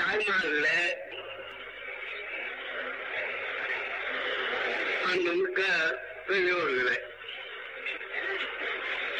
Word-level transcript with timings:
தாய்மார்கள 0.00 0.66
அன்புமிக்க 5.06 5.60
பெரியோர்களே 6.26 6.96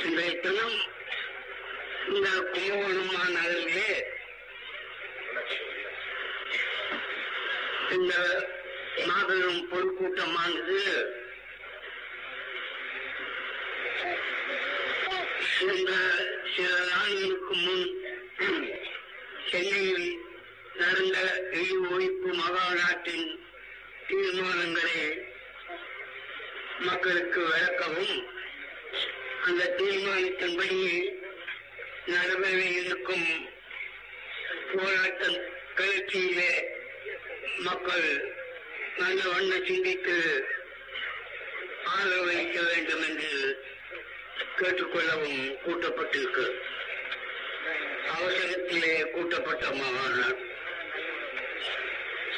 இன்றைய 0.03 0.33
தினம் 0.39 0.77
இந்த 2.09 2.29
கும்பகோணம் 2.53 3.13
மாநகரிலே 3.15 3.91
இந்த 7.97 8.13
மாபெரும் 9.09 9.63
பொதுக்கூட்டமானது 9.71 10.81
இந்த 15.65 15.93
சில 16.55 16.73
நாட்களுக்கு 16.91 17.55
முன் 17.59 17.87
சென்னையில் 19.51 20.09
நடந்த 20.81 21.19
இழி 21.53 21.77
ஒழிப்பு 21.93 22.31
மகாநாட்டின் 22.41 23.29
தீர்மானங்களை 24.09 25.01
மக்களுக்கு 26.79 27.41
விளக்கவும் 27.47 28.17
அந்த 29.47 29.71
தீர்மானத்தின்படி 29.79 30.79
நடைபெற 32.07 32.59
இருக்கும் 32.81 33.29
போராட்ட 34.73 35.25
கிளர்ச்சியிலே 35.79 36.53
மக்கள் 37.59 38.09
நல்ல 38.99 39.21
வண்ண 39.29 39.53
சிந்தித்து 39.67 40.17
ஆதரவளிக்க 41.93 42.59
வேண்டும் 42.69 43.05
என்று 43.09 43.31
கேட்டுக்கொள்ளவும் 44.59 45.41
கூட்டப்பட்டிருக்கு. 45.65 46.47
அவசரத்திலே 48.15 48.95
கூட்டப்பட்ட 49.11 49.67
மாகாணம் 49.81 50.41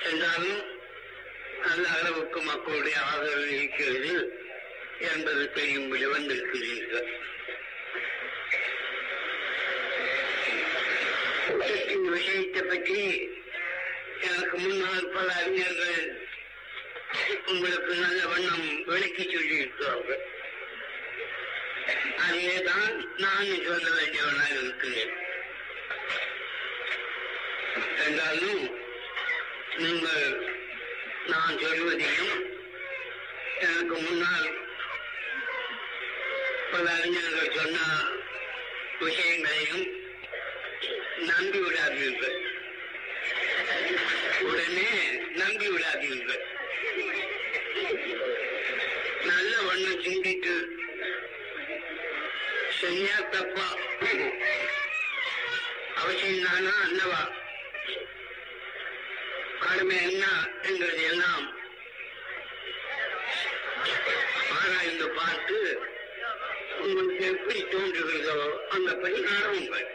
என்றாலும் 0.05 0.63
அந்த 1.63 1.89
அளவுக்கு 1.89 2.41
மக்களுடைய 2.43 2.97
ஆதரவு 3.01 3.49
இருக்கிறது 3.57 4.15
என்பது 5.13 5.53
தெரியும்படி 5.53 6.07
வந்திருக்கிறீர்கள் 6.07 7.09
கூட்டத்தின் 11.47 12.09
விஷயத்தை 12.09 12.63
பற்றி 12.63 12.99
எனக்கு 14.21 14.59
முன்னால் 14.59 15.09
பல 15.09 15.29
அறிஞர்கள் 15.35 16.01
உங்களுக்கு 17.47 17.95
நல்ல 17.95 18.21
வண்ணம் 18.27 18.85
விளக்கி 18.85 19.25
சொல்லியிருக்கிறார்கள். 19.25 20.23
அதேதான் 22.27 22.93
நான் 23.17 23.51
சொல்ல 23.65 23.87
வேண்டியவனாக 23.91 24.55
இருக்கிறேன் 24.63 25.13
என்றாலும் 28.07 28.63
நீங்கள் 29.77 30.25
நான் 31.27 31.59
சொல்வதையும் 31.59 32.35
எனக்கு 33.59 33.95
முன்னால் 33.97 34.49
பல 36.73 36.85
அறிஞர்கள் 36.91 37.57
சொன்ன 37.57 37.79
விஷயங்களையும் 38.99 39.85
நம்பி 41.31 41.59
விடாதீர்கள். 41.59 42.37
உடனே 44.41 44.91
நம்பி 45.35 45.69
விடாதீர்கள். 45.69 46.43
நல்ல 49.25 49.53
வண்ணம் 49.63 50.03
சிந்தித்து 50.03 50.55
சரியா 52.81 53.19
தப்பா? 53.31 53.69
அவசியம் 55.95 56.45
தானா? 56.45 56.75
அல்லவா 56.89 57.23
கடமை 59.63 59.97
என்ன 60.03 60.25
என்கிறது 60.63 61.03
எல்லாம் 61.05 61.47
ஆராய்ந்து 64.57 65.09
பார்த்து 65.11 65.59
உங்களுக்கு 66.79 67.25
எப்படி 67.27 67.61
தோன்றுகிறதோ 67.73 68.39
அந்த 68.69 68.91
படி 68.95 69.21
உங்கள். 69.53 69.89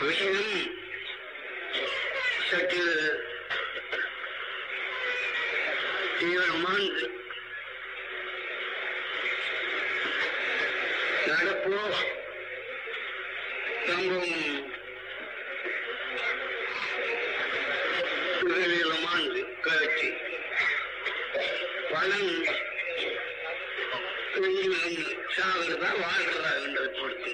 விஷயம் 0.00 0.54
சற்று 2.50 2.84
தீவிரமானது 6.18 7.06
நடப்போ 11.26 11.80
சம்பவம் 13.86 14.36
விதவிதமானது 18.52 19.42
காட்சி 19.60 20.08
பணம் 21.90 22.32
சாகிறதா 25.34 25.90
வாழ்கிறதா 26.00 26.50
என்றதை 26.62 26.88
பொறுத்து 26.96 27.32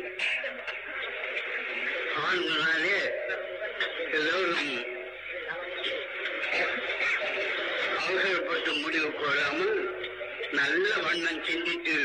ஆண்களாலே 2.22 2.98
எல்லோரும் 4.10 4.72
அவசரப்பட்டு 7.98 8.72
முடிவு 8.74 9.10
கொள்ளாமல் 9.12 9.78
நல்ல 10.52 10.88
வண்ணம் 10.98 11.44
சிந்தித்து 11.44 11.98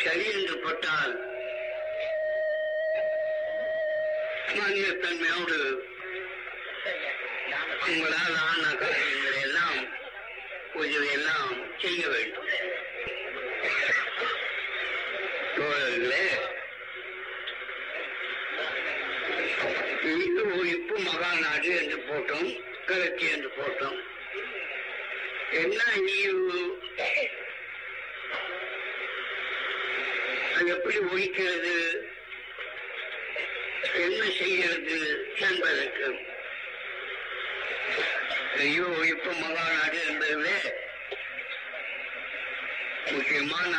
சரி 0.00 0.26
என்று 0.32 0.56
பட்டால் 0.58 1.16
தன்மையோடு 5.02 5.58
உங்களால் 7.88 8.36
ஆன 8.46 8.62
காரியங்களை 8.80 9.40
எல்லாம் 9.46 9.78
கொஞ்சம் 10.72 11.08
எல்லாம் 11.14 11.52
செய்ய 11.82 12.02
வேண்டும். 12.08 12.48
தோழர்களே 15.56 16.26
இது 20.26 20.42
ஒழிப்பு 20.58 20.96
மகாநாடு 21.06 21.70
என்று 21.80 21.98
போட்டோம் 22.08 22.50
கிழக்கு 22.86 23.26
என்று 23.36 23.50
போட்டோம். 23.58 23.98
என்ன 25.62 25.80
ஈவு 26.20 26.60
அது 30.56 30.68
எப்படி 30.76 30.98
ஒழிக்கிறது? 31.12 31.76
என்ன 34.06 34.22
செய்கிறது 34.38 34.98
என்பதற்கு 35.48 36.08
ஐயோ 38.58 38.86
இப்ப 39.12 39.30
மகாநாடு 39.32 39.98
என்பதிலே 40.08 40.56
முக்கியமான 43.12 43.72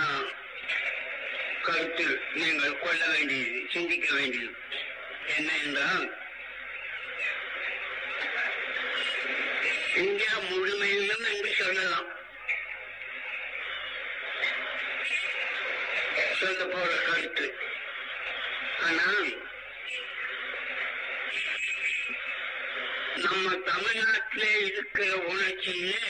கருத்தில் 1.62 2.16
நீங்கள் 2.34 2.79
கொள்ள 2.79 3.02
வேண்டியது 3.07 3.59
சிந்திக்க 3.74 4.07
வேண்டியது. 4.13 4.56
என்ன 5.35 5.50
என்றால் 5.66 6.07
இந்தியா 9.96 10.34
முழுமையிலும் 10.50 11.25
என்று 11.31 11.52
சொல்லலாம். 11.59 12.09
சொல்ல 16.40 16.66
போற 16.66 16.91
கருத்து. 17.08 17.47
ஆனால் 18.88 19.50
நம்ம 23.31 23.52
தமிழ்நாட்டிலே 23.66 24.50
இருக்கிற 24.66 25.16
உணர்ச்சியிலே 25.16 26.08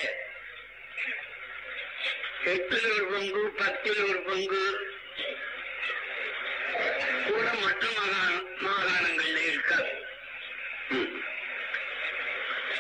எட்டில் 2.44 2.88
ஒரு 2.92 3.06
பங்கு 3.06 3.42
பத்தில் 3.50 4.00
ஒரு 4.04 4.22
பங்கு 4.22 4.62
கூட 7.28 7.48
மற்ற 7.54 7.84
மாகாண 7.98 8.42
மாகாணங்கள்ல 8.62 9.42
இருக்காது. 9.48 9.92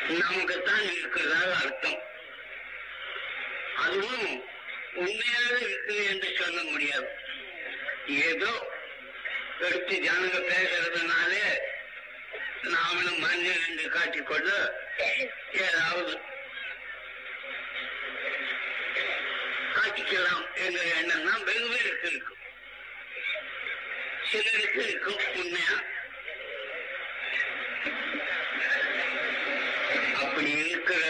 நமக்குத்தான் 0.07 0.85
இருக்கிறதாக 0.91 1.51
அர்த்தம். 1.63 2.01
அதுவும் 3.75 4.43
உண்மையாக 4.93 5.57
இருக்குது 5.65 6.07
என்று 6.09 6.29
சொல்ல 6.39 6.63
முடியாது. 6.63 7.09
ஏதோ 8.07 8.53
எடுத்து 9.59 9.95
ஜனங்க 9.97 10.37
பேசுறதுனாலே 10.51 11.45
நாமளும் 12.63 13.19
மனிதன் 13.19 13.63
என்று 13.67 13.87
காட்டிக்கொண்டு 13.89 14.55
ஏதாவது 15.61 16.13
காட்டிக்கலாம் 19.75 20.45
என்ற 20.57 20.79
எண்ணம் 20.93 21.25
தான் 21.25 21.43
வெகு 21.43 21.67
பேருக்கு 21.69 22.07
இருக்கும். 22.09 22.37
சிலருக்கு 24.31 24.81
இருக்கும் 24.87 25.21
உண்மையா? 25.35 25.75
அப்படி 30.21 30.51
இருக்கிற 30.61 31.01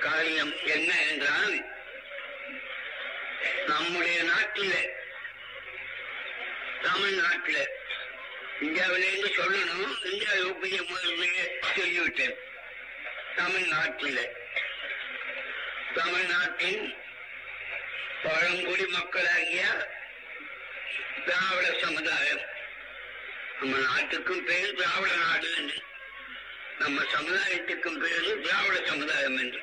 காரியம் 0.00 0.54
என்ன 0.66 0.90
என்றால் 1.04 1.56
நம்முடைய 3.66 4.22
நாட்டில 4.22 4.72
தமிழ்நாட்டில 6.82 7.58
இந்தியாவிலேருந்து 8.60 9.30
சொல்லணும் 9.38 10.04
இந்தியா 10.04 10.32
யோகிய 10.32 10.82
முதல்ல 10.82 11.24
சொல்லிவிட்டேன். 11.76 12.34
தமிழ்நாட்டில். 13.36 14.36
தமிழ்நாட்டின் 15.94 16.94
பழங்குடி 18.22 18.86
மக்களாகிய 18.86 19.90
திராவிட 21.26 21.78
சமுதாயம். 21.82 22.40
நம்ம 23.60 23.76
நாட்டுக்கும் 23.76 24.44
பேர் 24.44 24.74
திராவிட 24.74 25.14
நாடு 25.14 25.54
என்று. 25.56 25.82
நம்ம 26.78 27.02
சமுதாயத்துக்கும் 27.02 27.98
பேரு 27.98 28.40
திராவிட 28.40 28.86
சமுதாயம் 28.86 29.38
என்று. 29.38 29.60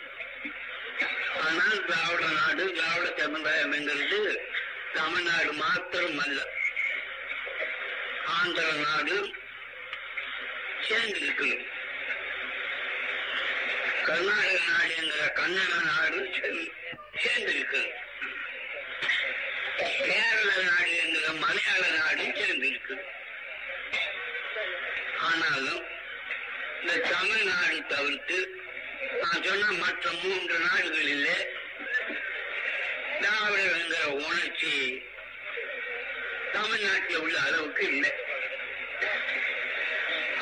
ஆனால் 1.44 1.86
திராவிட 1.86 2.26
நாடு 2.26 2.74
திராவிட 2.74 3.22
சமுதாயம் 3.22 3.72
என்கிறது 3.72 4.50
தமிழ்நாடு 4.94 5.54
மாத்திரம் 5.54 6.20
அல்ல 6.20 6.62
ஆந்திர 8.32 8.68
நாடு 8.82 9.18
சேர்ந்திருக்கு 10.88 11.50
கர்நாடக 14.06 14.60
நாடு 14.70 14.94
என்கிற 14.96 15.24
கன்னட 15.40 15.74
நாடு 15.90 16.20
சேர்ந்திருக்கு 17.18 17.82
கேரள 20.02 20.50
நாடு 20.64 20.92
என்கிற 21.04 21.28
மலையாள 21.44 21.84
நாடு 21.98 22.26
சேர்ந்திருக்கு 22.40 22.98
ஆனாலும் 25.22 25.84
இந்த 26.82 26.94
தமிழ்நாடு 27.10 27.78
தவிர்த்து 27.88 28.40
நான் 29.22 29.44
சொன்ன 29.44 29.72
மற்ற 29.80 30.06
மூன்று 30.22 30.58
நாடுகளிலே 30.66 31.38
திராவிடர் 33.22 33.76
என்கிற 33.76 34.04
உணர்ச்சி 34.20 34.74
தமிழ்நாட்டில் 36.56 37.22
உள்ள 37.26 37.38
அளவுக்கு 37.48 37.84
இல்லை. 37.94 38.12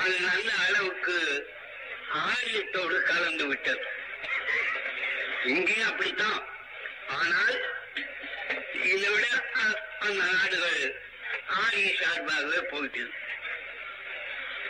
அது 0.03 0.15
நல்ல 0.27 0.49
அளவுக்கு 0.65 1.15
ஆரியத்தோடு 2.25 2.97
கலந்து 3.11 3.45
விட்டது. 3.51 3.85
இங்கேயும் 5.53 5.89
அப்படித்தான். 5.91 6.41
ஆனால் 7.19 7.57
இதை 8.91 9.09
விட 9.13 9.25
அந்த 10.05 10.21
நாடுகள் 10.33 10.81
ஆரிய 11.63 11.89
சார்பாகவே 12.01 12.61
போயிட்டது 12.71 13.11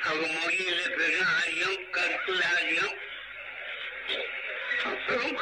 அவங்க 0.10 0.28
மொழியில 0.38 0.82
பெரும் 0.98 1.32
ஆரியம் 1.40 1.80
கருத்துல 1.98 2.42
ஆரியம். 2.56 2.96
அப்புறம் 4.92 5.36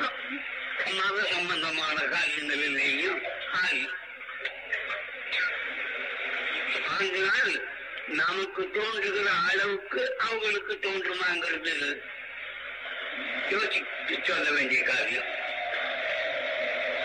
மத 0.98 1.18
சம்பந்தமான 1.34 1.98
காரியங்களிலேயும் 2.16 3.22
ஆரியம். 3.64 3.98
ஆனால் 7.00 7.52
நமக்கு 8.20 8.62
தோன்றுகிற 8.76 9.28
அளவுக்கு 9.50 10.02
அவங்களுக்கு 10.28 10.74
தோன்றுமாங்கிறது 10.86 11.76
யோசித்து 13.52 14.16
சொல்ல 14.30 14.48
வேண்டிய 14.56 14.80
காரியம். 14.90 15.30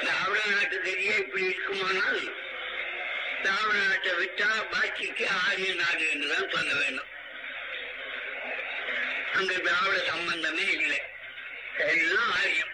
திராவிட 0.01 0.41
நாட்டு 0.55 0.77
தெரியே 0.87 1.15
இப்படி 1.23 1.45
இருக்குமானால் 1.51 2.23
திராவிட 3.45 3.79
நாட்டை 3.89 4.13
விட்டா 4.21 4.51
பாக்கிக்கு 4.75 5.27
ஆரிய 5.45 5.71
நாடு 5.83 6.05
என்றுதான் 6.11 6.53
சொல்ல 6.57 6.73
வேண்டும். 6.83 7.11
அங்க 9.39 9.53
திராவிட 9.67 9.97
சம்பந்தமே 10.11 10.67
இல்லை. 10.79 11.01
எல்லாம் 11.93 12.33
ஆரியம். 12.41 12.73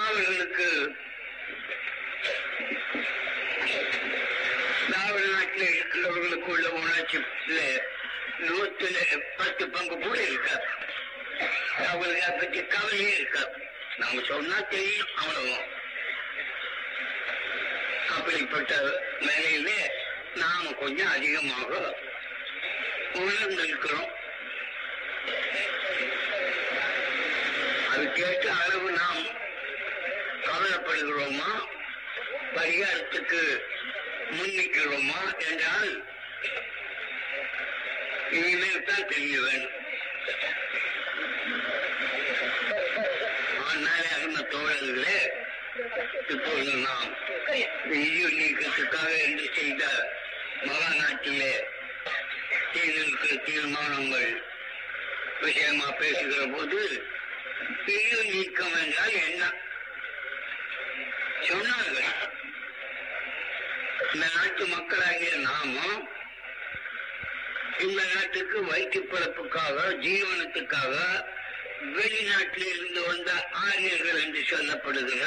அவர்களுக்கு 0.00 0.68
திராவிட 4.90 5.24
நாட்டில் 5.34 5.74
இருக்கிறவர்களுக்கு 5.78 6.50
உள்ள 7.12 7.26
உணர்ச்சி 7.52 8.46
நூத்துல 8.46 8.98
பத்து 9.36 9.64
பங்கு 9.66 9.96
கூட 9.96 10.18
இருக்காது 10.22 10.66
அவங்களுக்கு 11.82 12.22
அதை 12.22 12.36
பற்றி 12.36 12.60
கவலையே 12.66 13.10
இருக்காது 13.14 13.54
நாம 13.98 14.20
சொன்னா 14.28 14.58
தெரியும் 14.70 15.10
அவ்வளவு 15.16 15.56
அப்படிப்பட்ட 18.10 18.74
நிலையிலே 19.20 19.80
நாம 20.34 20.72
கொஞ்சம் 20.74 21.12
அதிகமாக 21.12 21.72
உணர்ந்திருக்கிறோம் 23.14 24.10
அதுக்கேற்ற 27.92 28.48
அளவு 28.60 28.90
நாம் 28.92 29.24
கவலைப்படுகிறோமா 30.44 31.50
பரிகாரத்துக்கு 32.54 33.42
முன்னிக்கிறோமா 34.30 35.20
என்றால் 35.48 35.92
இனிமேல் 38.32 38.84
தான் 38.84 39.08
தெரிய 39.08 39.36
வேண்டும் 39.40 39.76
ஆனால் 43.64 44.06
அருமை 44.12 44.42
தோழர்களே 44.52 45.18
இப்பொழுது 46.28 46.74
நாம் 46.84 47.10
இந்திய 47.94 48.26
நீக்கத்துக்காக 48.38 49.10
என்று 49.24 49.46
செய்த 49.54 49.82
மகாநாட்டிலே 50.66 51.52
தேர்தலுக்கு 52.72 53.32
தீர்மானங்கள் 53.46 54.30
விஷயமா 55.42 55.88
பேசுகிற 56.00 56.42
போது 56.48 56.80
இந்திய 57.86 58.20
நீக்கம் 58.30 58.76
என்றால் 58.80 59.16
என்ன? 59.22 59.44
சொன்னார்கள். 61.46 62.08
இந்த 64.06 64.26
நாட்டு 64.34 64.64
மக்களாகிய 64.68 65.32
நாமும் 65.44 65.98
இந்த 67.84 68.00
நாட்டுக்கு 68.14 68.58
வயிற்று 68.64 69.00
பிறப்புக்காக 69.02 69.76
ஜீவனத்துக்காக 70.02 70.94
வெளிநாட்டில் 71.94 72.70
இருந்து 72.74 73.00
வந்த 73.02 73.30
ஆரியர்கள் 73.66 74.20
என்று 74.22 74.42
சொல்லப்படுகிற 74.50 75.24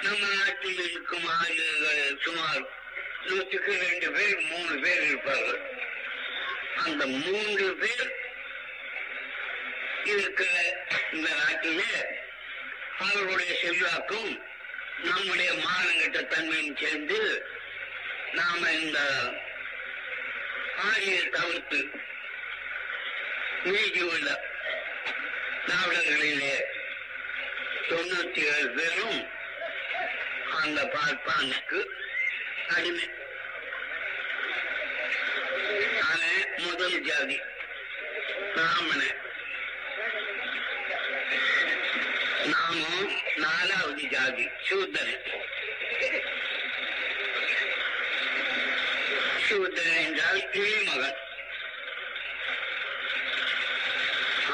நம்ம 0.00 0.22
நாட்டில் 0.34 0.80
இருக்கும் 0.86 1.28
ஆரியர்கள் 1.38 2.02
சுமார் 2.18 2.62
நூற்றுக்கு 3.26 3.72
ரெண்டு 3.84 4.08
பேர் 4.12 4.40
மூணு 4.50 4.74
பேர் 4.80 5.04
இருப்பார்கள். 5.04 5.60
அந்த 6.84 7.02
மூன்று 7.18 7.66
பேர் 7.76 8.10
இருக்கிற 10.04 10.50
இந்த 11.12 11.28
நாட்டிலே 11.34 11.92
அவர்களுடைய 12.98 13.52
செல்வாக்கும் 13.62 14.32
நம்முடைய 15.04 15.50
மானங்கிட்ட 15.64 16.20
தன்மையும் 16.26 16.76
சேர்ந்து 16.76 17.20
நாம 18.32 18.70
இந்த 18.72 18.98
ஆரிய 20.82 21.22
தவிர்த்து 21.28 21.80
மீதி 23.64 24.02
உள்ள 24.02 24.28
தொண்ணூத்தி 27.88 28.42
ஏழு 28.52 28.68
பேரும் 28.70 29.20
அந்த 30.60 30.80
பார்ப்பானுக்கு 30.84 31.80
அடிமை. 32.68 33.06
அவன் 36.02 36.54
முதல் 36.56 37.00
ஜாதி 37.00 37.38
பிராமண 38.54 39.00
நாமும் 42.46 43.12
நாலாவது 43.36 44.08
ஜாதி 44.08 44.48
சூத்திரன் 44.62 45.24
சூத்திரன் 49.48 50.04
என்றால் 50.04 50.50
கிளி 50.50 50.84
மகன் 50.84 51.16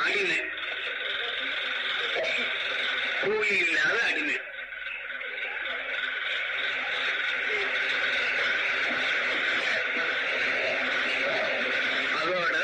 அடிமை. 0.04 0.38
கூலி 3.20 3.56
இல்லாத 3.56 4.02
அடிமை. 4.02 4.38
அதோட 12.20 12.56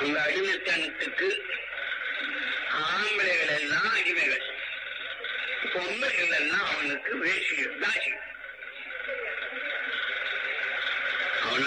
அந்த 0.00 0.20
அடிமைத்தனத்துக்கு 0.26 1.28
ஆம்பளைகள் 2.68 3.54
எல்லாம் 3.58 3.92
அடிமைகள். 3.96 4.46
பொம்பளைகள் 5.74 6.34
எல்லாம் 6.34 6.66
அவனுக்கு 6.74 7.24
வேசி 7.24 7.62
தாசியம் 7.80 8.29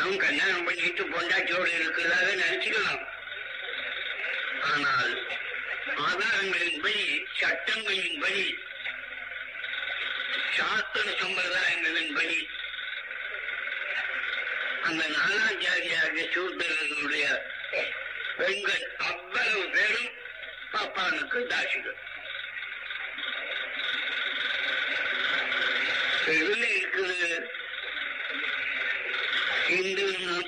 நாம் 0.04 0.24
கல்யாணம் 0.24 0.66
பண்ணிட்டு 0.68 1.04
பொண்டாட்டியோடு 1.12 1.70
இருக்கிறதாக 1.76 2.32
நினைச்சுக்கலாம். 2.40 3.04
ஆனால் 4.72 5.14
ஆதாரங்களின்படி 6.08 7.04
சட்டங்களின்படி 7.40 8.44
சாஸ்திர 10.58 11.06
சம்பிரதாயங்களின்படி 11.22 12.38
அந்த 14.90 15.04
நாலாம் 15.16 15.62
சூத்திரனுடைய 16.34 17.26
பெண்கள் 18.38 18.86
அவ்வளவு 19.10 19.64
பேரும் 19.78 20.12
பாப்பானுக்கு 20.74 21.42
தாசிகள் 21.54 22.00
இதுல 26.38 26.64
இருக்குது 26.78 27.20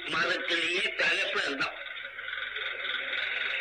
மதத்திலேயே 0.05 0.95
தலைப்பு 0.95 1.43
அதுதான். 1.43 1.73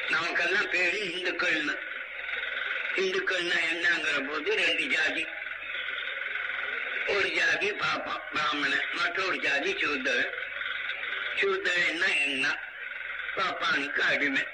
நமக்கெல்லாம் 0.08 0.70
பேரு 0.70 0.98
இந்துக்கள்னு. 0.98 1.78
இந்துக்கள்னா 2.96 3.56
என்னங்கிற 3.72 4.28
போது 4.28 4.56
ரெண்டு 4.56 4.86
ஜாதி. 4.86 5.26
ஒரு 7.06 7.28
ஜாதி 7.28 7.70
பாப்பா 7.70 8.20
பிராமணன் 8.32 8.84
மற்றொரு 8.92 9.38
ஜாதி 9.38 9.76
சூத்திரன் 9.78 10.34
சூத்திரன்னா 11.40 12.20
என்ன? 12.20 12.58
பாப்பானுக்கு 13.36 13.98
அடிமை. 13.98 14.46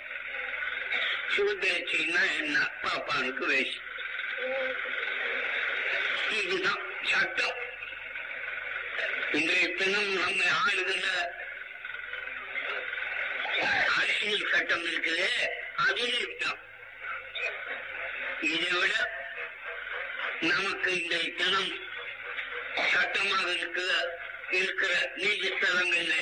சூத்திரச்சின்னா 1.37 2.37
என்ன? 2.37 2.71
பாப்பானுக்கு 2.83 3.45
வேஷ். 3.47 3.81
இதுதான் 6.31 6.81
சட்டம். 7.03 7.57
இன்றைய 9.33 9.69
தினம் 9.69 10.13
நம்ம 10.13 10.45
ஆளுகிற 10.45 11.39
அரசியல் 14.23 14.51
சட்டம் 14.51 14.83
இருக்குது 14.85 15.29
அதில் 15.83 16.17
இருக்கலாம் 16.17 16.61
இதை 18.49 18.73
விட 18.73 18.93
நமக்கு 20.43 20.91
இந்த 20.97 21.17
தினம் 21.39 21.73
சட்டமாக 22.91 23.47
இருக்கிற 23.55 23.89
இருக்கிற 24.53 24.93
நீதிஸ்தலங்கள்ல 25.17 26.15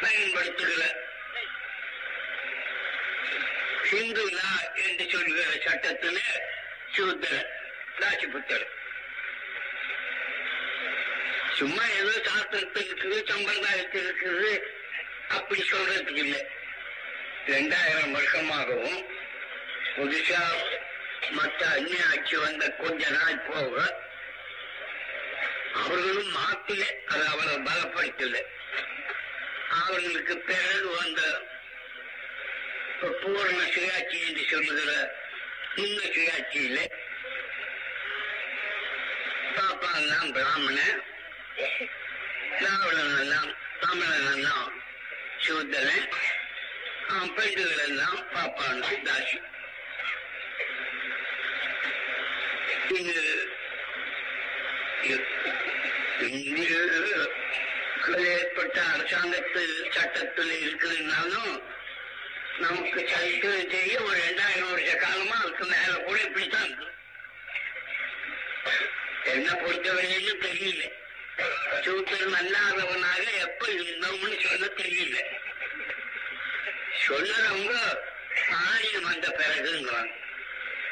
பயன்படுத்துகிற 0.00 0.82
ஹிந்து 3.86 4.26
லா 4.30 4.52
என்று 4.82 5.06
சொல்கிற 5.10 5.48
சட்டத்துல 5.66 6.18
சூத்திர 6.92 7.34
ராஜபுத்தர் 7.98 8.68
சும்மா 11.56 11.84
ஏதோ 11.96 12.14
சாஸ்திரத்தில் 12.22 12.86
இருக்குது 12.86 13.18
சம்பிரதாயத்தில் 13.28 14.06
இருக்குது 14.06 14.54
அப்படி 15.36 15.62
சொல்றதுக்கு 15.64 16.22
இல்லை. 16.24 16.42
ரெண்டாயிரம் 17.46 18.14
வருஷமாகவும் 18.16 19.00
புதுசா 19.96 20.42
மற்ற 21.32 21.60
அந்நிய 21.76 22.02
ஆட்சி 22.10 22.36
வந்த 22.36 22.64
கொஞ்ச 22.78 23.02
நாள் 23.10 23.44
போக 23.48 23.74
அவர்களும் 25.74 26.32
மாத்தில 26.36 26.82
அதை 27.08 27.24
அவரை 27.26 27.56
பலப்படுத்தல. 27.68 28.34
அவர்களுக்கு 29.78 30.34
பிறகு 30.48 30.88
வந்த 30.96 31.20
பூர்ண 33.22 33.60
சுயாட்சி 33.74 34.18
என்று 34.26 34.44
சொல்லுகிற 34.50 34.90
இந்த 35.76 36.00
சுயாட்சியில 36.14 36.78
பாப்பான் 39.56 39.98
எல்லாம் 40.02 40.30
பிராமணன் 40.32 41.00
திராவிடன் 42.58 43.16
எல்லாம் 43.22 43.50
தமிழன் 43.80 44.28
எல்லாம் 44.34 44.70
சூத்தரன் 45.44 46.06
பெண்கள் 47.36 47.72
எல்லாம் 47.86 48.20
பாப்பானுக்கு 48.34 48.96
தாசி 49.08 49.38
இது 52.90 53.24
இந்தியில் 56.28 56.92
ஏற்பட்ட 58.32 58.78
அரசாங்கத்து 58.92 59.62
சட்டத்தில் 59.96 60.54
இருக்குதுனாலும் 60.64 61.52
நமக்கு 62.58 63.00
சரித்திரம் 63.12 63.72
தெரிய 63.74 63.94
ஒரு 64.06 64.18
ரெண்டாயிரம் 64.26 64.72
வருஷ 64.72 64.94
காலமா 65.04 65.36
அதுக்கு 65.42 65.64
மேல 65.64 65.92
கூட 66.06 66.16
இப்படித்தான் 66.26 66.66
இருக்கு. 66.66 66.88
என்ன 69.34 69.48
பொறுத்தவரையிலும் 69.62 70.44
தெரியல. 70.46 70.82
சூத்தர் 71.38 72.32
அல்லாதவனாக 72.40 73.38
எப்ப 73.38 73.66
இருந்தோம்னு 73.66 74.48
சொல்ல 74.48 74.66
தெரியல. 74.66 75.18
சொல்லுறவங்க 77.08 77.98
ஆரியம் 78.50 79.02
வந்த 79.02 79.28
பிறகுங்கிறாங்க. 79.28 80.12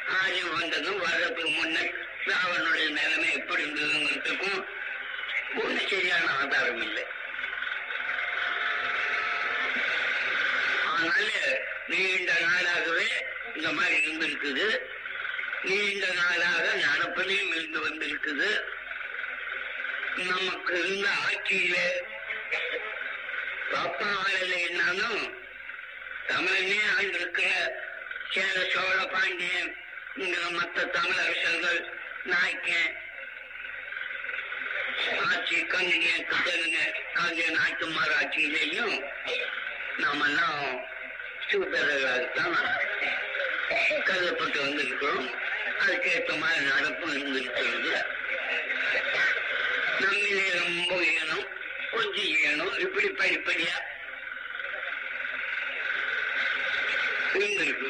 ஆரியம் 0.07 0.59
வந்ததும் 0.59 0.99
வர்றதுக்கு 0.99 1.51
முன்ன 1.51 1.93
ராவனுடைய 2.27 2.89
நிலைமை 2.89 3.33
எப்படி 3.33 3.65
இருந்ததுங்கிறதுக்கும் 3.65 4.65
ஒண்ணு 5.57 5.89
சரியான 5.89 6.31
ஆதாரம் 6.31 6.83
இல்லை. 6.83 7.07
அதனால 10.87 11.29
நீண்ட 11.87 12.33
நாளாகவே 12.33 13.09
இந்த 13.55 13.73
மாதிரி 13.73 13.97
இருந்திருக்குது. 14.07 14.79
நீண்ட 15.63 16.07
நாளாக 16.07 16.75
நடப்பிலையும் 16.75 17.55
இருந்து 17.55 17.89
வந்திருக்குது. 17.89 18.79
நமக்கு 20.19 20.73
இருந்த 20.79 21.09
ஆட்சியில 21.27 21.77
பாப்பா 23.73 24.09
ஆளல 24.23 24.53
என்னாலும் 24.69 25.23
தமிழனே 26.27 26.81
ஆண்டிருக்கிற 26.97 27.51
சேர 28.33 28.57
சோழ 28.73 28.99
பாண்டியன் 29.13 29.71
இங்கிற 30.17 30.45
மற்ற 30.51 30.85
தமிழ் 30.97 31.23
அரசர்கள் 31.25 31.81
நாய்க்கன் 32.25 32.97
ஆட்சி 35.27 35.59
கண்ணிய 35.67 36.15
குத்தனுங்க 36.31 36.79
ஆகிய 37.23 37.47
நாய்க்குமார் 37.59 38.15
ஆட்சியிலேயும் 38.21 38.97
நாமெல்லாம் 39.97 40.65
சூதரர்களாகத்தான் 41.49 42.57
கருதப்பட்டு 44.05 44.59
வந்திருக்கிறோம். 44.61 45.29
அதுக்கேற்ற 45.83 46.33
மாதிரி 46.39 46.65
நடப்பு 46.65 47.07
இருந்திருக்கிறது. 47.13 47.93
நம்மிலே 50.03 50.47
ரொம்ப 50.59 50.93
ஈனம் 51.13 51.47
கொஞ்சம் 51.93 52.31
ஈனம் 52.45 52.75
இப்படி 52.85 53.09
படிப்படியா 53.21 53.77
இருந்திருக்கு 57.35 57.89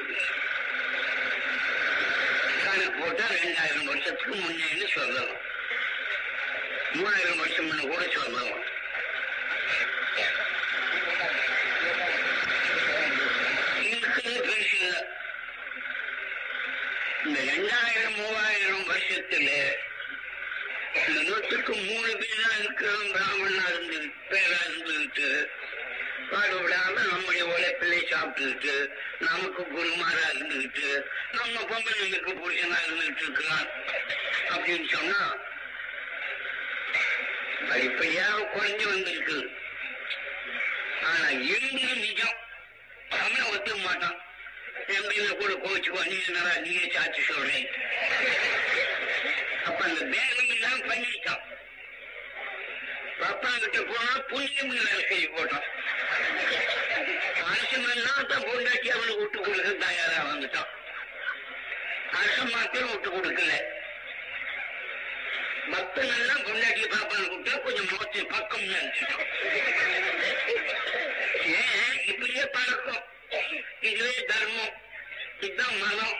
கணக்கு 2.64 2.90
போட்டா 2.98 3.26
ரெண்டாயிரம் 3.36 3.88
வருஷத்துக்கு 3.90 4.34
முன்னேன்னு 4.34 4.88
சொல்லலாம். 4.96 5.40
மூணாயிரம் 6.94 7.40
வருஷம் 7.42 7.68
முன்ன 7.68 7.82
கூட 7.92 8.02
சொல்லலாம். 8.16 8.64
இந்த 17.24 17.38
ரெண்டாயிரம் 17.50 18.16
மூவாயிரம் 18.18 18.84
வருஷத்துல 18.90 19.48
இந்த 20.94 21.20
மூணு 21.88 22.10
பேரா 22.20 22.48
இருக்கிறோம் 22.58 23.10
பிராமணா 23.12 23.64
இருந்து 23.68 23.98
பேரா 24.30 24.58
இருந்துகிட்டு 24.68 25.28
பாடுபடாம 26.30 26.94
நம்முடைய 27.10 27.42
உழைப்பிலே 27.46 28.00
சாப்பிட்டுட்டு 28.10 28.74
நமக்கு 29.18 29.62
குருமாரா 29.62 30.24
இருந்துகிட்டு 30.32 30.88
நம்ம 31.32 31.54
பொம்பளைங்களுக்கு 31.70 32.32
புருஷனா 32.40 32.78
இருந்துட்டு 32.86 33.22
இருக்கலாம் 33.22 33.68
அப்படின்னு 34.54 34.88
சொன்னா 34.96 35.20
படிப்படியா 37.70 38.26
குறைஞ்சு 38.54 38.86
வந்திருக்கு. 38.86 39.38
ஆனா 41.02 41.28
இருந்தது 41.28 41.94
நிஜம். 41.96 42.36
தமிழ 43.10 43.42
ஒத்துக்க 43.52 43.78
மாட்டான். 43.82 44.18
எம்பியில 44.88 45.28
கூட 45.36 45.52
கோச்சுக்கோ 45.64 46.02
நீ 46.06 46.16
என்னடா 46.28 46.54
நீயே 46.56 46.90
சாட்சி 46.94 47.22
சொல்றேன். 47.22 47.68
அப்ப 49.80 49.92
அந்த 49.92 50.04
பேரம் 50.12 50.50
எல்லாம் 50.54 50.80
பண்ணிட்டான் 50.88 51.44
பாப்பா 53.20 53.50
கிட்ட 53.62 53.78
போனா 53.90 54.10
புண்ணியம் 54.30 54.72
வேலை 54.72 54.98
செய்ய 55.10 55.28
போட்டான். 55.36 55.64
அரசமெல்லாம் 57.44 58.28
தான் 58.32 58.44
பொண்டாட்டி 58.48 58.90
அவனுக்கு 58.96 59.22
விட்டு 59.22 59.38
கொடுக்க 59.38 59.70
தயாரா 59.84 60.18
வந்துட்டான். 60.32 60.70
அரசன் 62.12 62.52
மாத்திரம் 62.54 62.92
விட்டு 62.92 63.10
கொடுக்கல. 63.10 63.52
எல்லாம் 66.18 66.44
பொண்டாட்டி 66.46 66.84
பாப்பான்னு 66.92 67.26
கூப்பிட்டா 67.30 67.56
கொஞ்சம் 67.64 67.90
மோச்சு 67.92 68.26
பக்கம் 68.34 68.68
நினைச்சிட்டோம் 68.70 69.26
ஏன்? 71.56 71.98
இப்படியே 72.04 72.46
பழக்கம். 72.56 73.04
இதுவே 73.80 74.16
தர்மம். 74.32 74.74
இதுதான் 75.40 75.76
மதம். 75.84 76.16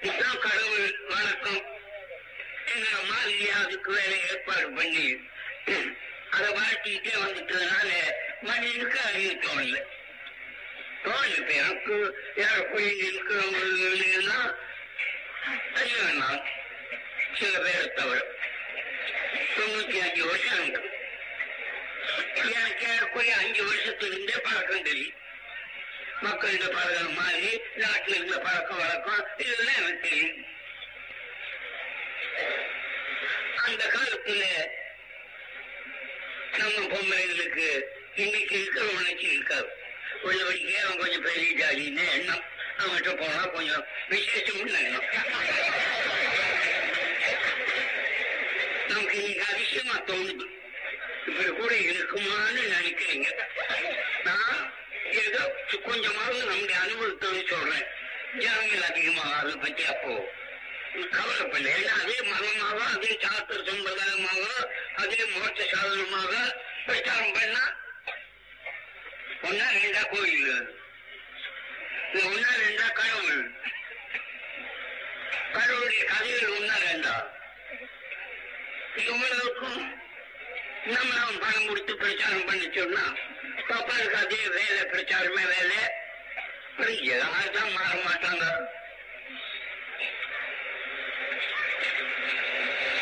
இதுதான் 0.00 0.40
கடவுள் 0.40 0.88
வணக்கம். 1.14 1.69
எங்க 2.66 2.88
மாதிரி 3.08 3.50
அதுக்கு 3.50 3.92
வேலை 3.92 4.20
ஏற்பாடு 4.28 4.72
பண்ணி 4.72 5.28
அதை 6.30 6.48
வாழ்த்திக்கிட்டே 6.48 7.14
வந்துட்டதுனால 7.24 7.90
மனிதனுக்கு 8.40 9.00
அறிவு 9.00 9.32
தோணல. 9.32 9.78
தோணல 11.04 11.38
இப்ப 11.38 11.52
எனக்கு 11.52 12.14
ஏறக்குறைய 12.36 13.04
இருக்கிறவங்களுக்குன்னா 13.04 14.54
அறிய 15.74 15.96
வேணாம். 15.96 16.42
சில 17.38 17.58
பேரை 17.58 17.92
தவிர. 17.94 18.24
தொண்ணூத்தி 19.56 19.98
அஞ்சு 19.98 20.26
வருஷம் 20.26 20.68
இருக்கு 20.68 20.98
எனக்கு 22.52 22.88
ஏறக்குறைய 22.92 23.36
அஞ்சு 23.36 23.74
வருஷத்துல 23.74 24.06
இருந்தே 24.06 24.34
பழக்கம் 24.42 24.82
தெரியும். 24.82 25.18
மக்கள்கிட்ட 26.22 26.68
பழகிற 26.76 27.14
மாதிரி 27.14 27.60
நாட்டில் 27.76 28.14
இருந்த 28.14 28.38
பழக்கம் 28.38 28.76
வழக்கம் 28.76 29.26
இதெல்லாம் 29.36 29.74
எனக்கு 29.76 30.08
தெரியும். 30.08 30.49
அந்த 33.70 33.84
காலத்துல 33.94 34.44
நம்ம 36.58 36.78
பொம்பளைகளுக்கு 36.92 37.66
இன்னைக்கு 38.14 38.54
இருக்கிற 38.60 38.84
உணர்ச்சி 38.86 39.26
இருக்காது. 39.26 39.68
உள்ளபடிக்கே 40.24 40.78
அவன் 40.84 41.00
கொஞ்சம் 41.02 41.22
பெரிய 41.22 41.50
ஜாலின்னு 41.60 42.04
எண்ணம். 42.16 42.44
அவன்கிட்ட 42.78 43.12
போனா 43.20 43.42
கொஞ்சம் 43.56 43.84
விசேஷம் 44.08 44.66
எண்ணம் 44.82 45.06
நமக்கு 48.88 49.16
இன்னைக்கு 49.20 49.44
அதிசயமா 49.52 49.96
தோணுது. 50.10 50.46
இப்படி 51.26 51.48
கூட 51.60 51.72
இருக்குமான்னு 51.74 52.62
நினைக்கிறீங்க. 52.74 53.28
நான் 54.24 54.60
ஏதோ 55.24 55.42
கொஞ்சமாவது 55.88 56.44
நம்முடைய 56.44 56.80
அனுபவத்தை 56.80 57.46
சொல்றேன். 57.46 57.86
ஜனங்கள் 58.38 58.88
அதிகமாக 58.90 59.38
அதை 59.40 59.54
பத்தி 59.56 59.84
அப்போ 59.94 60.14
கவலைப்படல 61.10 61.72
ஏன்னா 61.72 61.92
அதே 62.00 62.16
மதமாக 62.24 62.80
அதே 62.94 63.10
சாஸ்திர 63.22 63.58
சம்பிரதாயமாக 63.68 64.44
அதே 64.96 65.20
மோட்ச 65.32 65.60
சாதனமாக 65.66 66.32
பிரச்சாரம் 66.86 67.36
பண்ணா 67.36 67.64
ஒன்னா 69.42 69.66
ரெண்டா 69.76 70.02
கோயில் 70.10 70.50
ஒன்னா 72.22 72.50
ரெண்டா 72.60 72.86
கடவுள் 72.92 73.42
கடவுளுடைய 75.54 76.02
கதைகள் 76.04 76.56
ஒன்னா 76.56 76.76
ரெண்டா 76.84 77.16
இவ்வளவுக்கும் 79.02 79.80
நம்ம 80.86 81.08
நாம் 81.14 81.40
பணம் 81.40 81.66
கொடுத்து 81.66 81.94
பிரச்சாரம் 81.96 82.46
பண்ணிச்சோம்னா 82.46 83.04
சொன்னா 83.06 83.66
பாப்பாவுக்கு 83.68 84.18
அதே 84.18 84.42
வேலை 84.50 84.82
பிரச்சாரமே 84.92 85.44
வேலை 85.50 85.80
அப்புறம் 86.70 87.00
யாருதான் 87.06 87.72
மாற 87.72 87.94
மாட்டாங்க 88.04 88.44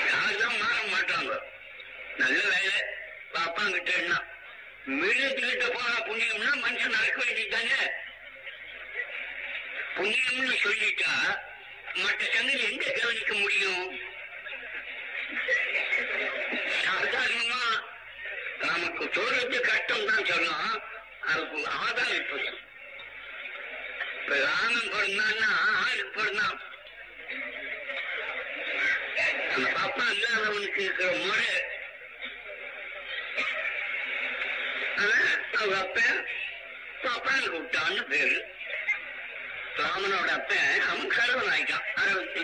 யாருதான் 0.09 0.57
மாற 0.57 0.79
மாட்டாங்க 0.93 1.33
நல்ல 2.19 2.39
வேலை. 2.51 2.79
பாப்பாங்கிட்ட 3.35 3.91
என்ன 4.01 4.15
மிருகத்துக்கிட்ட 4.93 5.67
போனா 5.71 5.97
புண்ணியம்னா 6.07 6.51
மனுஷன் 6.63 6.95
நடக்க 6.97 7.19
வேண்டியதானே 7.25 7.81
புண்ணியம்னு 9.97 10.57
சொல்லிட்டா 10.65 11.13
மற்ற 11.97 12.23
சங்கதி 12.29 12.63
எங்க 12.69 12.87
கவனிக்க 12.93 13.33
முடியும்? 13.35 13.85
சாதாரணமா 16.83 17.63
நமக்கு 18.63 19.05
சொல்றது 19.17 19.59
கஷ்டம் 19.63 20.07
தான் 20.07 20.29
சொல்லலாம் 20.31 20.77
அதுக்கு 21.25 21.59
ஆதாரம் 21.81 22.19
இப்படி 22.21 22.47
இப்ப 24.19 24.39
ராமன் 24.45 24.91
பிறந்தான்னா 24.93 25.51
ஆளுக்கு 25.81 26.13
பிறந்தான். 26.17 26.59
அந்த 29.53 29.69
பாப்பா 29.77 30.05
இல்லாதவனுக்கு 30.15 30.81
இருக்கிற 30.83 31.11
முறை 31.19 31.47
அவன் 33.41 34.88
அவங்க 35.01 35.75
அப்ப 35.79 35.99
பாப்பான்னு 37.03 37.49
கூட்டான்னு 37.49 38.03
பேரு 38.11 38.39
ராமனோட 39.81 40.31
அப்ப 40.33 40.53
அவன் 40.89 41.13
கருவன் 41.17 41.51
ஆயிட்டான் 41.53 41.87
அறுபத்தி 42.01 42.43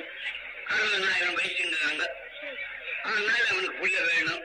அறுபதாயிரம் 0.74 1.38
வயசுங்கிறாங்க 1.38 2.04
அதனால 3.04 3.42
அவனுக்கு 3.46 3.78
புள்ள 3.80 3.96
வேணும் 4.08 4.44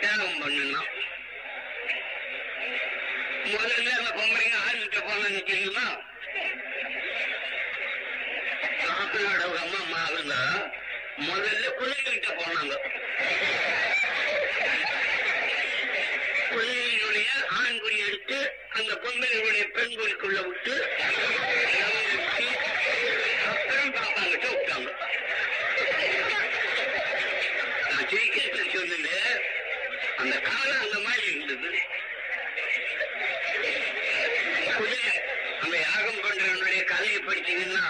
தியாகம் 0.00 0.40
பண்ணணும் 0.42 0.90
முதல்ல 3.46 3.88
அந்த 3.94 4.10
பொம்பளைங்க 4.18 4.58
ஆளுகிட்ட 4.64 5.00
போனாங்க 5.00 5.40
தெரியுமா 5.50 5.86
ராமனோட 8.84 9.42
அம்மா 9.56 9.80
அம்மா 9.80 10.02
இருந்தா 10.12 10.42
முதல்ல 11.24 11.66
குழந்தைகிட்ட 11.80 12.30
போனாங்க 12.40 12.74
குழந்தைகளுடைய 17.34 17.60
ஆண்குறி 17.60 17.96
எடுத்து 18.06 18.38
அந்த 18.78 18.92
பொம்பளைகளுடைய 19.02 19.64
பெண்களுக்குள்ள 19.76 20.38
விட்டு 20.48 20.74
அப்புறம் 23.50 23.92
பாப்பாங்கிட்ட 23.96 24.46
விட்டாங்க 24.52 24.90
நான் 27.90 28.08
ஜெயிக்கிறதுக்கு 28.12 28.76
சொல்லல 28.76 29.10
அந்த 30.22 30.34
காலம் 30.48 30.82
அந்த 30.84 30.98
மாதிரி 31.06 31.24
இருந்தது. 31.32 31.70
குதிரை 34.78 35.12
அந்த 35.62 35.76
யாகம் 35.86 36.22
பண்றவனுடைய 36.24 36.82
கதையை 36.92 37.18
படிச்சீங்கன்னா 37.26 37.84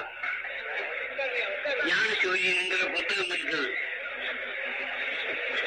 ஞான 1.88 2.08
சூரியன்ங்கிற 2.22 2.82
புத்தகம் 2.96 3.32
இருக்குது. 3.36 3.70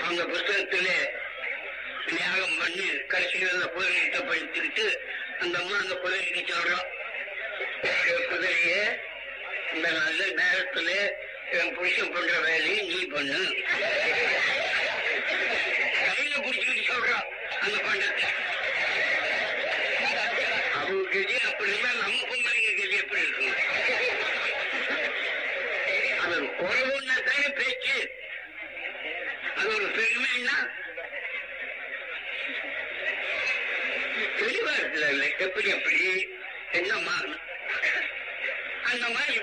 அந்த 0.08 0.22
புத்தகத்திலே 0.34 0.98
யாகம் 2.20 2.47
பண்ணி 2.68 2.86
கடைசியில் 3.08 3.52
அந்த 3.52 3.68
குதிரையிட்ட 3.74 4.18
படிச்சுக்கிட்டு 4.28 4.86
அந்த 5.42 5.56
அம்மா 5.58 5.76
அந்த 5.78 5.96
குதிரைக்கு 5.96 6.42
சொல்றோம் 6.50 6.88
குதிரையே 8.30 8.82
இந்த 9.76 9.88
நல்ல 9.98 10.22
நேரத்துல 10.40 10.90
என் 11.58 11.74
புருஷன் 11.76 12.14
பண்ற 12.14 12.34
வேலையை 12.46 12.80
நீ 12.88 13.00
பண்ணு. 13.08 13.40
கையில 16.00 16.34
புடிச்சுக்கிட்டு 16.38 16.84
சொல்றான் 16.90 17.28
அந்த 17.62 17.78
பண்டத்தை 17.86 18.28
அவங்க 20.76 21.06
கதி 21.14 21.38
அப்படி 21.48 21.72
இருந்தா 21.72 21.92
நம்ம 22.02 22.20
பொம்பளைங்க 22.24 22.72
கதி 22.74 22.98
எப்படி 22.98 23.24
இருக்கும்? 23.24 23.56
அதன் 26.24 26.50
குறைவு 26.58 26.84
குறைவுன்னா 26.90 27.18
தானே 27.30 27.50
பேச்சு 27.60 27.98
அது 29.56 29.70
ஒரு 29.76 29.88
பெருமைன்னா 29.98 30.58
தெளிவா 34.40 34.74
இருக்குல்ல 34.74 35.10
இல்லை 35.16 35.27
எப்படி 35.38 35.70
எப்படி? 35.70 36.30
என்ன 36.72 36.96
மாறணும்? 36.96 37.42
அந்த 38.84 39.10
மாதிரி 39.10 39.42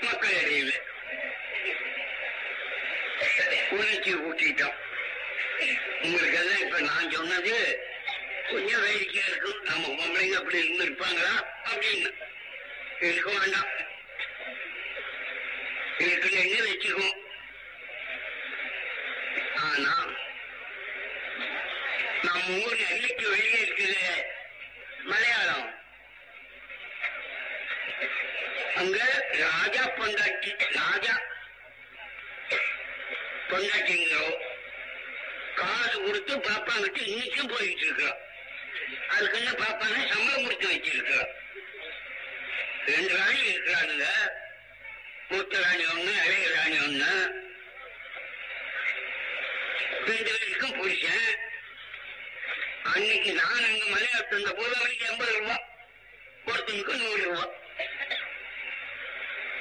மக்கள் 0.00 0.30
இடையில 0.30 0.80
உணர்ச்சி 3.70 4.14
ஊட்டிட்டோம். 4.14 4.74
உங்களுக்கு 6.02 6.38
எல்லாம் 6.38 6.58
இப்ப 6.58 6.80
நான் 6.80 7.10
சொன்னது 7.10 7.78
கொஞ்சம் 8.48 8.80
வேடிக்கையா 8.80 9.22
இருக்கும். 9.26 9.62
நம்ம 9.62 9.88
பொம்பளைங்க 9.88 10.32
அப்படி 10.32 10.58
இருந்து 10.58 10.84
இருப்பாங்களா? 10.84 11.46
அப்படின்னு. 11.64 12.12
இருக்க 13.00 13.30
வேண்டாம். 13.38 13.68
இருக்குன்னு 15.98 16.66
வச்சுக்குவோம். 16.66 17.24
ஆனா 19.54 20.08
நம்ம 22.22 22.66
ஊர் 22.66 22.76
எல்லைக்கு 22.90 23.28
வெளியே 23.28 23.58
இருக்குது. 23.58 24.34
மலையாளம். 25.10 25.68
அங்க 28.80 28.98
ராஜா 29.42 29.82
பொண்டாட்டி 29.98 30.50
ராஜா 30.80 31.14
பொண்டாட்டிங்கிறோம் 33.50 34.36
காசு 35.60 35.96
கொடுத்து 36.06 36.34
பாப்பாங்கிட்ட 36.48 37.00
இன்னைக்கும் 37.12 37.52
போயிட்டு 37.54 37.84
இருக்கிறோம் 37.86 38.20
அதுக்கு 39.14 39.38
என்ன 39.40 39.52
பாப்பாங்க 39.62 39.98
சம்பளம் 40.12 40.44
கொடுத்து 40.44 40.66
வச்சிருக்கிறோம் 40.72 41.32
ரெண்டு 42.90 43.12
ராணி 43.18 43.40
இருக்கிறானுங்க. 43.52 44.08
மூத்த 45.30 45.60
ராணி 45.62 45.84
ஒண்ணு 45.92 46.12
இளைய 46.26 46.50
ராணி 46.56 46.76
ஒண்ணு. 46.86 47.12
ரெண்டு 50.08 50.30
பேருக்கும் 50.36 50.76
புருஷன். 50.80 51.32
அன்னைக்கு 52.88 53.32
நான் 53.32 53.64
அங்க 53.64 53.84
மலையாள 53.86 54.22
இருந்த 54.26 54.50
போது 54.52 54.74
அவனுக்கு 54.76 55.06
எண்பது 55.06 55.32
ரூபா 55.38 55.56
ஒருத்தனுக்கு 56.46 56.94
நூறு 56.94 57.22
ரூபா. 57.24 57.44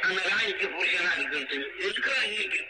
அந்த 0.03 0.19
ராணிக்கு 0.29 0.67
புருஷனா 0.69 1.11
இருக்கு 1.15 1.39
இருக்கிற 1.85 2.15
இன்னைக்கு 2.25 2.61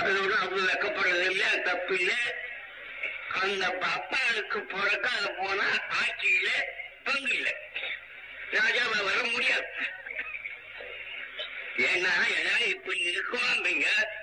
அதோட 0.00 0.32
அவ்வளவு 0.36 0.68
வெக்கப்படுறது 0.68 1.26
இல்ல 1.30 1.44
தப்பு 1.66 1.94
இல்ல. 1.98 2.12
அந்த 3.40 3.64
அப்பாவுக்கு 3.90 4.58
பிறக்காத 4.72 5.26
போனா 5.38 5.68
ஆட்சியில 6.00 6.48
பங்கு 7.04 7.32
இல்ல. 7.34 7.48
ராஜாவை 8.52 8.98
வர 9.04 9.18
முடியாது. 9.28 9.68
ஏன்னா 11.84 12.14
எல்லாம் 12.38 12.64
இப்படி 12.66 13.00
இருக்குவாங்க 13.10 13.68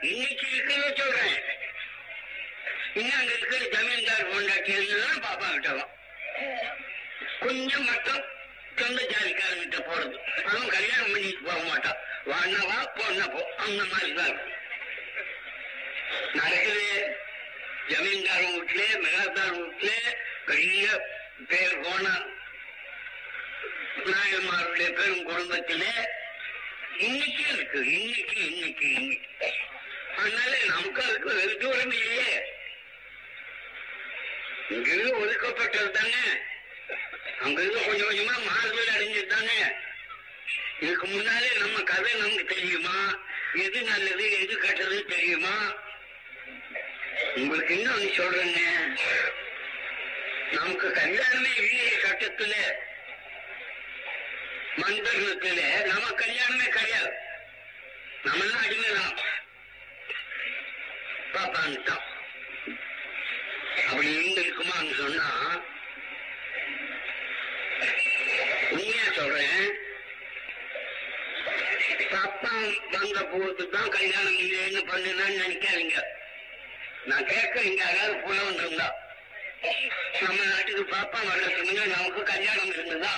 இன்னைக்கு 0.09 0.47
இருக்குன்னு 0.49 0.91
சொல்றேன். 0.97 1.37
இன்னும் 2.95 3.17
அங்க 3.19 3.31
இருக்கிற 3.33 3.63
ஜமீன்தார் 3.75 4.29
பொண்டாட்டி 4.31 4.73
எல்லாம் 4.77 5.23
பாப்பா 5.25 5.47
கிட்டவும் 5.47 5.89
கொஞ்சம் 7.41 7.87
மட்டும் 7.89 8.21
சொந்த 8.79 8.99
ஜாதிக்காரங்கிட்ட 9.11 9.79
போறது. 9.87 10.15
அவன் 10.45 10.73
கல்யாணம் 10.75 11.11
பண்ணிட்டு 11.13 11.43
போக 11.47 11.59
மாட்டான். 11.63 11.99
வானவா 12.29 12.77
பொண்ண 12.97 13.21
போ 13.33 13.41
அந்த 13.63 13.81
மாதிரி 13.91 14.11
தான் 14.13 14.37
நடக்குது 16.33 16.87
ஜமீன்தார் 17.91 18.45
வீட்டுல 18.47 18.81
மெகாதார் 19.03 19.55
வீட்டுல 19.57 19.91
பெரிய 20.45 20.85
பேர் 21.49 21.81
போன 21.81 22.05
நாயன்மாருடைய 24.09 24.89
பெரும் 24.93 25.27
குடும்பத்திலே 25.29 25.93
இன்னைக்கு 26.99 27.43
இருக்கு. 27.53 27.79
இன்னைக்கு 27.97 28.37
இன்னைக்கு 28.49 28.87
இன்னைக்கு. 28.91 29.49
அதனால 30.17 30.53
நமக்கு 30.69 31.01
அதுக்கு 31.03 31.29
வெகு 31.35 31.57
தூரம் 31.57 31.93
இல்லையே. 31.93 32.31
இங்கிருந்து 34.69 35.25
ஒதுக்கப்பட்டது 35.25 35.91
தானே 35.91 36.23
அங்கிருந்து 37.39 37.85
கொஞ்சம் 37.85 38.09
கொஞ்சமா 38.09 38.45
மாறுதல் 38.45 38.95
அடைஞ்சது 38.95 39.25
தானே 39.25 39.59
இதுக்கு 40.79 41.07
முன்னாலே 41.07 41.49
நம்ம 41.59 41.81
கதை 41.81 42.13
நமக்கு 42.13 42.45
தெரியுமா? 42.45 43.23
எது 43.53 43.81
நல்லது 43.81 44.39
எது 44.41 44.57
கெட்டது 44.57 45.05
தெரியுமா? 45.05 45.75
உங்களுக்கு 47.35 47.75
இன்னொன்னு 47.75 48.09
சொல்றேங்க. 48.19 48.59
நமக்கு 50.51 50.87
கல்யாணமே 50.89 51.57
இல்லையே 51.57 51.95
சட்டத்துல 51.95 52.53
மந்திரத்துல 54.77 55.85
நம்ம 55.85 56.09
கல்யாணமே 56.09 56.69
கிடையாது. 56.69 57.11
நம்ம 58.23 58.43
எல்லாம் 58.43 58.61
அடிமைதான். 58.61 59.17
பாப்பான்ட்டான். 61.33 62.08
அப்படி 63.89 64.09
இருந்திருக்குமான்னு 64.13 64.93
சொன்னா 65.01 65.27
உண்மையா 68.71 69.05
சொல்றேன் 69.13 69.67
பாப்பா 72.13 72.51
வந்த 72.93 73.19
போது 73.31 73.63
தான் 73.73 73.93
கல்யாணம் 73.95 74.39
இல்லைன்னு 74.43 74.81
பண்ணுனான்னு 74.89 75.41
நினைக்காதீங்க. 75.41 75.97
நான் 77.09 77.29
கேட்க 77.31 77.61
இங்க 77.61 77.81
யாராவது 77.83 78.15
புலவன் 78.23 78.59
இருந்தா 78.61 78.87
நம்ம 80.21 80.39
நாட்டுக்கு 80.45 80.83
பாப்பா 80.93 81.19
வர 81.27 81.39
சொன்னீங்க 81.55 81.85
நமக்கு 81.93 82.21
கல்யாணம் 82.31 82.73
இருந்ததா? 82.73 83.13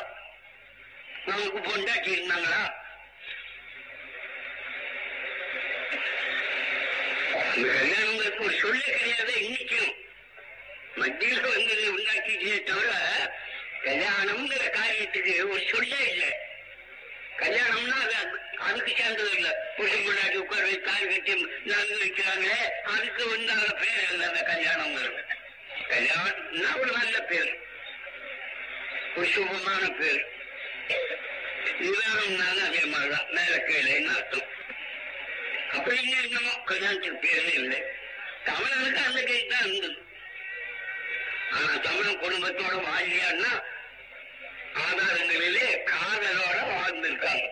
நமக்கு 1.28 1.60
பொண்டாட்டி 1.68 2.10
இருந்தாங்களா? 2.16 2.62
இந்த 7.56 7.68
கல்யாணங்களுக்கு 7.74 8.46
ஒரு 8.48 8.56
சொல்லே 8.62 8.88
கிடையாது 8.92 9.34
இன்னைக்கும். 9.46 9.92
மத்தியில 10.96 11.42
வந்து 11.42 11.98
உண்டாக்கிட்டே 11.98 12.64
தவிர 12.64 12.92
கல்யாணம்ங்கிற 13.84 14.64
காரியத்துக்கு 14.70 15.50
ஒரு 15.50 15.64
சொல்லே 15.72 16.12
இல்லை. 16.12 16.34
கல்யாணம்னா 17.38 18.02
அது 18.02 18.40
அதுக்கு 18.58 18.94
சேர்ந்தது 18.98 19.32
இல்ல. 19.32 19.74
புருஷன் 19.76 20.00
முன்னாடி 20.00 20.36
உட்கார 20.36 20.62
வச்சு 20.62 20.82
காய் 20.82 21.08
கட்டி 21.08 21.48
நடந்து 21.66 22.00
வைக்கிறாங்க. 22.00 22.50
அதுக்கு 22.84 23.30
வந்து 23.30 23.52
அந்த 23.52 23.74
பேர் 23.74 24.12
இல்லை 24.12 24.28
அந்த 24.28 24.42
கல்யாணம்ங்கிறது. 24.42 25.24
கல்யாணம்னா 25.90 26.80
ஒரு 26.80 26.92
நல்ல 26.92 27.20
பேர். 27.20 27.60
ஒரு 29.16 29.28
சுபமான 29.28 30.00
பேர். 30.00 30.26
விவாகம்னாலும் 31.82 32.68
அதே 32.68 32.86
மாதிரிதான். 32.86 33.28
மேல 33.30 33.56
கீழேன்னு 33.56 34.16
அர்த்தம்? 34.16 34.50
அப்படின்னு 35.72 36.24
என்னமோ 36.24 36.54
கல்யாணத்துக்கு 36.66 37.28
பேரே 37.28 37.54
இல்லை. 37.54 37.84
தமிழனுக்கு 38.46 39.06
அந்த 39.06 39.24
கை 39.24 39.46
தான் 39.46 39.66
இருந்தது. 39.66 40.10
தமிழ் 41.52 42.20
குடும்பத்தோட 42.22 42.76
வாழ்க்கையான்னா 42.82 43.64
ஆதாரங்களிலே 44.74 45.80
காதலோட 45.86 46.60
வாழ்ந்திருக்காங்க. 46.72 47.48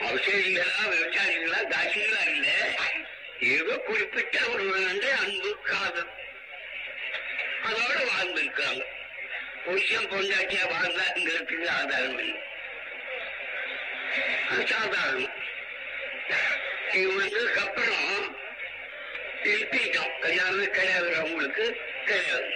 அவசியங்களா 0.00 0.82
விவசாயிகளா 0.90 1.60
தாசிகளா 1.68 2.28
இல்ல. 2.28 2.48
ஏதோ 3.40 3.76
குறிப்பிட்ட 3.76 4.38
ஒரு 4.48 4.64
அன்பு 5.20 5.58
காதல். 5.60 6.10
அதோட 7.62 8.08
வாழ்ந்திருக்காங்க. 8.12 8.84
புருஷன் 9.64 10.10
பொண்டாட்டியா 10.10 10.64
வாழ்ந்தாங்கிறதுக்கு 10.68 11.68
ஆதாரம் 11.68 12.18
இல்லை. 12.18 12.40
அது 14.50 14.66
சாதாரணம். 14.66 15.40
இவங்களுக்கு 16.92 17.56
அப்புறம் 17.56 18.11
திருப்பிட்டோம் 19.44 20.20
எல்லாருமே 20.20 20.64
கிடையாது 20.64 21.16
அவங்களுக்கு 21.16 21.80
கிடையாது. 22.04 22.52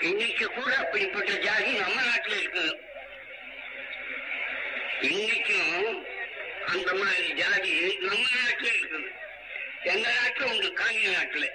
இன்னைக்கு 0.00 0.46
கூட 0.52 0.74
அப்படிப்பட்ட 0.76 1.32
ஜாதி 1.32 1.72
நம்ம 1.72 2.00
நாட்டுல 2.00 2.34
இருக்குது. 2.42 2.80
இன்னைக்கும் 5.00 6.04
அந்த 6.66 6.94
மாதிரி 6.94 7.32
ஜாதி 7.32 7.96
நம்ம 8.00 8.26
நாட்டில் 8.42 8.80
இருக்குது. 8.80 9.10
எங்க 9.82 10.08
நாட்டுல? 10.10 10.42
உண்டு 10.42 10.72
காங்கிய 10.72 11.08
நாட்டுல. 11.18 11.50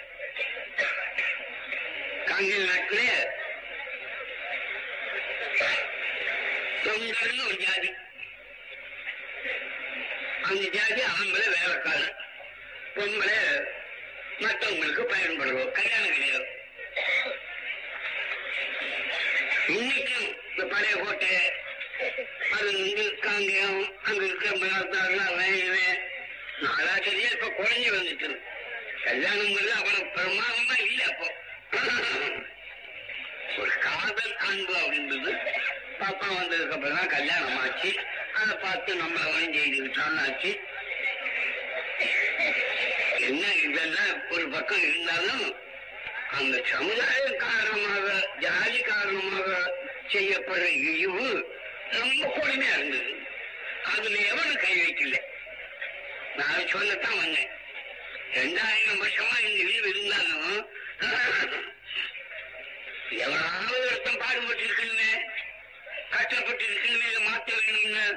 காங்கிய 2.26 2.56
நாட்டுல 2.56 3.02
தொண்டர்னு 6.84 7.46
ஒரு 7.48 7.58
ஜாதி. 7.58 7.94
அந்த 10.42 10.70
ஜாதி 10.70 11.02
ஆம்பளை 11.02 11.50
வேலைக்காரன். 11.58 12.16
பொம்பளை 12.96 13.78
மற்றவங்களுக்கு 14.42 15.04
பயன்படுவோம் 15.06 15.72
கல்யாணம் 15.72 16.14
கிடையாது 16.14 16.48
இன்னைக்கும் 19.74 20.28
இந்த 20.50 20.64
பழைய 20.68 20.94
கோட்டை 20.98 21.32
அது 22.52 22.70
வந்து 22.76 23.06
காங்கேயம் 23.24 23.80
அங்க 24.04 24.22
இருக்க 24.26 24.48
மலர்த்தாள் 24.56 25.16
நாலா 26.62 26.94
சரியா 27.00 27.30
இப்ப 27.32 27.50
குறைஞ்சி 27.58 27.90
வந்துட்டு 27.92 28.30
கல்யாணங்கிறது 29.04 29.74
அவ்வளவு 29.74 30.08
பிரமாதமா 30.16 30.76
இல்ல 30.86 31.02
அப்போ. 31.06 31.28
ஒரு 33.60 33.72
காதல் 33.86 34.34
அன்பு 34.48 34.74
அப்படின்றது 34.80 35.32
பாப்பா 36.00 36.28
வந்ததுக்கு 36.32 36.76
அப்புறம் 36.76 36.98
தான் 36.98 37.14
கல்யாணம் 37.16 37.60
ஆச்சு 37.62 37.92
அதை 38.36 38.54
பார்த்து 38.58 38.92
நம்ம 38.96 39.16
அவன் 39.24 39.56
செய்துக்கிட்டான்னு 39.56 40.22
ஆச்சு. 40.26 40.52
என்ன 43.30 43.46
இதெல்லாம் 43.68 44.30
ஒரு 44.30 44.46
பக்கம் 44.50 44.84
இருந்தாலும் 44.88 45.48
அந்த 46.38 46.56
சமுதாய 46.72 47.24
காரணமாக 47.46 48.08
ஜாதி 48.40 48.80
காரணமாக 48.82 49.50
செய்யப்படுற 50.12 50.68
இழிவு 50.88 51.26
ரொம்ப 51.92 52.22
கொடுமையா 52.36 52.76
இருந்தது. 52.78 53.12
அதுல 53.94 54.16
எவனும் 54.32 54.62
கை 54.64 54.74
வைக்கல. 54.82 55.18
நான் 56.36 56.70
சொல்லத்தான் 56.74 57.20
வந்தேன். 57.22 57.52
ரெண்டாயிரம் 58.34 59.02
வருஷமா 59.04 59.36
இந்த 59.46 59.60
இழிவு 59.66 59.90
இருந்தாலும் 59.90 60.68
எவனாவது 63.10 63.86
ஒருத்தன் 63.86 64.22
பாடுபட்டு 64.24 64.64
இருக்குன்னு 64.64 65.10
கஷ்டப்பட்டு 66.10 66.64
இருக்குன்னு 66.70 67.20
மாற்ற 67.28 67.54
வேணும்னு. 67.62 68.08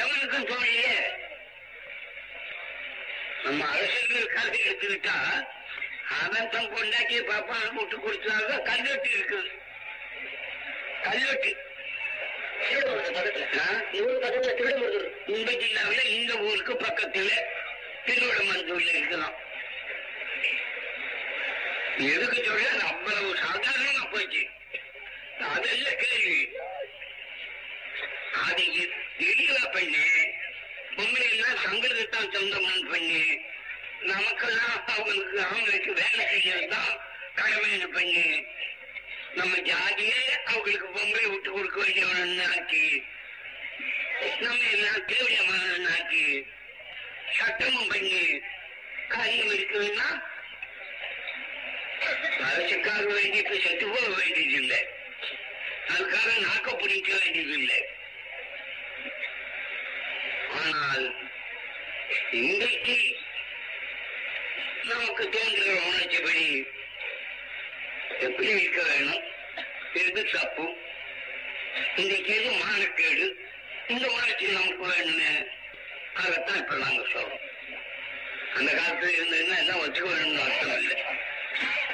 எவனுக்கும் 0.00 0.48
தோழியே 0.52 0.94
நம்ம 3.44 3.68
அரசியல் 3.68 4.26
கல்வி 4.26 4.58
எடுத்துக்கிட்டா 4.58 5.16
அவன் 6.24 6.48
தன் 6.50 6.70
பொண்டாக்கி 6.72 7.18
பாப்பான்னு 7.30 7.72
விட்டு 7.72 7.96
கொடுத்தாங்க 7.96 8.62
கல்வெட்டு 8.62 9.08
இருக்குது 9.10 9.50
கல்வெட்டு. 11.02 11.68
இந்த 15.26 15.52
ஜில்லாவில 15.52 16.04
இந்த 16.04 16.36
ஊருக்கு 16.38 16.74
பக்கத்துல 16.74 17.30
திருவிடமந்தூர்ல 18.06 18.94
இருக்கலாம். 18.94 19.34
எதுக்கு 21.98 22.44
சொல்ல 22.44 22.68
அவ்வளவு 22.84 23.34
சாதாரணமா 23.34 24.10
போச்சு. 24.10 24.46
அதெல்லாம் 25.54 25.98
கேள்வி. 26.02 26.48
அது 28.46 28.64
தெரியல 29.18 29.72
பண்ணி. 29.72 30.04
பொம்பளை 30.96 31.28
எல்லாம் 31.30 31.60
சங்கத்துக்கு 31.64 32.30
சொந்தம் 32.34 32.88
பண்ணி 32.90 33.22
நமக்கெல்லாம் 34.02 34.76
அவங்களுக்கு 34.86 35.40
அவங்களுக்கு 35.46 35.92
வேலை 35.92 36.24
செய்யறது 36.26 36.68
தான் 36.68 36.92
கடமைன்னு 37.34 37.88
பண்ணி 37.88 38.24
நம்ம 39.34 39.52
ஜாதியே 39.70 40.20
அவங்களுக்கு 40.44 40.88
பொம்பளை 40.96 41.26
விட்டு 41.30 41.50
கொடுக்க 41.50 41.78
வேண்டியவன் 41.82 42.40
ஆக்கி 42.48 42.86
நம்ம 44.40 44.62
எல்லாம் 44.70 45.04
தேவையமான 45.06 45.86
ஆக்கி 45.96 46.24
சட்டமும் 47.38 47.88
பண்ணி 47.88 48.24
காரியம் 49.08 49.52
இருக்குதுன்னா 49.52 50.08
அரசுக்காக 52.48 53.08
இப்ப 53.38 53.54
செத்து 53.58 53.86
போக 53.86 54.06
வேண்டியது 54.18 54.56
இல்லை. 54.62 54.80
அதுக்காக 55.88 56.28
நாக்க 56.44 56.68
பிடிக்க 56.74 57.10
வேண்டியது 57.16 57.54
இல்லை. 57.60 57.80
ஆனால் 60.50 61.14
இன்றைக்கு 62.30 63.16
நமக்கு 64.82 65.28
தோன்ற 65.28 65.72
உணர்ச்சிப்படி 65.72 66.66
எப்படி 68.18 68.48
இருக்க 68.48 68.82
வேணும் 68.82 69.24
எது 69.92 70.24
தப்பு? 70.24 70.76
இன்றைக்கு 71.96 72.34
எது 72.34 72.50
மானக்கேடு? 72.50 73.26
இந்த 73.88 74.08
உணர்ச்சி 74.08 74.46
நமக்கு 74.46 74.86
வேணும்னு 74.86 75.48
அதைத்தான் 76.14 76.56
இப்ப 76.56 76.74
நாங்க 76.74 77.02
சொல்றோம். 77.02 77.44
அந்த 78.54 78.72
காலத்துல 78.72 79.12
இருந்ததுன்னா 79.16 79.58
எல்லாம் 79.58 79.80
வச்சுக்க 79.80 80.08
வேணும்னு 80.08 80.42
அர்த்தம் 80.42 80.78
இல்லை. 80.78 80.96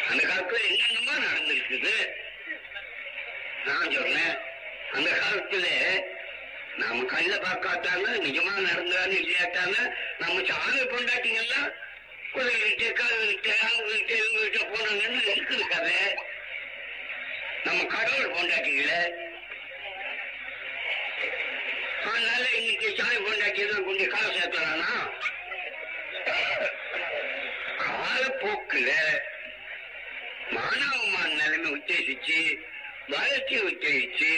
அந்த 0.09 0.27
காலத்துல 0.27 0.61
என்னென்னமா 0.69 1.15
நடந்திருக்குது. 1.25 1.95
நான் 3.65 3.93
சொன்னேன் 3.93 4.39
அந்த 4.93 5.11
காலத்துல 5.11 5.67
நாம 6.79 7.05
கண்ண 7.05 7.33
பார்க்காட்டாங்க 7.39 8.07
நிஜமா 8.25 8.55
நடந்தாலும் 8.67 9.19
இல்லையாட்டாங்க 9.19 9.77
நம்ம 10.19 10.43
சாமி 10.49 10.83
பொண்டாட்டிங்கெல்லாம் 10.85 11.69
குதிரைகிட்ட 12.33 12.89
காதுகிட்ட 12.93 13.51
அங்கிட்ட 13.67 14.13
இவங்கிட்ட 14.21 14.61
போனாங்கன்னு 14.73 15.21
இருக்குது 15.31 15.65
கதை. 15.69 15.95
நம்ம 17.65 17.81
கடவுள் 17.95 18.35
பொண்டாட்டிகள. 18.35 18.91
அதனால 22.09 22.45
இன்னைக்கு 22.59 22.89
சாமி 22.99 23.17
பொண்டாட்டி 23.27 23.63
தான் 23.67 23.85
கொஞ்சம் 23.85 24.13
காசு 24.15 24.31
சேர்த்துறானா? 24.37 24.93
காலப்போக்குல 27.81 28.91
மாணவமான 30.53 31.29
நிலைமை 31.35 31.71
உத்தேசிச்சு 31.71 32.39
வளர்ச்சியை 33.09 33.63
உத்தேசிச்சு 33.65 34.31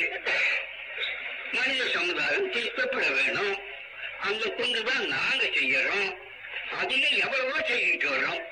மனித 1.52 1.88
சமுதாயம் 1.88 2.52
திருத்தப்பட 2.52 3.14
வேணும். 3.14 3.60
அந்த 4.20 4.48
கொண்டுதான் 4.48 5.06
நாங்க 5.06 5.44
செய்யறோம். 5.44 6.16
அதில 6.82 7.10
எவ்வளவோ 7.10 7.58
செய்யிட்டு 7.58 8.08
வரோம் 8.08 8.44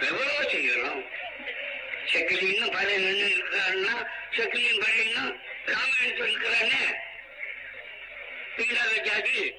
எவ்வளவோ 0.00 0.42
செய்யறோம். 0.42 1.06
செக்கிலின்னு 2.12 2.72
பல 2.72 2.96
நின்று 2.96 3.26
இருக்கிறாருன்னா 3.26 4.06
செக்கிலின் 4.36 4.80
பழையன்னா 4.80 5.40
ராமாயணத்தில் 5.66 6.28
இருக்கிறானே 6.28 6.84
தீண்டாத 8.56 8.96
ஜாதி. 8.96 9.54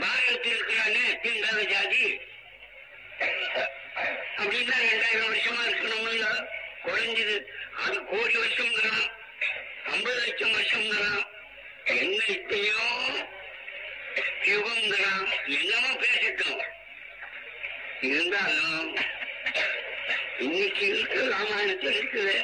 பாரதத்தில் 0.00 0.54
இருக்கிறானே 0.54 1.18
தீண்டாத 1.22 1.64
ஜாதி. 1.64 2.20
அப்படின்னா 4.36 4.74
ரெண்டாயிரம் 4.92 5.34
வருஷமா 5.34 5.66
இருக்கணும்ல. 5.66 6.46
குறைஞ்சது. 6.84 7.42
அது 7.86 8.04
கோடி 8.04 8.36
வருஷம்ங்கிறான். 8.36 9.20
ஐம்பது 9.92 10.18
லட்சம் 10.24 10.54
வருஷம்ங்கிறான் 10.56 11.22
என்ன 11.94 12.18
இத்தையோ 12.34 12.84
யுகம்ங்கிறான் 14.50 15.26
என்னமோ 15.58 15.90
பேசிட்டோம். 16.02 16.62
இருந்தாலும் 18.10 18.88
இன்னைக்கு 20.44 20.84
இருக்கு 20.92 21.20
ராமாயணத்தில் 21.32 21.96
இருக்குது. 21.98 22.36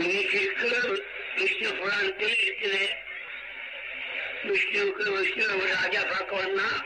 இன்னைக்கு 0.00 0.36
இருக்கிற 0.44 0.74
விஷ்ணு 1.38 1.70
புராணத்தில் 1.80 2.36
இருக்குது. 2.44 2.82
விஷ்ணுவுக்கு 4.48 5.04
விஷ்ணு 5.16 5.44
ஒரு 5.60 5.72
ராஜா 5.78 6.02
பார்க்க 6.12 6.42
வந்தான் 6.44 6.78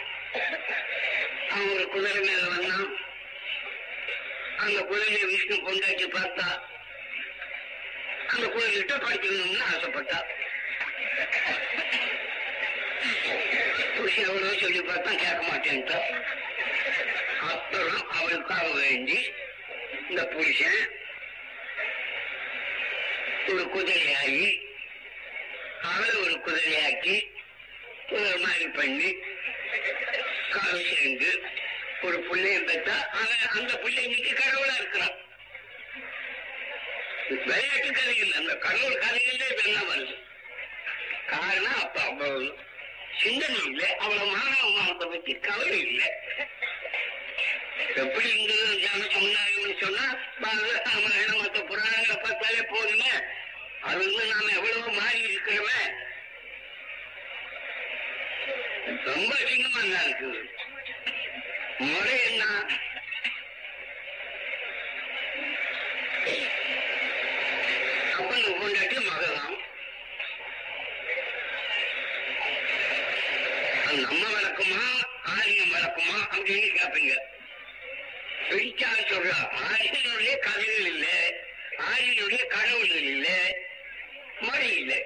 அவன் 1.50 1.72
ஒரு 1.74 1.84
குதிரை 1.92 2.20
மேல 2.28 2.42
வந்தான். 2.54 2.88
அந்த 4.64 4.78
குதிரையை 4.90 5.24
விஷ்ணு 5.34 5.56
கொண்டாச்சு 5.66 6.08
பார்த்தா 6.18 6.48
அந்த 8.32 8.46
கோயில்கிட்ட 8.54 8.94
படிக்கணும்னு 9.04 9.60
ஆசைப்பட்டா. 9.72 10.18
புருஷன் 13.96 14.28
எவ்வளவு 14.28 14.60
சொல்லி 14.62 14.80
பார்த்தா 14.88 15.12
கேட்க 15.22 15.40
மாட்டேன்ட்டா. 15.50 15.98
அப்புறம் 17.52 18.10
அவளுக்காக 18.18 18.68
வேண்டி 18.82 19.18
இந்த 20.10 20.22
புருஷன் 20.34 20.80
ஒரு 23.50 23.64
குதிரையாகி 23.74 24.48
அவளை 25.90 26.14
ஒரு 26.24 26.36
குதிரையாக்கி 26.46 27.16
குதிரை 28.08 28.38
மாதிரி 28.44 28.66
பண்ணி 28.78 29.10
கால் 30.54 30.86
சேர்ந்து 30.90 31.30
ஒரு 32.06 32.18
பிள்ளைய 32.28 32.58
பெற்றா 32.70 32.96
அவன் 33.20 33.54
அந்த 33.58 33.72
பிள்ளை 33.84 34.02
இன்னைக்கு 34.06 34.32
கடவுளா 34.40 34.74
இருக்கிறான். 34.80 35.16
விளையாட்டு 37.28 37.90
கதை 37.92 38.16
இல்லை 38.16 38.36
அந்த 38.38 38.54
கடவுள் 38.56 39.02
கதையிலே 39.04 39.46
இதெல்லாம் 39.52 39.88
வருது? 39.90 40.16
காரணம் 41.26 41.80
அப்ப 41.84 42.00
அவ்வளவு 42.02 42.46
சிந்தனை 43.22 43.58
இல்லை 43.66 43.88
அவ்வளவு 43.94 44.26
மாணவ 44.26 44.68
மானத்தை 44.70 45.06
பத்தி 45.08 45.32
கவலை 45.46 45.78
இல்லை. 45.86 46.08
எப்படி 48.02 48.28
இந்து 48.36 48.56
ஜன 48.82 49.02
சமுதாயம்னு 49.14 49.74
சொன்னா 49.82 50.06
பாரத 50.42 50.72
மற்ற 51.42 51.60
புராணங்களை 51.70 52.16
பார்த்தாலே 52.16 52.62
போதுமே. 52.72 53.12
அது 53.80 53.98
வந்து 53.98 54.24
நாம 54.32 54.50
எவ்வளவு 54.58 54.92
மாறி 55.00 55.20
இருக்கிறோமே. 55.28 55.80
ரொம்ப 59.04 59.32
அசிங்கமா 59.40 59.80
தான் 59.80 60.06
இருக்குது 60.06 60.40
முறை 61.78 62.16
என்ன? 62.28 62.44
அப்பன் 68.18 68.58
கொண்டாட்டி 68.60 68.96
மகதான் 69.06 69.56
அது 73.86 73.98
நம்ம 74.04 74.22
வழக்கமா 74.36 74.82
ஆரியம் 75.36 75.72
வழக்கமா? 75.74 76.16
அப்படின்னு 76.34 76.68
கேட்பீங்க 76.78 77.14
பிடிச்சா 78.48 78.90
சொல்றா 79.10 79.36
ஆரியனுடைய 79.68 80.32
கதைகள் 80.38 80.88
இல்லை 80.92 81.16
ஆரியனுடைய 81.90 82.42
கடவுள்கள் 82.46 83.06
இல்லை 83.14 83.38
மொழி 84.40 84.68
இல்லை. 84.80 84.98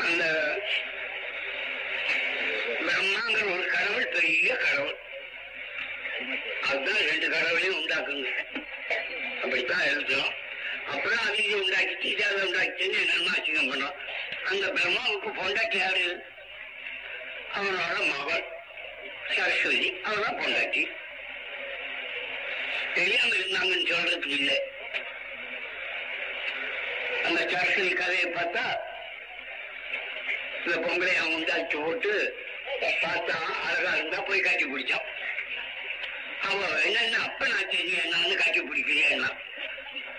அந்த 0.00 0.24
பிரம்மாங்கிற 2.86 3.44
ஒரு 3.54 3.64
கடவுள் 3.66 4.08
பெரிய 4.08 4.56
கடவுள். 4.56 4.98
அதுதான் 6.62 7.06
ரெண்டு 7.10 7.28
கடவுளையும் 7.30 7.78
உண்டாக்குங்க. 7.80 8.30
அப்படித்தான் 9.42 9.80
எழுதுறோம் 9.80 10.32
அப்புறம் 10.86 11.18
அதையும் 11.18 11.60
உண்டாக்கிட்டு 11.60 12.04
இதை 12.04 12.26
உண்டாக்கிட்டு 12.26 13.00
என்னென்ன 13.00 13.30
அசிங்கம் 13.36 13.72
பண்ணோம். 13.72 13.96
அந்த 14.44 14.66
பிரம்மாவுக்கு 14.66 15.30
பொண்டாட்டி 15.38 15.76
யாரு? 15.76 16.24
அவனோட 17.54 18.18
மகள் 18.18 18.44
சரஸ்வதி. 19.36 19.92
அவதான் 20.04 20.38
பொண்டாட்டி. 20.40 20.90
தெரியாம 22.94 23.34
இருந்தாங்கன்னு 23.34 23.90
சொல்றதுக்கு 23.90 24.26
இல்லை. 24.26 24.60
அந்த 27.24 27.48
சரஸ்வதி 27.48 27.88
கதையை 27.88 28.24
பார்த்தா 28.24 28.64
இந்த 30.64 30.76
பொம்பளை 30.76 31.16
அவன் 31.16 31.34
உண்டாக்கி 31.34 31.76
போட்டு 31.76 32.36
பார்த்தா 32.80 33.36
அழகா 33.66 33.96
இருந்தா 33.96 34.20
போய் 34.20 34.40
காட்டி 34.40 34.64
பிடிச்சான் 34.64 35.10
அவ 36.52 36.60
என்னன்னா 36.86 37.18
அப்ப 37.26 37.42
நான் 37.48 37.70
தெரியும் 37.70 38.14
வந்து 38.16 38.36
காட்டி 38.36 38.60
பிடிக்கிறியா 38.62 39.08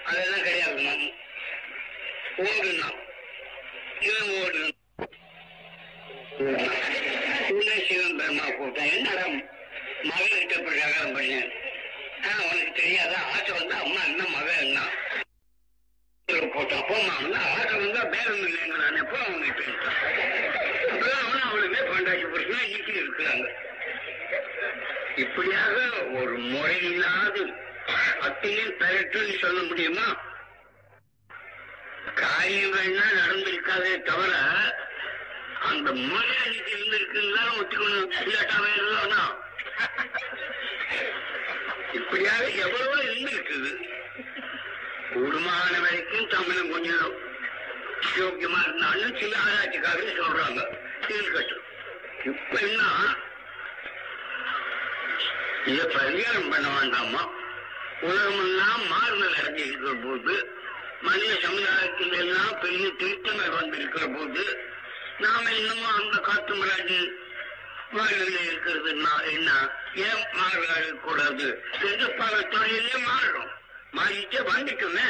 அதெல்லாம் 0.06 0.46
கிடையாது 0.46 0.86
ஓடுனா 2.44 2.88
இவன் 4.04 4.32
ஓடுனான். 4.38 4.80
உன்னை 7.50 7.76
சிவன் 7.88 8.18
பெருமா 8.20 8.46
கூப்பிட்டேன். 8.50 8.94
என்னடா 8.96 9.26
மகன்கிட்ட 10.08 10.54
இப்படி 10.56 10.78
கல்யாணம் 10.78 11.16
பண்ணேன் 11.18 11.50
ஆனா 12.24 12.42
உனக்கு 12.48 12.74
தெரியாத? 12.76 13.14
ஆசை 13.30 13.52
வந்து 13.58 13.76
அம்மா 13.76 14.02
என்ன 14.10 14.24
மகன் 14.30 14.64
என்ன? 14.64 14.80
போட்டான் 16.54 16.88
போமா 16.90 17.14
வந்து 17.18 17.38
ஆசை 17.50 17.74
வந்தா 17.76 18.02
பேரம் 18.14 18.44
இல்லைங்க 18.44 18.76
நான் 18.78 19.00
எப்போ 19.04 19.18
அவங்க 19.20 19.46
அவங்ககிட்ட 19.46 19.90
அப்புறம் 20.92 21.20
அவனும் 21.22 21.48
அவளுமே 21.48 21.82
பண்டாட்சி 21.90 22.26
புருஷனா 22.26 22.60
இன்னைக்கு 22.68 22.94
இருக்கிறாங்க 22.98 23.48
இப்படியாக 25.16 25.76
ஒரு 26.10 26.38
முறை 26.38 26.78
இல்லாத 26.82 27.38
அத்தையும் 28.20 28.78
பெறட்டுன்னு 28.80 29.40
சொல்ல 29.40 29.62
முடியுமா? 29.62 30.08
காரியம் 32.14 32.74
வேணா 32.74 33.06
நடந்திருக்காதே 33.20 34.02
தவிர 34.02 34.34
அந்த 35.60 35.92
முறை 35.92 36.36
அன்னைக்கு 36.46 36.72
இருந்திருக்குன்னு 36.78 37.42
ஒத்துக்கணும். 37.60 38.12
இல்லாட்டா 38.24 38.58
வேறதானா 38.64 39.22
இப்படியாக 41.94 42.44
எவ்வளவோ 42.50 43.04
இருந்திருக்குது. 43.04 43.72
கூடுமான 45.14 45.82
வரைக்கும் 45.82 46.28
தமிழ் 46.28 46.72
கொஞ்சம் 46.72 47.14
யோக்கியமா 48.18 48.62
இருந்தாலும் 48.64 49.18
சில 49.20 49.38
ஆராய்ச்சிக்காக 49.38 50.00
சொல்றாங்க. 50.22 50.62
இருக்கட்டும் 51.08 51.64
இப்ப 52.26 52.60
என்ன? 52.60 52.82
இத 55.66 55.84
பரிகாரம் 55.88 56.50
பண்ண 56.50 56.80
வேண்டாமா? 56.80 57.30
உலகமெல்லாம் 58.02 58.88
மாறுதல் 58.88 59.34
அடைஞ்சிருக்கிற 59.34 60.02
போது 60.04 60.54
மனித 61.02 61.40
சமுதாயத்தில் 61.42 62.14
எல்லாம் 62.14 62.60
பெரிய 62.60 62.92
திருத்தங்கள் 62.98 63.50
வந்திருக்கிற 63.50 64.08
போது 64.08 64.44
நாம 65.20 65.52
இன்னமும் 65.52 65.96
அந்த 65.96 66.18
காத்து 66.18 66.54
மிராஜி 66.54 67.12
வாழ்வில் 67.92 68.38
இருக்கிறதுனா 68.50 69.32
என்ன? 69.32 69.50
ஏன் 69.96 70.24
மாறக்கூடாது 70.34 71.00
கூடாது? 71.00 71.64
என்று 71.82 72.12
பல 72.12 72.42
துறையிலே 72.42 72.96
மாறும். 72.98 73.50
மாறிட்டே 73.98 74.42
வந்துட்டுமே. 74.54 75.08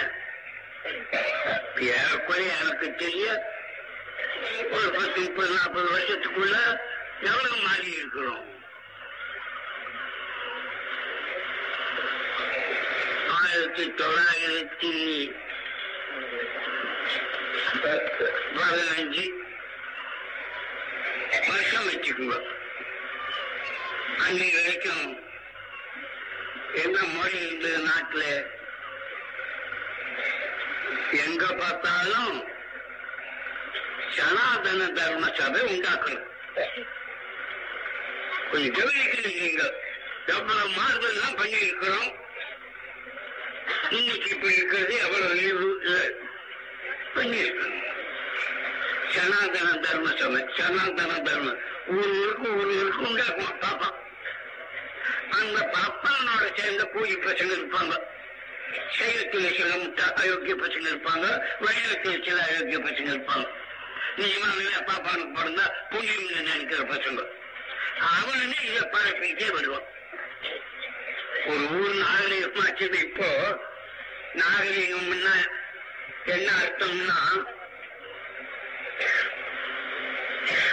ஏறக்குறைய 1.80 2.52
எனக்கு 2.62 2.96
தெரிய 2.96 3.28
ஒரு 4.72 4.90
பத்து 4.92 5.22
முப்பது 5.22 5.54
நாற்பது 5.54 5.88
வருஷத்துக்குள்ள 5.90 6.58
எவ்வளவு 7.22 7.58
மாறி 7.62 7.92
இருக்கிறோம்? 7.92 8.53
ஆயிரத்தி 13.54 13.84
தொள்ளாயிரத்தி 13.98 14.92
பதினஞ்சு 18.56 19.26
வருஷம் 21.48 21.88
வச்சுக்கோங்க. 21.90 22.38
அன்னை 24.26 24.48
வரைக்கும் 24.56 25.06
என்ன 26.84 26.98
மொழி 27.16 27.38
இந்த 27.50 27.68
நாட்டில்? 27.90 28.32
எங்க 31.26 31.46
பார்த்தாலும் 31.62 32.36
சனாதன 34.18 34.90
தர்ம 34.98 35.32
சபை 35.38 35.62
உண்டாக்கணும். 35.74 36.28
கொஞ்சம் 38.52 38.76
கவனிக்கிறீங்க 38.80 39.64
எவ்வளவு 40.26 40.68
மாறுதல் 40.80 41.16
எல்லாம் 41.16 41.40
பண்ணி 41.40 41.58
இருக்கிறோம் 41.68 42.12
இன்னைக்கு 43.90 44.30
இப்படி 44.30 44.54
இருக்கிறது 44.56 44.94
எவ்வளவு 45.00 45.34
லீவு 45.34 45.68
பண்ணி 47.16 47.42
சனாதன 49.16 49.70
தர்ம 49.78 50.14
சபை 50.20 50.46
சனாதன 50.58 51.20
தர்மம் 51.20 51.60
ஊருக்கு 51.88 52.48
ஊருக்கு 52.60 53.02
உண்டாக்குவோம் 53.08 53.60
பாப்பா. 53.64 53.90
அந்த 55.40 55.60
பாப்பானோட 55.76 56.44
சேர்ந்த 56.60 56.84
கூலி 56.84 57.16
பசங்க 57.16 57.52
இருப்பாங்க. 57.60 57.94
சைவத்தில் 58.98 59.56
சில 59.58 59.70
முட்டா 59.76 60.06
அயோக்கிய 60.22 60.56
பசங்க 60.56 60.88
இருப்பாங்க. 60.94 61.28
வைரத்தில் 61.66 62.24
சில 62.26 62.38
அயோக்கிய 62.48 62.80
பசங்க 62.88 63.10
இருப்பாங்க. 63.16 63.48
நிஜமாவே 64.18 64.66
பாப்பானுக்கு 64.90 65.36
பிறந்தா 65.38 65.66
புண்ணியம் 65.90 66.46
நினைக்கிற 66.48 66.82
பசங்க 66.94 67.22
அவனுமே 68.16 68.60
இதை 68.70 68.84
பரப்பிக்கிட்டே 68.92 69.50
வருவான். 69.52 69.88
ஒரு 71.48 71.64
ஊர் 71.78 71.96
நாகரிகமாச்சது 71.96 72.98
இப்போ 73.00 73.30
நாகரிகம்னா 74.36 75.34
என்ன 76.26 76.50
அர்த்தம்னா 76.60 77.18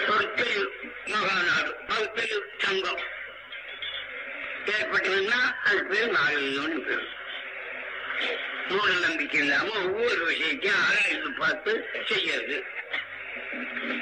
பகுத்தறிவு 0.06 0.66
மகாநாடு 1.04 1.70
பகுத்தறிவு 1.88 2.42
சங்கம். 2.58 3.02
ஏற்பட்டதுன்னா 4.66 5.40
அது 5.64 5.80
பேர் 5.84 6.14
நாகரிகம்னு 6.14 6.80
பேர். 6.80 7.06
மூட 8.68 8.92
நம்பிக்கை 8.98 9.40
இல்லாம 9.40 9.70
ஒவ்வொரு 9.80 10.22
விஷயத்தையும் 10.24 10.80
ஆராய்ந்து 10.86 11.32
பார்த்து 11.32 11.72
செய்யறது. 12.04 12.58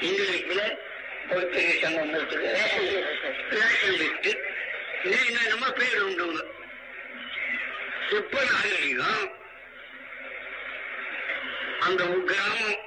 இங்கிலீஷ்ல 0.00 0.60
பகுத்தறிவு 1.28 1.78
சங்கம் 1.80 2.14
இருக்குது 2.14 2.52
ரேஷன் 3.58 3.98
லிஸ்ட் 4.00 4.30
நம்ம 5.48 5.66
பேர் 5.72 6.02
உண்டுங்க 6.02 6.40
இப்ப 8.16 8.42
நாகரிகம் 8.50 9.24
அந்த 11.80 12.02
கிராமம் 12.28 12.78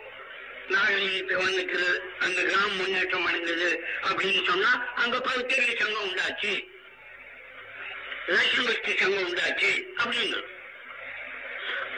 நாகரிகத்தை 0.67 1.36
வந்துக்குது 1.36 1.89
அந்த 2.19 2.39
கிராமம் 2.43 2.75
முன்னேற்றம் 2.75 3.25
அடைந்தது 3.25 3.69
அப்படின்னு 4.01 4.41
சொன்னா 4.45 4.71
அங்க 4.95 5.19
பகுத்தறிவு 5.19 5.75
சங்கம் 5.79 6.07
உண்டாச்சு. 6.07 6.53
லட்சுமி 8.27 8.73
சங்கம் 9.01 9.27
உண்டாச்சு 9.27 9.71
அப்படின்னு. 10.01 10.39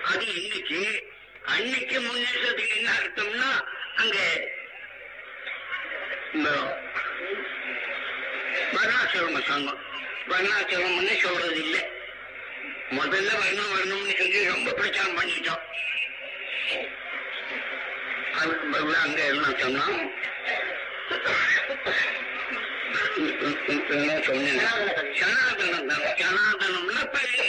அது 0.03 0.25
இன்னைக்கு 0.41 0.81
அன்னைக்கு 1.55 1.97
முன்னேற்றத்துக்கு 1.99 2.75
என்ன 2.77 2.91
அர்த்தம்னா 2.99 3.49
அங்க 3.95 4.17
வர்ணாசிரம 8.75 9.41
சங்கம். 9.47 9.81
வர்ணாசிரமம்னு 10.29 11.15
சொல்றது 11.25 11.59
இல்லை 11.63 11.81
முதல்ல 12.97 13.29
வரணும் 13.41 13.71
வரணும்னு 13.73 14.13
சொல்லி 14.19 14.39
ரொம்ப 14.47 14.69
பிரச்சாரம் 14.79 15.17
பண்ணிட்டோம் 15.19 15.63
அதுக்கு 18.39 18.65
பதில் 18.73 19.01
அங்க 19.05 19.19
என்ன 19.31 19.47
சொன்னோம் 19.61 19.99
சொன்னேன்? 24.27 24.61
சனாதனம் 25.19 25.89
தான் 25.89 26.05
சனாதனம்னா 26.19 27.03
பெரிய 27.15 27.41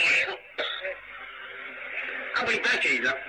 அப்படித்தான் 2.37 2.81
செய்தோம். 2.81 3.21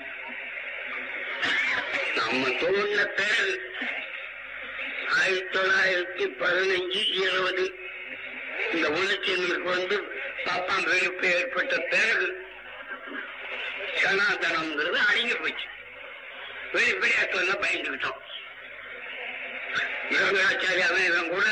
நம்ம 2.16 2.42
தோன்ற 2.61 3.00
பிறகு 3.18 3.55
ஆயிரத்தி 5.18 5.50
தொள்ளாயிரத்தி 5.57 6.26
பதினஞ்சு 6.40 7.02
இருபது. 7.22 7.64
இந்த 8.74 8.87
உணர்ச்சிகளுக்கு 8.98 9.68
வந்து 9.76 9.96
பாப்பாம் 10.46 10.85
வெறுப்பு 10.85 11.26
ஏற்பட்ட 11.35 11.76
பிறகு 11.78 12.28
சனாதனம்ங்கிறது 14.02 14.98
அடங்கி 15.09 15.35
போச்சு. 15.35 15.66
வெளிப்படையா 16.72 17.22
சொல்ல 17.35 17.52
பயந்துக்கிட்டோம். 17.52 18.20
யோகாச்சாரியாவே 20.11 21.00
இவன் 21.06 21.28
கூட 21.28 21.46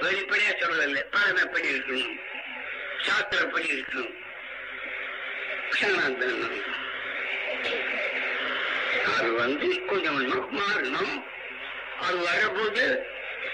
வெளிப்படையா 0.00 0.52
சொல்லல 0.62 1.02
பழமைப்படி 1.14 1.68
இருக்கணும் 1.74 2.18
சாஸ்திரப்படி 3.06 3.68
இருக்கணும் 3.76 4.14
சனாதனம். 5.70 6.60
அது 9.16 9.32
வந்து 9.32 9.84
கொஞ்சம் 9.84 10.16
கொஞ்சம் 10.16 10.58
மாறணும். 10.58 11.24
அது 12.00 12.18
வரபோது 12.18 12.84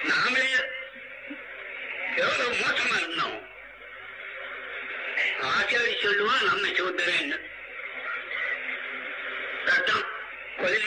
நாமளே 0.09 0.51
எவ்வளவு 2.17 2.53
மோசமா 2.53 2.97
இருந்தோம். 3.01 3.39
ஆச்சாரி 5.49 5.93
சொல்லுவான் 6.03 6.47
நம்ம 6.49 6.67
சூத்திரன்னு 6.79 7.39
ரத்தம் 9.69 10.07
கொலை 10.61 10.81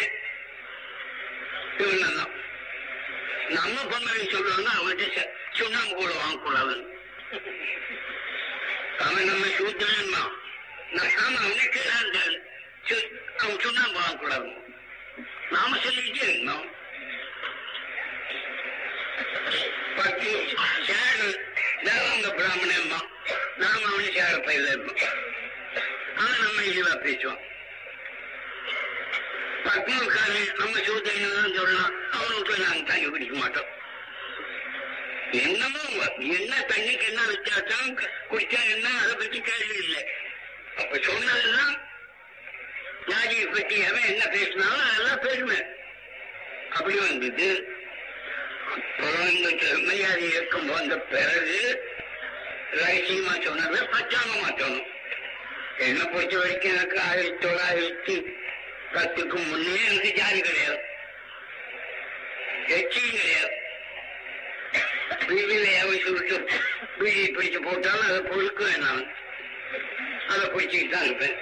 இவன் 1.79 2.15
தான் 2.17 2.33
நம்ம 3.57 3.75
பொம்மை 3.91 4.23
சொல்லுவாங்க 4.27 4.69
அவன்கிட்ட 4.79 5.19
சுண்ணாம்பு 5.57 5.93
கூட 5.95 6.11
வாங்கக்கூடாதுன்னு. 6.15 6.85
அவன் 9.05 9.29
நம்ம 9.29 9.45
சூத்திரன் 9.57 10.15
தான் 10.15 10.33
நாம 11.17 11.35
அவனுக்கு 11.43 11.81
அந்த 11.99 12.17
அவன் 13.41 13.61
சுண்ணாம்பு 13.65 13.99
வாங்கக்கூடாது 13.99 14.49
நாம 15.51 15.77
சொல்லிக்கிட்டே 15.85 16.25
இருந்தோம் 16.29 16.65
பத்து 19.97 20.29
சேரு. 20.87 21.29
தேவாங்க 21.85 22.35
பிராமணன் 22.35 22.87
நாம 23.57 23.89
அவனு 23.89 24.13
சேர 24.13 24.37
பயில 24.37 24.69
இருப்போம் 24.69 25.01
ஆனா 26.15 26.35
நம்ம 26.37 26.61
இழிவா 26.61 26.93
பேசுவோம். 27.05 27.41
பத்மக்காரி 29.65 30.41
நம்ம 30.57 30.79
சூத்திரன் 30.83 31.33
தான் 31.33 31.55
சொல்லலாம். 31.55 31.93
அவனுக்கு 32.11 32.57
நாங்க 32.57 32.91
தண்ணி 32.91 33.05
குடிக்க 33.05 33.35
மாட்டோம். 33.35 33.69
என்னமோ 35.31 35.83
என்ன 36.17 36.53
தண்ணிக்கு 36.67 37.05
என்ன 37.07 37.21
வித்தியாசம்? 37.25 37.99
குடிச்சா 38.29 38.59
என்ன? 38.69 38.87
அதை 39.01 39.15
பத்தி 39.15 39.41
கேள்வி 39.41 39.75
இல்லை. 39.75 40.03
அப்ப 40.77 40.99
சொன்னதெல்லாம் 41.01 41.75
ஜாதியை 43.07 43.45
பத்தி 43.45 43.83
அவன் 43.83 44.09
என்ன 44.13 44.25
பேசினாலும் 44.27 44.87
அதெல்லாம் 44.89 45.19
பேசுவேன். 45.19 45.67
அப்படி 46.69 46.97
வந்தது. 46.97 47.76
அப்புறம் 48.73 49.29
இந்த 49.29 49.49
இயக்கம் 50.27 50.65
வந்த 50.65 50.95
பிறகு 51.11 51.59
ரகசியமா 52.71 53.33
சொன்னதை 53.43 53.79
பச்சாமமா 53.93 54.49
சொன்னோம் 54.61 54.87
என்னை 55.85 56.05
பொறுத்த 56.05 56.37
வரைக்கும் 56.37 56.71
எனக்கு 56.71 56.97
ஆயிரத்தி 56.99 57.47
தொள்ளாயிரத்தி 57.47 58.15
பத்துக்கு 58.93 59.37
முன்னே 59.49 59.75
எனக்கு 59.85 60.11
ஜாதி 60.19 60.39
கிடையாது. 60.41 60.79
எச்சியும் 62.77 63.17
கிடையாது. 63.19 63.53
பீதியில 65.27 65.67
ஏவை 65.79 65.95
சுருட்டு 66.03 66.37
பிஜி 66.99 67.25
பிடிச்சு 67.35 67.59
போட்டாலும் 67.63 68.07
அதை 68.07 68.19
பொறுக்குவேன் 68.31 68.83
நான் 68.85 69.05
அதை 70.27 70.45
பிடிச்சிக்கிட்டு 70.49 70.95
தான் 70.95 71.05
இருப்பேன். 71.05 71.37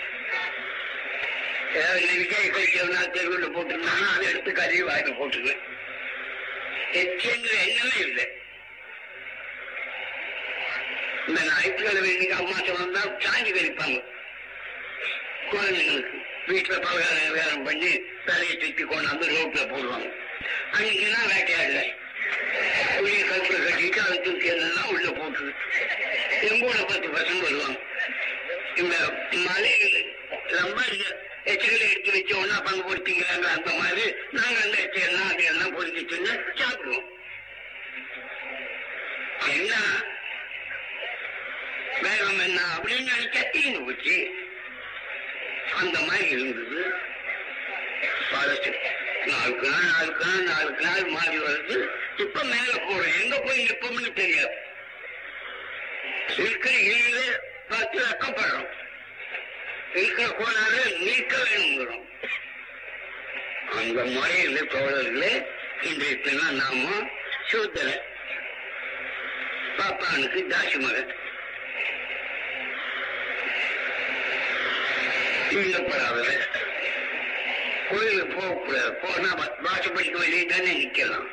ஏதாவது 1.74 2.02
இந்த 2.02 2.14
விஜய் 2.22 2.54
கழிச்சவனா 2.56 3.02
தெருவில் 3.12 3.56
போட்டிருந்தாங்கன்னா 3.56 4.12
அதை 4.16 4.28
எடுத்து 4.30 4.52
கழுவி 4.52 4.82
வாயில் 4.82 5.18
போட்டுருவேன். 5.22 5.64
எச்சங்கிற 6.94 7.54
எண்ணமே 7.66 7.98
இல்லை 8.02 8.26
இந்த 11.28 11.40
ஞாயிற்றுக்கிழமை 11.44 12.10
இன்னைக்கு 12.12 12.36
அம்மா 12.36 12.58
சொன்னா 12.68 13.02
சாஞ்சி 13.24 13.52
கழிப்பாங்க 13.52 14.00
குழந்தைங்களுக்கு 15.50 16.18
வீட்டுல 16.48 16.76
பலகாரம் 16.80 17.36
வேறம் 17.36 17.66
பண்ணி 17.66 17.92
தலையை 18.26 18.56
தூக்கி 18.56 18.84
கொண்டாந்து 18.86 19.32
ரோட்ல 19.34 19.64
போடுவாங்க 19.72 20.10
அன்னைக்கு 20.72 21.06
வேட்டையாடல 21.28 21.82
உரிய 23.00 23.22
கருப்புல 23.24 23.58
கட்டிட்டு 23.60 24.02
அதை 24.02 24.18
தூக்கி 24.20 24.48
எல்லாம் 24.48 24.90
உள்ள 24.90 25.10
போட்டு 25.12 25.46
எங்கூட 26.48 26.78
பத்து 26.84 27.08
பசங்க 27.10 27.42
வருவாங்க 27.44 27.80
இந்த 28.76 28.96
மலை 29.44 29.76
ரொம்ப 30.56 30.80
எச்சகளை 31.46 31.86
எடுத்து 31.88 32.12
வச்சு 32.12 32.34
ஒன்னா 32.36 32.58
பங்கு 32.66 32.84
போட்டீங்களாங்க 32.84 33.48
அந்த 33.50 33.72
மாதிரி 33.74 34.06
நாங்க 34.32 34.58
அந்த 34.64 34.78
எச்செல்லாம் 34.84 35.25
அதையெல்லாம் 36.18 36.60
சாப்பிடுவோம் 36.60 37.08
என்ன 39.54 39.74
வேகம் 42.04 42.44
என்ன 42.46 42.60
அப்படின்னு 42.76 43.10
நினைச்சா 43.10 43.42
தீர்ந்து 43.54 43.82
போச்சு 43.82 44.16
அந்த 45.80 45.98
மாதிரி 46.02 46.28
இருந்தது 46.36 46.82
பழசு 48.30 48.72
நாளுக்கு 49.26 49.68
நாள் 49.68 49.90
நாளுக்கு 49.90 50.26
நாள் 50.30 50.48
நாளுக்கு 50.50 50.86
நாள் 50.86 51.12
மாறி 51.16 51.38
வருது 51.46 51.78
இப்ப 52.24 52.44
மேல 52.46 52.72
போறோம் 52.80 53.18
எங்க 53.20 53.36
போய் 53.40 53.66
நிற்போம்னு 53.66 54.12
தெரியாது 54.14 54.56
இருக்கிற 56.38 56.74
இழியில 56.86 57.20
பார்த்து 57.70 58.00
அக்கப்படுறோம் 58.06 58.72
இருக்கிற 59.96 60.28
கோளாறு 60.40 60.82
நீக்க 61.04 61.36
வேணுங்கிறோம் 61.44 62.04
அந்த 63.78 64.02
முறையில் 64.08 64.72
தோழர்களே 64.74 65.34
இன்றைய 65.90 66.14
தினம் 66.26 66.56
நாம 66.60 66.86
சூத்தல 67.50 67.90
பாப்பானுக்கு 69.78 70.40
தாசி 70.52 70.78
மகன். 70.84 71.12
தீண்டப்படாதல 75.50 76.32
கோயிலுக்கு 77.90 78.36
போகக்கூடாது 78.38 78.92
போனா 79.04 79.32
வாசப்படிக்கு 79.66 80.18
வெளியே 80.24 80.46
தானே 80.46 80.72
நிக்கலாம். 80.82 81.28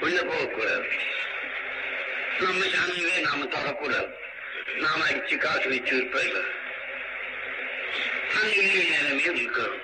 உள்ள 0.00 0.18
போகக்கூடாது 0.22 0.88
நம்ம 2.40 2.62
சாமியவே 2.74 3.16
நாம 3.28 3.48
தொடக்கூடாது. 3.56 4.10
நாம 4.84 5.04
அடிச்சு 5.08 5.36
காசு 5.36 5.66
வச்சு 5.68 5.94
இருப்பது 5.96 6.42
அந்த 8.38 8.54
நிலைமையே 8.62 9.30
இருக்கிறோம் 9.34 9.82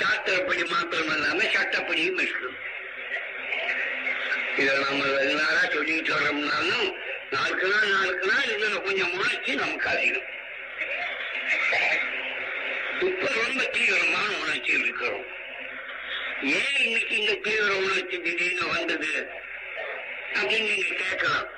சாஸ்திரப்படி 0.00 0.64
மாத்திரம் 0.68 1.12
இல்லாம 1.16 1.42
சட்டப்படியும் 1.42 2.20
இருக்கு. 2.20 2.48
இதை 4.56 4.74
நம்ம 4.78 5.04
எல்லாரா 5.04 5.62
சொல்லிட்டு 5.74 6.12
வரோம்னாலும் 6.14 6.88
நாளுக்கு 7.30 7.66
நாள் 7.68 7.92
நாளுக்கு 7.92 8.26
நாள் 8.32 8.50
இதுல 8.54 8.80
கொஞ்சம் 8.82 9.12
உணர்ச்சி 9.12 9.54
நமக்கு 9.54 9.88
அதிகம். 9.88 10.28
இப்ப 13.00 13.28
ரொம்ப 13.44 13.62
தீவிரமான 13.64 14.28
உணர்ச்சி 14.42 14.72
இருக்கிறோம். 14.72 15.24
ஏன் 16.42 16.76
இன்னைக்கு 16.84 17.16
இந்த 17.16 17.32
தீவிர 17.34 17.72
உணர்ச்சி 17.76 18.20
திடீர்னு 18.20 18.68
வந்தது 18.68 19.12
அப்படின்னு 20.34 20.68
நீங்க 20.70 20.94
கேட்கலாம். 21.04 21.48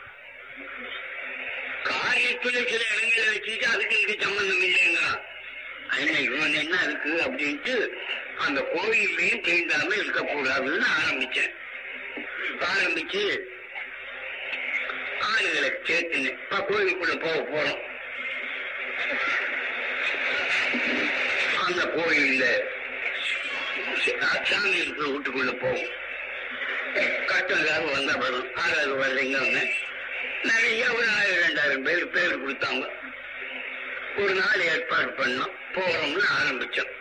காரியத்துல 1.83 2.67
சில 2.67 2.83
இடங்களை 2.95 3.39
வச்சுட்டு 3.39 3.63
அதுக்கு 3.63 3.99
இதுக்கு 3.99 4.25
சம்பந்தம் 4.25 4.63
இல்லைங்கிறான். 4.63 5.23
என்ன 5.97 6.19
இவன் 6.19 6.53
என்ன 6.53 6.77
இருக்கு 6.83 7.21
அப்படின்ட்டு 7.25 7.93
அந்த 8.37 8.59
கோயிலையும் 8.73 9.43
தீண்டாம 9.47 9.95
இருக்கக்கூடாதுன்னு 10.01 10.87
ஆரம்பிச்சேன். 10.99 11.53
ஆரம்பிச்சு 12.71 13.23
ஆளுகளை 15.29 15.69
சேர்த்துனேன் 15.87 16.37
இப்ப 16.41 16.59
கோயிலுக்குள்ள 16.69 17.15
போக 17.25 17.37
போறோம். 17.51 17.81
அந்த 21.65 21.83
கோயில்ல 21.95 22.45
சாமி 24.49 24.77
இருக்கிற 24.77 25.07
வீட்டுக்குள்ள 25.11 25.53
போவோம். 25.59 25.91
கட்டம் 27.29 27.61
ஏதாவது 27.61 27.91
வந்தா 27.91 28.13
வரும் 28.15 28.55
ஆறாவது 28.55 28.93
வரலைங்க 28.99 29.39
நிறைய 30.49 30.81
ஒரு 30.97 31.07
ஆயிரம் 31.17 31.41
ரெண்டாயிரம் 31.45 31.85
பேர் 31.87 32.13
பேர் 32.15 32.41
கொடுத்தாங்க. 32.43 32.85
ஒரு 34.17 34.33
நாள் 34.33 34.67
ஏற்பாடு 34.71 35.09
பண்ணோம் 35.17 35.55
போறோம்னு 35.75 36.23
ஆரம்பிச்சோம். 36.39 36.91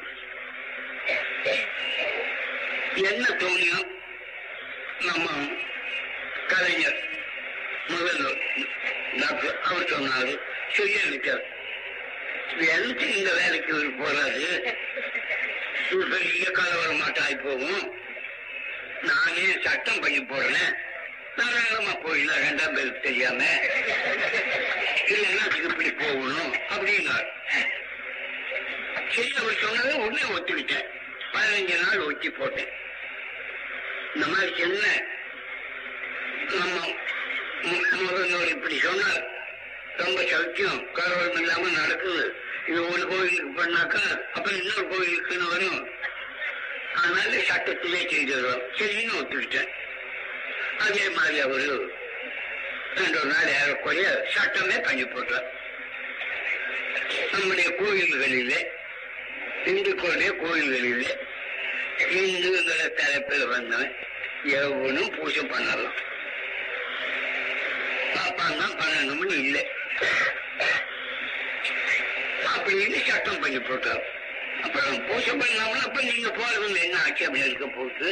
என்ன 2.94 3.28
தோணியோ? 3.28 3.86
நம்ம 5.00 5.30
கலைஞர் 6.46 7.08
முதல்வர் 7.86 8.38
டாக்டர் 9.16 9.60
அவர் 9.60 9.82
சொன்னாரு. 9.82 10.38
செய்ய 10.72 11.00
இருக்கார். 11.00 11.44
எனக்கு 12.58 13.16
இந்த 13.16 13.32
வேலைக்கு 13.32 13.76
போறாரு? 13.76 14.74
பெரிய 15.90 16.50
பெரிய 16.50 17.20
ஆகி 17.20 17.36
போகும் 17.36 17.94
நானே 19.02 19.58
சட்டம் 19.64 20.00
பண்ணி 20.00 20.18
போடுறேன். 20.18 20.74
தாராளமா 21.36 21.98
போயிடலாம். 21.98 22.44
ரெண்டாம் 22.48 22.74
பேருக்கு 22.74 23.00
தெரியாம. 23.00 23.44
இல்லைன்னா 25.06 25.38
அதுக்கு 25.38 25.68
இப்படி 25.68 25.92
போகணும் 25.92 26.52
அப்படின்னார். 26.52 27.26
சரி 29.08 29.32
அவர் 29.38 29.58
சொன்னதை 29.58 29.94
உடனே 29.94 30.22
ஒத்துக்கிட்டேன். 30.22 31.02
பதினஞ்சு 31.34 31.76
நாள் 31.84 32.06
ஒட்டி 32.08 32.30
போட்டேன். 32.30 32.72
இந்த 34.14 34.26
மாதிரி 34.26 34.50
சின்ன 34.56 34.84
நம்ம 36.58 36.76
முதல்வர் 38.00 38.52
இப்படி 38.54 38.78
சொன்னால் 38.78 39.22
ரொம்ப 39.96 40.20
சௌக்கியம். 40.22 40.92
கலவரம் 40.92 41.40
இல்லாம 41.40 41.70
நடக்குது. 41.80 42.24
இது 42.68 42.80
ஒரு 42.92 43.02
கோவிலுக்கு 43.08 43.50
பண்ணாக்கா 43.60 44.02
அப்புறம் 44.32 44.60
இன்னொரு 44.60 44.84
கோவிலுக்குன்னு 44.90 45.48
வரும். 45.54 45.80
அதனால 46.94 47.40
சட்டத்திலே 47.48 48.00
செய்திருவோம் 48.12 48.64
சரின்னு 48.78 49.18
ஒத்துக்கிட்டேன். 49.20 49.70
அதே 50.78 51.04
மாதிரி 51.08 51.40
அவரு 51.40 51.68
ரெண்டு 52.94 53.18
ஒரு 53.20 53.30
நாள் 53.32 53.52
ஏறக்குறைய 53.58 54.08
சட்டமே 54.34 54.76
பண்ணி 54.80 55.04
போட்டார். 55.04 55.46
நம்முடைய 57.32 57.68
கோயில்களிலே 57.80 58.60
இந்துக்களுடைய 59.70 60.30
கோயில்களிலே 60.42 61.12
இந்துங்கிற 62.02 62.94
தலைப்பில் 62.94 63.46
வந்தவன் 63.46 63.94
எவனும் 64.44 65.14
பூஜை 65.16 65.42
பண்ணலாம். 65.42 65.96
பாப்பான் 68.14 68.58
தான் 68.58 68.78
பண்ணணும்னு 68.80 69.36
இல்லை. 69.44 69.62
அப்படின்னு 72.54 72.98
சட்டம் 73.06 73.40
பண்ணி 73.40 73.58
போட்டார். 73.58 74.02
அப்புறம் 74.62 75.06
பூஜை 75.06 75.32
பண்ணாமல் 75.32 75.84
அப்ப 75.86 76.02
நீங்க 76.02 76.28
போறது 76.28 76.82
என்ன 76.82 76.98
ஆச்சு 76.98 77.24
அப்படி 77.24 77.44
இருக்க 77.44 77.66
போகுது 77.66 78.10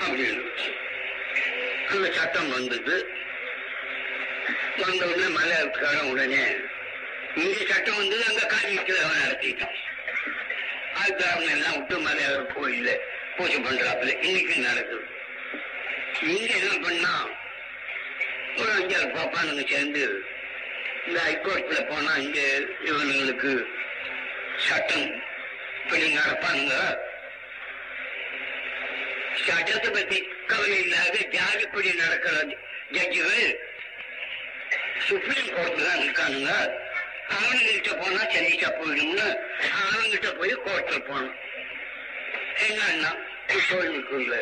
அப்படின்னு 0.00 0.42
அந்த 1.90 2.12
சட்டம் 2.12 2.50
வந்தது. 2.50 2.96
வந்த 4.76 5.06
உடனே 5.06 5.28
மலையாளத்துக்காரன் 5.36 6.10
உடனே 6.10 6.42
இங்க 7.34 7.74
சட்டம் 7.74 7.96
வந்தது 7.96 8.24
அங்க 8.24 8.44
காரியத்தில் 8.54 9.04
அவன் 9.04 9.22
நடத்திட்டான். 9.24 9.76
அதுக்காரங்க 11.08 11.50
எல்லாம் 11.56 11.76
விட்டு 11.76 11.96
மலையாள 12.06 12.38
கோயில 12.54 12.88
பூஜை 13.36 13.58
பண்றாப்புல. 13.66 14.10
இன்னைக்கு 14.26 14.54
நடக்குது? 14.68 15.04
இங்க 16.32 16.50
என்ன 16.60 16.72
பண்ணா? 16.86 17.12
ஒரு 18.58 18.70
அஞ்சாறு 18.78 19.06
பாப்பானுங்க 19.16 19.62
சேர்ந்து 19.72 20.02
இந்த 21.06 21.18
ஹைகோர்ட்ல 21.26 21.76
போனா 21.90 22.12
இங்க 22.24 22.40
இவனுங்களுக்கு 22.88 23.52
சட்டம் 24.66 25.06
இப்படி 25.82 26.06
நடப்பானுங்க 26.18 26.74
சட்டத்தை 29.44 29.90
பத்தி 29.90 30.18
கவலை 30.50 30.76
இல்லாத 30.84 31.16
ஜாதிப்படி 31.36 31.92
நடக்கிற 32.02 32.36
ஜட்ஜுகள் 32.96 33.46
சுப்ரீம் 35.06 35.52
கோர்ட்ல 35.56 35.86
தான் 35.88 36.02
இருக்கானுங்க. 36.04 36.52
அவனுங்கிட்ட 37.36 37.90
போனா 38.00 38.22
சென்னைக்கா 38.34 38.68
போயிடும்னு 38.78 39.26
அவன்கிட்ட 39.80 40.28
போய் 40.38 40.54
கோர்ட்ல 40.66 40.98
போனோம். 41.08 41.34
என்னன்னா 42.66 43.10
கோயிலுக்குள்ள 43.70 44.34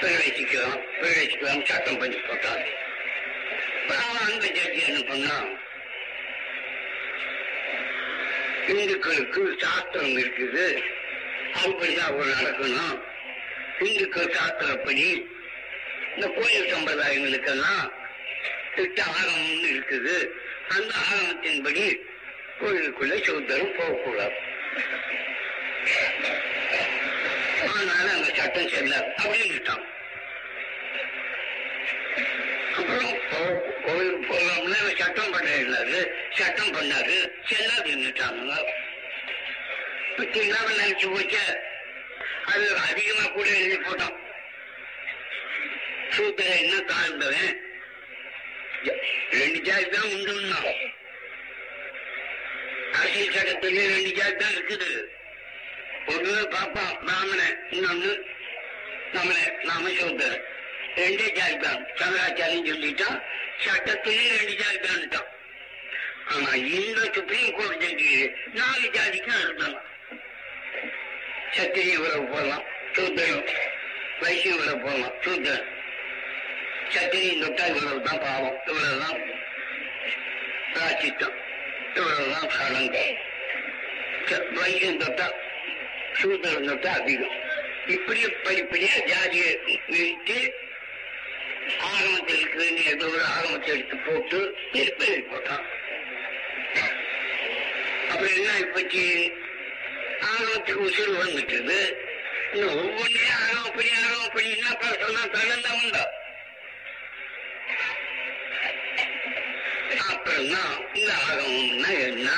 பிரவேசிக்கலாம் 0.00 0.78
பிரவேசிக்கலாம் 0.98 1.64
சட்டம் 1.70 2.00
பண்ணி 2.02 2.18
போட்டான் 2.28 2.62
அவன் 4.04 4.30
அந்த 4.32 4.46
ஜட்ஜி 4.58 4.80
என்ன 4.90 5.00
பண்ணான் 5.10 5.50
இந்துக்களுக்கு 8.72 9.42
சாஸ்திரம் 9.60 10.16
இருக்குது 10.22 10.66
அப்படிதான் 11.60 12.10
அவர் 12.10 12.34
நடக்கணும். 12.38 12.96
இந்துக்கள் 13.86 14.34
சாஸ்திரப்படி 14.36 15.06
இந்த 16.14 16.26
கோயில் 16.36 16.70
சம்பிரதாயங்களுக்கெல்லாம் 16.72 17.86
திட்ட 18.76 18.98
ஆகமம்னு 19.14 19.68
இருக்குது. 19.74 20.16
அந்த 20.76 20.94
ஆகமத்தின்படி 21.02 21.84
கோயிலுக்குள்ள 22.60 23.14
சௌத்தரம் 23.26 23.76
போகக்கூடாது. 23.76 24.36
அதனால 27.68 28.06
அந்த 28.16 28.28
சட்டம் 28.38 28.68
செல்லாது 28.68 29.08
அப்படின்னுட்டான். 29.22 29.84
அப்புறம் 32.78 33.14
கோயிலுக்கு 33.84 34.26
போகாமல 34.32 34.74
சட்டம் 35.02 35.32
பண்ணாரு. 35.34 36.00
சட்டம் 36.40 36.74
பண்ணாரு. 36.76 37.16
செல்லா 37.48 37.76
தின்னுட்டாங்க 37.88 38.54
தின்னாம 40.34 40.68
நினைச்சு 40.78 41.08
போச்ச. 41.14 41.36
அது 42.52 42.64
அதிகமா 42.88 43.24
கூட 43.32 43.48
எழுதி 43.48 43.76
போட்டோம் 43.76 44.16
சூத்திர 46.14 46.48
என்ன 46.62 46.76
தாழ்ந்தவன் 46.90 47.56
ரெண்டு 49.38 49.60
ஜாதி 49.66 49.86
தான் 49.94 50.10
உண்டுன்னா 50.14 50.58
அரசியல் 52.98 53.34
சட்டத்திலே 53.36 53.84
ரெண்டு 53.94 54.12
ஜாதி 54.18 54.36
தான் 54.42 54.54
இருக்குது. 54.56 54.90
ஒண்ணு 56.12 56.34
பாப்பா 56.54 56.84
பிராமண 57.02 57.40
இன்னொன்னு 57.76 58.12
நம்மள 59.14 59.36
நாம 59.68 59.84
சூத்திரன் 59.98 60.44
ரெண்டே 60.98 61.26
ஜாதி 61.38 61.56
தான். 61.64 61.82
சங்கராச்சாரியம் 61.98 62.68
சொல்லிட்டான் 62.70 63.18
சட்டத்திலே 63.64 64.24
ரெண்டு 64.36 64.54
ஜாதி 64.62 64.78
தான்ட்டான் 64.86 65.28
ஆனா 66.32 66.50
இந்த 66.70 67.00
சுப்ரீம் 67.16 67.54
கோர்ட் 67.58 67.82
ஜட்ஜி 67.84 68.10
நாலு 68.58 68.86
ஜாதிக்கு 68.96 69.34
இருந்தாங்க 69.44 69.78
சத்திரிய 71.56 71.96
உறவு 72.04 72.26
போடலாம் 72.32 72.64
சூத்திரம் 72.96 73.44
வைசிய 74.22 74.54
உறவு 74.60 74.78
போடலாம் 74.86 75.16
சூத்திரம் 75.24 75.66
சத்திரியின் 76.94 77.42
தொட்டா 77.42 77.64
இவ்வளவு 77.70 78.00
தான் 78.02 78.22
பாவம் 78.22 78.58
இவ்வளவுதான் 78.66 79.18
ராச்சித்தம் 80.76 81.36
இவ்வளவுதான் 81.96 82.50
சடங்கு 82.56 83.04
வைசியம் 84.56 85.02
தொட்டா 85.02 85.26
சூத்திரம் 86.18 86.68
தொட்டா 86.68 86.90
அதிகம். 87.00 87.34
இப்படி 87.94 88.20
படிப்படியா 88.46 88.94
ஜாதியை 89.10 89.50
வீழ்த்தி 89.90 90.38
ஆகமத்தில் 91.86 92.40
இருக்குன்னு 92.40 92.82
ஏதோ 92.84 93.06
ஒரு 93.08 93.24
ஆகமத்தை 93.32 93.70
எடுத்து 93.74 93.96
போட்டு 94.06 94.38
எழுதி 94.74 95.20
போட்டான் 95.30 95.64
அப்புறம் 98.10 98.34
என்ன 98.36 98.50
இப்பச்சு 98.64 99.04
ஆகமத்துக்கு 100.28 100.84
உசுறு 100.86 101.14
வந்துட்டது. 101.18 101.78
இன்னும் 102.52 102.76
ஒவ்வொன்றையும் 102.76 103.34
ஆகமம் 103.38 103.66
அப்படி 104.26 104.48
என்ன 104.56 104.68
பேசலாம் 104.82 105.34
தகுந்த 105.34 105.68
உண்டா 105.80 106.04
அப்புறம்தான் 110.08 110.94
இந்த 110.94 111.12
ஆகமம்னா 111.28 111.90
என்ன? 112.00 112.30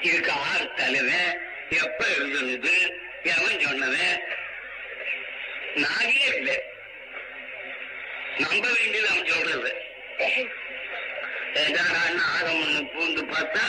இதுக்கு 0.00 0.30
ஆறு 0.30 0.72
தலைவன். 0.74 1.38
எப்ப 1.70 2.06
இருந்தது? 2.16 2.74
எவன் 3.22 3.62
சொன்னவன் 3.64 4.20
நாகே 5.74 6.36
இல்லை. 6.36 6.62
நம்ப 8.38 8.68
வேண்டியது 8.78 9.08
அவன் 9.08 9.26
சொல்றது. 9.26 9.72
ஏதாவது 11.54 12.20
ஆகமம்னு 12.36 12.82
பூந்து 12.94 13.22
பார்த்தா 13.32 13.66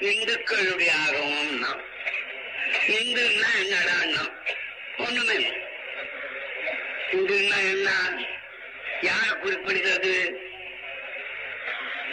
இந்துக்களுடைய 0.00 0.90
ஆகமம்னா 1.06 1.72
இந்துன்னா 2.88 3.48
என்னடா 3.62 3.96
ஒண்ணுமே 4.98 5.34
இல்லை. 5.34 5.52
இந்துன்னா 7.12 7.58
என்ன? 7.72 7.90
யார 9.02 9.28
குறிப்பிடுகிறது? 9.30 10.14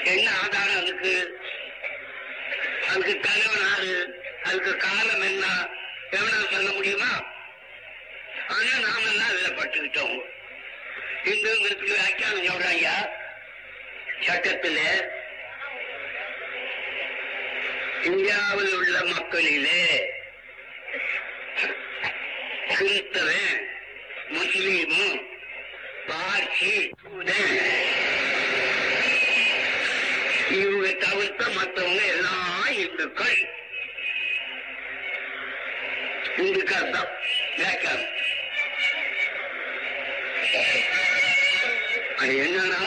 என்ன 0.06 0.28
ஆதாரம் 0.42 0.80
அதுக்கு? 0.82 1.14
அதுக்கு 2.90 3.16
தலைவன் 3.20 3.66
ஆறு 3.72 3.94
அதுக்கு 4.44 4.74
காலம் 4.78 5.24
என்ன? 5.24 5.46
எவ்வளவு 6.12 6.52
சொல்ல 6.52 6.70
முடியுமா? 6.72 7.12
ஆனா 8.50 8.74
நாம 8.80 9.04
எல்லாம் 9.12 9.30
அதுல 9.30 9.50
பட்டுக்கிட்டோம். 9.60 10.18
இந்துங்களுக்கு 11.26 11.86
வியாக்கியானம் 11.90 12.48
சொல்றாங்க 12.48 12.90
சட்டத்துல 14.26 14.80
இந்தியாவில் 18.04 18.76
உள்ள 18.76 18.98
மக்களிலே 19.06 19.82
கிறிஸ்தவன் 22.70 23.56
முஸ்லீமும் 24.36 25.18
பார்சி 26.10 26.74
யூதன் 27.04 27.58
இவங்க 30.52 30.90
தவிர்த்த 30.94 31.44
மற்றவங்க 31.50 32.02
எல்லாம் 32.08 32.52
இந்துக்கள். 32.78 33.38
இந்துக்கள் 36.38 36.92
தான். 36.92 37.12
அது 42.20 42.34
என்னன்னா 42.38 42.82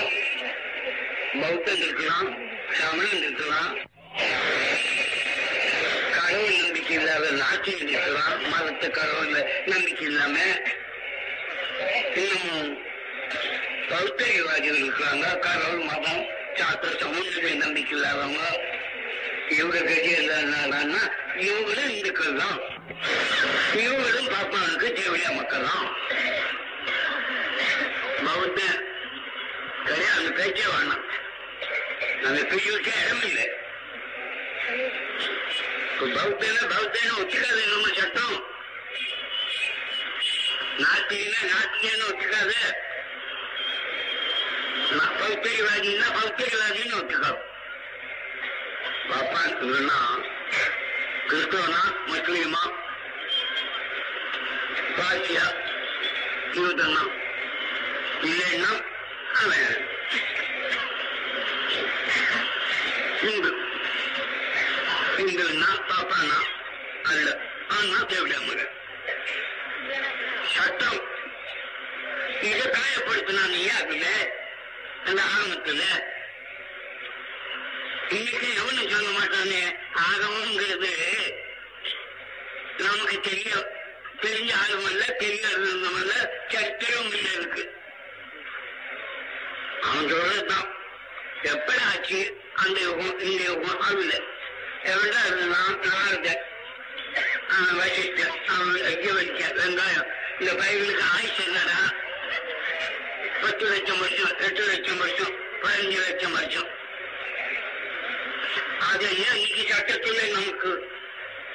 பௌத்தம் 1.41 1.77
இருக்கலாம் 1.77 2.29
சமணன் 2.73 3.23
இருக்கலாம் 3.23 3.73
கடவுள் 6.15 6.57
நம்பிக்கை 6.59 6.97
இல்லாத 6.97 7.31
நாட்டியம் 7.37 7.83
இருக்கலாம் 7.85 8.43
மதத்து 8.53 8.91
கடவுள் 8.91 9.35
நம்பிக்கை 9.67 10.07
இல்லாம 10.07 10.37
இன்னும் 12.15 12.73
பௌத்தரிவாதிகள் 13.91 14.81
இருக்கிறாங்க 14.81 15.39
கடவுள் 15.39 15.85
மதம் 15.85 16.25
சாத்திர 16.59 16.91
சமூக 17.01 17.55
நம்பிக்கை 17.55 17.95
இல்லாதவங்க 17.97 18.43
இவங்க 19.49 19.79
கட்சி 19.83 20.11
என்னன்னா 20.15 21.03
இவங்களும் 21.47 21.93
இந்துக்கள் 21.97 22.41
தான். 22.41 22.59
இவங்களும் 23.83 24.29
பாப்பாவுக்கு 24.33 24.89
தேவையா 24.99 25.31
மக்கள் 25.35 25.69
தான். 25.69 25.87
பௌத்த 28.25 28.61
சரியா 29.89 30.13
அந்த 30.17 30.31
பேச்சே 30.39 30.67
வேணாம். 30.75 31.05
அந்த 32.23 32.41
பேச்சுக்கே 32.51 32.95
இடம் 33.05 33.25
இல்லை. 33.29 33.47
பௌத்தன 36.17 36.59
பௌத்தன 36.75 37.15
ஒத்துக்காது 37.21 37.63
நம்ம 37.73 37.89
சட்டம். 38.01 38.37
நாத்திகனா 40.83 41.41
நாத்திகன்னு 41.55 42.09
ஒத்துக்காது. 42.11 42.59
நான் 44.91 45.15
பௌத்தரிவாதின்னா 45.21 46.07
பௌத்தரிவாதின்னு 46.17 46.99
ஒத்துக்கோ. 46.99 47.33
பாப்பா 49.09 49.41
இவனா 49.65 49.99
கிறிஸ்தவனா 51.29 51.83
முஸ்லீமா? 52.07 52.63
பாசியா 54.99 55.47
யூதனா? 56.53 57.03
இல்லைன்னா 58.23 58.73
அவன் 59.43 59.77
இந்து. 63.23 63.51
இந்துன்னா 65.19 65.71
பாப்பானா? 65.91 66.39
அல்ல. 67.03 67.29
ஆனா 67.69 67.99
தேவையா 68.09 68.41
மகன். 68.47 68.75
சட்டம். 70.55 71.01
இதை 72.41 72.67
காயப்படுத்தினாங்க 72.75 73.69
அதுல? 73.81 74.07
அந்த 75.09 75.23
ஆகமத்துல 75.23 75.83
இன்னைக்கு 78.09 78.49
எவனும் 78.55 78.89
சொல்ல 78.89 79.09
மாட்டானே? 79.19 79.63
ஆகமங்கிறது 79.95 80.91
நமக்கு 82.79 83.21
தெரியும். 83.21 83.67
பெரிய 84.21 84.55
ஆகமல்ல 84.55 85.23
இல்ல 85.23 86.31
சரித்திரம் 86.49 87.13
இல்ல 87.13 87.29
இருக்கு. 87.33 87.77
அவன் 89.83 90.05
சொல்றதுதான். 90.05 90.69
எப்படி 91.43 91.79
ஆச்சு? 91.83 92.41
அந்த 92.55 92.81
யுகம் 92.81 93.19
இந்த 93.19 93.43
யுகம் 93.43 93.81
அதுல 93.81 94.21
எவ்வளோ 94.83 95.17
இருந்தான் 95.27 95.79
நாரத 95.79 96.47
அவன் 97.49 97.79
வசிஷ்ட 97.79 98.21
அவன் 98.47 98.83
வைக்க 98.83 99.13
வைக்க 99.13 99.53
வெங்காயம். 99.57 100.09
இந்த 100.41 100.53
பைபிளுக்கு 100.53 101.05
ஆயுஷ் 101.17 101.45
என்னடா? 101.47 102.07
பத்து 103.43 103.65
லட்சம் 103.67 103.99
வருஷம் 103.99 104.33
எட்டு 104.39 104.63
லட்சம் 104.65 104.99
வருஷம் 104.99 105.33
பதினஞ்சு 105.63 105.99
லட்சம் 106.07 106.33
வருஷம் 106.33 106.69
அது 108.81 109.07
ஏன் 109.19 109.39
இன்னைக்கு 109.39 109.75
சட்டத்துல 109.75 110.21
நமக்கு 110.33 110.71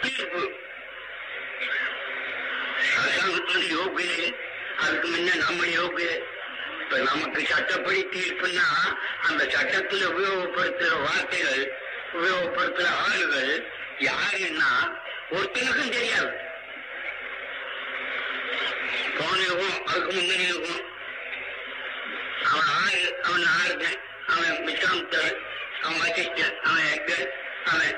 தீர்ப்பு? 0.01 0.41
அரசாங்கத்தோட 2.95 3.61
யோகியது 3.71 4.27
அதுக்கு 4.77 5.07
முன்ன 5.07 5.36
நம்ம 5.36 5.65
யோகியது 5.73 6.17
இப்ப 6.81 6.97
நமக்கு 7.01 7.45
சட்டப்படி 7.45 8.01
தீர்ப்புன்னா 8.13 8.67
அந்த 9.21 9.43
சட்டத்துல 9.45 10.09
உபயோகப்படுத்துற 10.11 11.01
வார்த்தைகள் 11.01 11.63
உபயோகப்படுத்துற 12.13 12.88
ஆளுகள் 13.05 13.53
யாருன்னா 14.01 14.71
ஒருத்தனுக்கும் 15.31 15.89
தெரியாது. 15.89 16.31
போன 19.17 19.38
யுகம் 19.43 19.86
அதுக்கு 19.86 20.11
முந்தின 20.11 20.43
யுகம். 20.47 20.84
அவன் 22.44 22.68
ஆறு 22.78 23.02
அவன் 23.24 23.46
ஆறுதன் 23.54 24.00
அவன் 24.28 24.68
விக்ராம்தர் 24.68 25.36
அவன் 25.82 26.00
வசிஷ்டர் 26.00 26.60
அவன் 26.64 26.88
எக்கர் 26.94 27.28
அவன். 27.66 27.98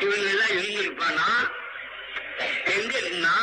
இவங்க 0.00 0.28
எல்லாம் 0.28 0.54
இருந்திருப்பானா 0.56 1.28
எங்க 2.64 2.98
இருந்தா? 2.98 3.34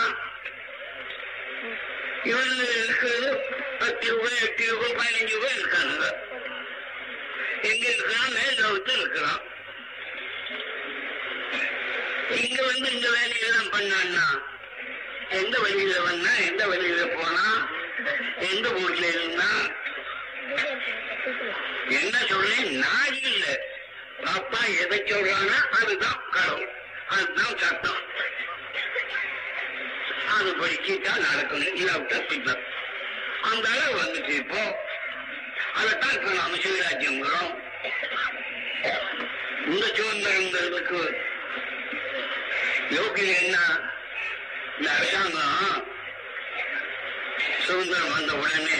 இவங்க 2.23 2.63
இருக்கிறது 2.75 3.29
பத்து 3.79 4.09
ரூபாய் 4.09 4.39
எட்டு 4.41 4.65
ரூபாய் 4.69 4.95
பதினஞ்சு 4.95 5.33
ரூபாய் 5.33 5.57
இருக்காங்க. 5.59 6.05
எங்க 7.61 7.85
இருக்கிறான்? 7.89 8.33
மேல் 8.33 8.59
லோகத்தில் 8.59 8.99
இருக்கிறான். 8.99 9.41
இங்க 12.39 12.63
வந்து 12.63 12.91
இந்த 12.91 13.09
வேலையெல்லாம் 13.09 13.71
பண்ணான்னா 13.71 14.25
எந்த 15.29 15.59
வழியில 15.59 16.01
வந்தா 16.01 16.31
எந்த 16.47 16.67
வழியில 16.67 17.05
போனா 17.07 17.45
எந்த 18.49 18.67
ஊர்ல 18.73 19.05
இருந்தா 19.07 19.49
என்ன 21.89 22.17
சொல்றேன் 22.27 22.77
நாய் 22.77 23.21
இல்ல. 23.21 23.45
அப்பா 24.25 24.61
எதை 24.81 24.99
சொல்றானா 25.01 25.57
அதுதான் 25.79 26.21
கடவுள். 26.31 26.69
அதுதான் 27.07 27.57
சட்டம். 27.57 28.01
அது 30.27 30.55
படிச்சுட்டா 30.55 31.13
நடக்கணும். 31.25 31.75
இல்லாவிட்டா 31.75 32.19
பின்னர் 32.27 32.63
அந்த 33.41 33.69
அளவு 33.69 34.01
வந்துச்சு 34.01 34.33
இப்போ. 34.35 34.61
அதைத்தான் 35.73 36.13
இப்ப 36.13 36.31
நாம 36.33 36.55
சிவராஜ்யங்கிறோம் 36.55 37.51
இந்த 39.67 39.85
சுதந்திரங்கிறதுக்கு 39.97 41.01
யோகியம் 42.89 43.39
என்ன 43.41 43.57
இந்த 44.77 44.89
அரசாங்கம் 44.91 45.87
சுதந்திரம் 47.65 48.13
வந்த 48.13 48.33
உடனே 48.33 48.79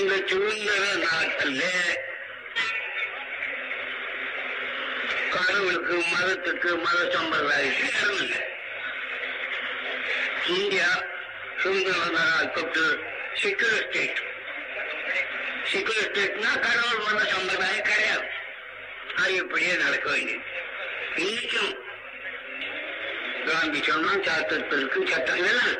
இந்த 0.00 0.14
சுதந்திர 0.30 0.84
நாட்டில் 1.04 1.62
கடவுளுக்கு 5.34 5.96
மதத்துக்கு 6.12 6.70
மத 6.84 6.98
சம்பிரதாயத்துக்கு 7.14 8.06
இடம் 8.24 8.54
இந்தியா 10.56 10.90
சுதந்திரம் 11.62 12.02
வந்த 12.04 12.20
நாள் 12.20 12.52
தொட்டு 12.52 12.84
செக்குலர் 13.40 13.84
ஸ்டேட் 13.88 14.20
செக்குலர் 15.72 16.08
ஸ்டேட்னா 16.08 16.52
கடவுள் 16.66 17.04
மத 17.06 17.20
சம்பிரதாயம் 17.34 17.88
கிடையாது. 17.90 18.26
அது 19.16 19.34
இப்படியே 19.34 19.74
நடக்க 19.84 20.06
வேண்டியது. 20.10 20.46
இன்னைக்கும் 21.16 21.74
காந்தி 23.48 23.82
சொன்னான் 23.82 24.24
சாஸ்திரத்திற்கு 24.24 25.06
சட்டம் 25.06 25.36
இதெல்லாம் 25.36 25.76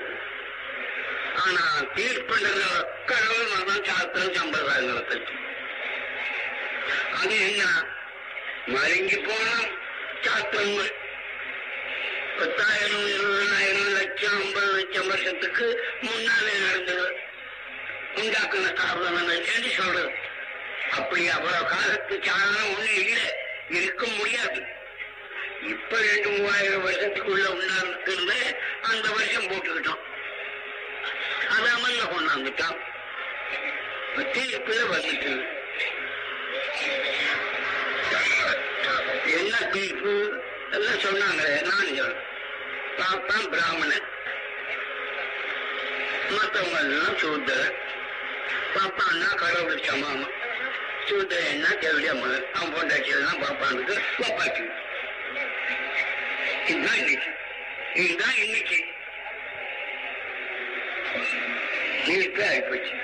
ஆனா 1.36 1.64
தீர்ப்புன்றது 1.96 2.68
கடவுள் 3.06 3.52
மதம் 3.52 3.84
சாத்திரம் 3.84 4.34
சம்பிரதாயங்களை 4.34 5.02
பற்றி 5.02 5.34
அது 7.12 7.36
என்ன? 7.48 7.64
மருங்கி 8.66 9.16
போன 9.16 9.48
சாஸ்திரங்கள் 10.20 10.94
பத்தாயிரம் 12.38 13.06
இருபதாயிரம் 13.08 13.92
லட்சம் 13.92 14.40
ஐம்பது 14.40 14.72
லட்சம் 14.72 15.08
வருஷத்துக்கு 15.08 15.66
முன்னாலே 16.00 16.52
நடந்தது. 16.58 17.06
உண்டாக்குன 18.14 18.68
சாதனங்கள் 18.76 19.44
என்று 19.54 19.70
சொல்றது. 19.70 20.10
அப்படி 20.90 21.28
அவ்வளவு 21.28 21.66
காலத்து 21.66 22.18
சாதனம் 22.22 22.70
ஒண்ணு 22.74 22.92
இல்லை. 22.92 23.26
இருக்க 23.68 24.06
முடியாது. 24.06 24.60
இப்ப 25.62 26.00
ரெண்டு 26.00 26.28
மூவாயிரம் 26.28 26.84
வருஷத்துக்குள்ள 26.86 27.46
உண்டாக்குறது 27.54 28.38
அந்த 28.80 29.06
வருஷம் 29.10 29.48
போட்டுக்கிட்டோம். 29.50 30.02
அது 31.48 31.68
அமல்ல 31.76 32.02
கொண்டாந்துட்டான் 32.12 32.78
தீர்ப்புல 34.34 34.80
வந்துட்டு. 34.92 35.32
என்ன 39.38 39.56
தீர்ப்பு 39.72 40.42
எல்லாம் 40.70 41.02
சொன்னாங்களே 41.04 41.60
நான் 41.62 41.96
சொல்றேன் 41.96 42.24
பாப்பான் 42.98 43.50
பிராமணன். 43.50 44.06
மற்றவங்க 46.30 46.78
எல்லாம் 46.78 47.16
சூத்திரன் 47.16 47.76
பாப்பான்னா 48.74 49.34
கடவுள் 49.34 49.82
சமானம் 49.82 50.36
என்ன 51.50 51.74
கேள்வி 51.74 52.12
மகன் 52.12 52.52
அவன் 52.54 52.74
பொண்டாட்சி 52.74 53.08
எல்லாம் 53.08 53.42
பாப்பானுக்கு 53.42 53.94
பாப்பாட்டி 54.18 54.64
இதுதான் 56.68 56.96
இன்னைக்கு 56.96 57.30
இதுதான் 57.94 58.36
இன்னைக்கு. 58.36 58.84
தீர்ப்பு 62.04 62.42
ஆகிப்போச்சு 62.42 62.94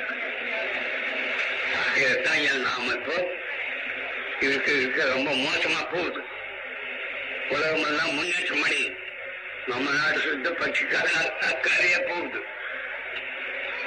இதைத்தான் 1.96 2.36
என் 2.36 2.60
நாம 2.60 2.92
இப்போ 2.92 3.16
இதுக்கு 4.40 4.80
இருக்க. 4.80 5.04
ரொம்ப 5.04 5.30
மோசமா 5.30 5.90
போகுது. 5.92 6.22
உலகமெல்லாம் 7.48 8.14
முன்னேற்றம் 8.14 8.62
அடி. 8.62 8.96
நம்ம 9.66 9.90
நாடு 9.90 10.18
சுத்த 10.18 10.50
பட்சிக்கார 10.50 11.08
அக்கறையா 11.50 12.08
போகுது. 12.08 12.40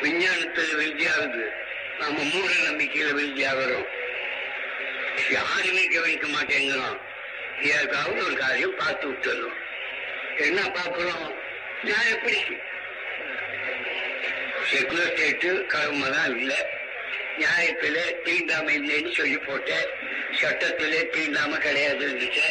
விஞ்ஞானத்தில் 0.01 0.77
வீழ்ச்சியாகுது 0.77 1.45
நம்ம 1.99 2.23
மூட 2.23 2.51
நம்பிக்கையில 2.69 3.11
வீழ்ச்சியாகிறோம் 3.19 3.87
யாருமே 5.29 5.85
கவனிக்க 5.87 6.27
மாட்டேங்கிறோம். 6.27 6.99
ஏற்காவது 7.61 8.25
ஒரு 8.25 8.35
காரியம் 8.37 8.75
பார்த்து 8.75 9.11
விட்டுறோம். 9.11 9.65
என்ன 10.45 10.61
பார்க்கிறோம் 10.69 11.27
நான் 11.87 12.09
எப்படி? 12.13 12.39
செக்குலர் 14.69 15.11
ஸ்டேட்டு 15.11 15.49
கடமை 15.73 16.07
தான் 16.15 16.31
இல்லை. 16.39 16.57
நியாயத்தில் 17.37 18.21
தீண்டாமை 18.25 18.73
இல்லைன்னு 18.79 19.11
சொல்லி 19.17 19.37
போட்டேன். 19.37 19.87
சட்டத்திலே 20.39 21.01
தீண்டாம 21.15 21.57
கிடையாது 21.65 22.01
இருந்துச்சு 22.07 22.47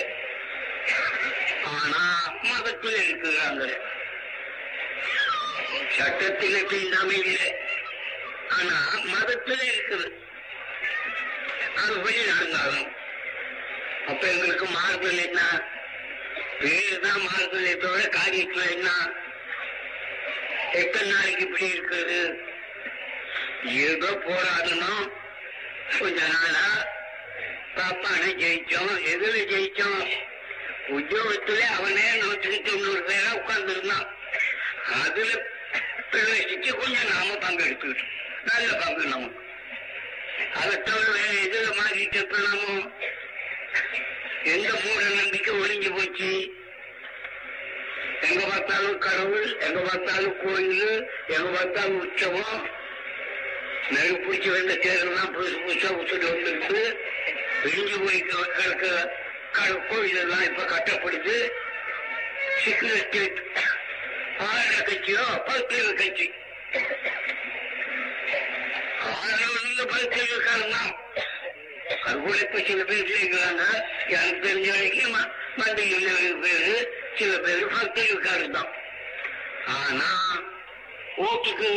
ஆனா 1.73 2.03
மதத்தில் 2.51 2.99
இருக்கிறாங்க 3.07 3.65
சட்டத்திலே 5.99 6.63
தீண்டாமை 6.73 7.17
இல்லை. 7.25 7.49
ஆனா 8.49 8.77
மதத்தில் 9.15 9.65
இருக்குது. 9.73 10.07
அது 11.81 11.97
வழி 12.03 12.23
நடந்தாலும் 12.27 12.89
அப்ப 14.11 14.23
எங்களுக்கு 14.35 14.67
மாறுதல் 14.77 15.25
என்ன 15.27 15.41
பேர் 16.61 17.07
மாறுதல் 17.25 17.79
தவிர 17.79 18.03
காரியத்துல 18.17 18.63
என்ன? 18.71 18.91
எத்தனை 20.73 21.11
நாளைக்கு 21.13 21.45
இப்படி 21.45 21.67
இருக்குது? 21.73 22.21
ஏதோ 23.65 24.11
போராடணும். 24.27 25.05
கொஞ்ச 25.99 26.21
நாளா 26.27 26.67
பாப்பான 27.77 28.23
ஜெயிச்சோம். 28.43 28.95
எதுல 29.13 29.37
ஜெயிச்சோம். 29.53 30.03
உத்தியோகத்துல 30.89 31.61
அவனே 31.77 32.07
நூற்றுக்கு 32.21 32.59
தொண்ணூறு 32.63 33.01
பேரா 33.09 33.31
உட்கார்ந்து 33.33 33.73
இருந்தான் 33.73 34.07
அதுல 35.03 35.31
பிரவேசிச்சு 36.11 36.71
கொஞ்சம் 36.73 37.09
நாம 37.09 37.33
பங்கெடுத்துக்கிட்டோம் 37.35 38.13
நல்ல 38.45 38.69
பங்கு 38.73 39.07
நமக்கு. 39.07 39.41
அதை 40.55 40.83
தவிர 40.83 41.07
வேற 41.11 41.33
எதுல 41.47 41.67
மாறிட்டு 41.79 42.19
இருக்கலாமோ 42.21 42.75
எந்த 44.53 44.71
மூட 44.83 45.03
நம்பிக்கை 45.19 45.53
ஒளிஞ்சு 45.61 45.91
போச்சு? 45.97 46.31
எங்க 48.27 48.41
பார்த்தாலும் 48.51 48.99
கடவுள் 49.07 49.49
எங்க 49.67 49.79
பார்த்தாலும் 49.89 50.37
கோயில் 50.43 50.91
எங்க 51.35 51.49
பார்த்தாலும் 51.57 51.99
உற்சவம். 52.05 52.61
நெருப்பு 53.95 54.25
பிடிச்சி 54.27 54.49
வந்த 54.55 54.75
தேர்தலாம் 54.85 55.33
புதுசு 55.35 55.57
புதுசா 55.65 55.91
உச்சுட்டு 55.99 56.27
வந்துருக்கு 56.31 56.81
விழிஞ்சு 57.65 57.97
போய் 58.05 58.27
கிடக்க 58.29 58.87
கோயில் 59.91 60.21
எல்லாம் 60.23 60.47
இப்ப 60.49 60.63
கட்டப்படுது. 60.73 61.37
சிக்கல் 62.63 62.99
ஸ்டேட் 63.05 63.39
ஆளுநர் 64.47 64.87
கட்சியோ 64.89 65.25
பல்கலை 65.49 65.93
கட்சி. 66.01 66.27
ஆளுநர் 69.11 69.91
பல்கலை 69.93 70.39
தான் 70.75 70.93
அது 72.07 72.19
சில 72.67 72.81
பேர் 72.85 73.11
செய்கிறாங்க 73.11 73.63
எனக்கு 74.11 74.41
தெரிஞ்ச 74.43 74.69
வரைக்கும் 74.71 75.13
ம- 75.13 75.31
பேரு 76.45 76.75
சில 77.19 77.33
பேர் 77.41 77.63
பக்தர்களுக்காரு 77.69 78.47
தான் 78.51 78.73
ஆனா 79.77 80.09
ஓட்டுக்கு. 81.25 81.71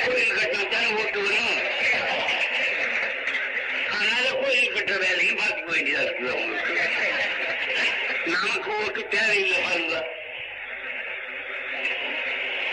கோயில் 0.00 0.38
கட்டினாத்தானே 0.38 0.88
ஓட்டு 0.96 1.18
வரும் 1.20 1.52
அதனால 3.92 4.26
கோயில் 4.40 4.74
கட்டுற 4.74 4.96
வேலையும் 5.04 5.38
பார்த்துக்க 5.38 5.70
வேண்டியதா 5.70 6.02
இருக்குது 6.04 6.32
அவங்களுக்கு 6.32 6.74
நமக்கு 8.34 8.70
ஓட்டு 8.78 9.02
தேவையில்லை 9.14 9.60
பாருங்க 9.62 9.96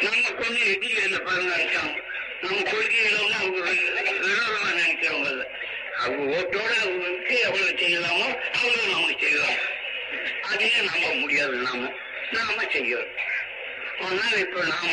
நமக்கு 0.05 0.43
ஒண்ணு 0.45 0.59
எதிரி 0.67 0.95
இல்லை 1.01 1.21
பாருங்க 1.21 1.53
இருக்காங்க 1.57 1.93
நம்ம 2.41 2.57
கொள்கைகளை 2.65 3.13
வந்து 3.15 3.38
அவங்க 3.38 3.59
வி- 3.67 3.91
விரோதமா 4.23 4.71
நினைக்கிறவங்க 4.73 5.29
இல்ல 5.31 5.45
அவங்க 6.06 6.36
ஓட்டோட 6.38 6.80
அவங்களுக்கு 6.80 7.39
எவ்வளவு 7.39 7.70
செய்யலாமோ? 7.70 8.41
அவ்வளவு 8.51 8.88
நம்ம 8.91 9.12
செய்யலாம். 9.20 9.56
அதையே 10.41 10.78
நம்ப 10.82 11.14
முடியாது 11.14 11.51
நாம. 11.51 11.93
நாம 12.32 12.64
செய்யறோம். 12.64 13.16
ஆனால் 14.01 14.38
இப்ப 14.38 14.64
நாம 14.64 14.89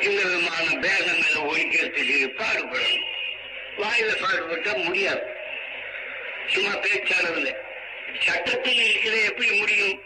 இந்த 0.00 0.22
விதமான 0.22 0.88
பேதங்களை 0.88 1.40
ஒழிக்கிறதுக்கு 1.40 2.42
பாடுபடணும். 2.42 3.04
வாயில 3.76 4.16
பாடுபட்டா 4.20 4.84
முடியாது. 4.84 5.22
சும்மா 6.46 6.74
பேச்சாளர்ல. 6.74 7.54
சட்டத்தில் 8.20 8.90
இருக்கிற 8.90 9.16
எப்படி 9.16 9.58
முடியும்? 9.58 10.02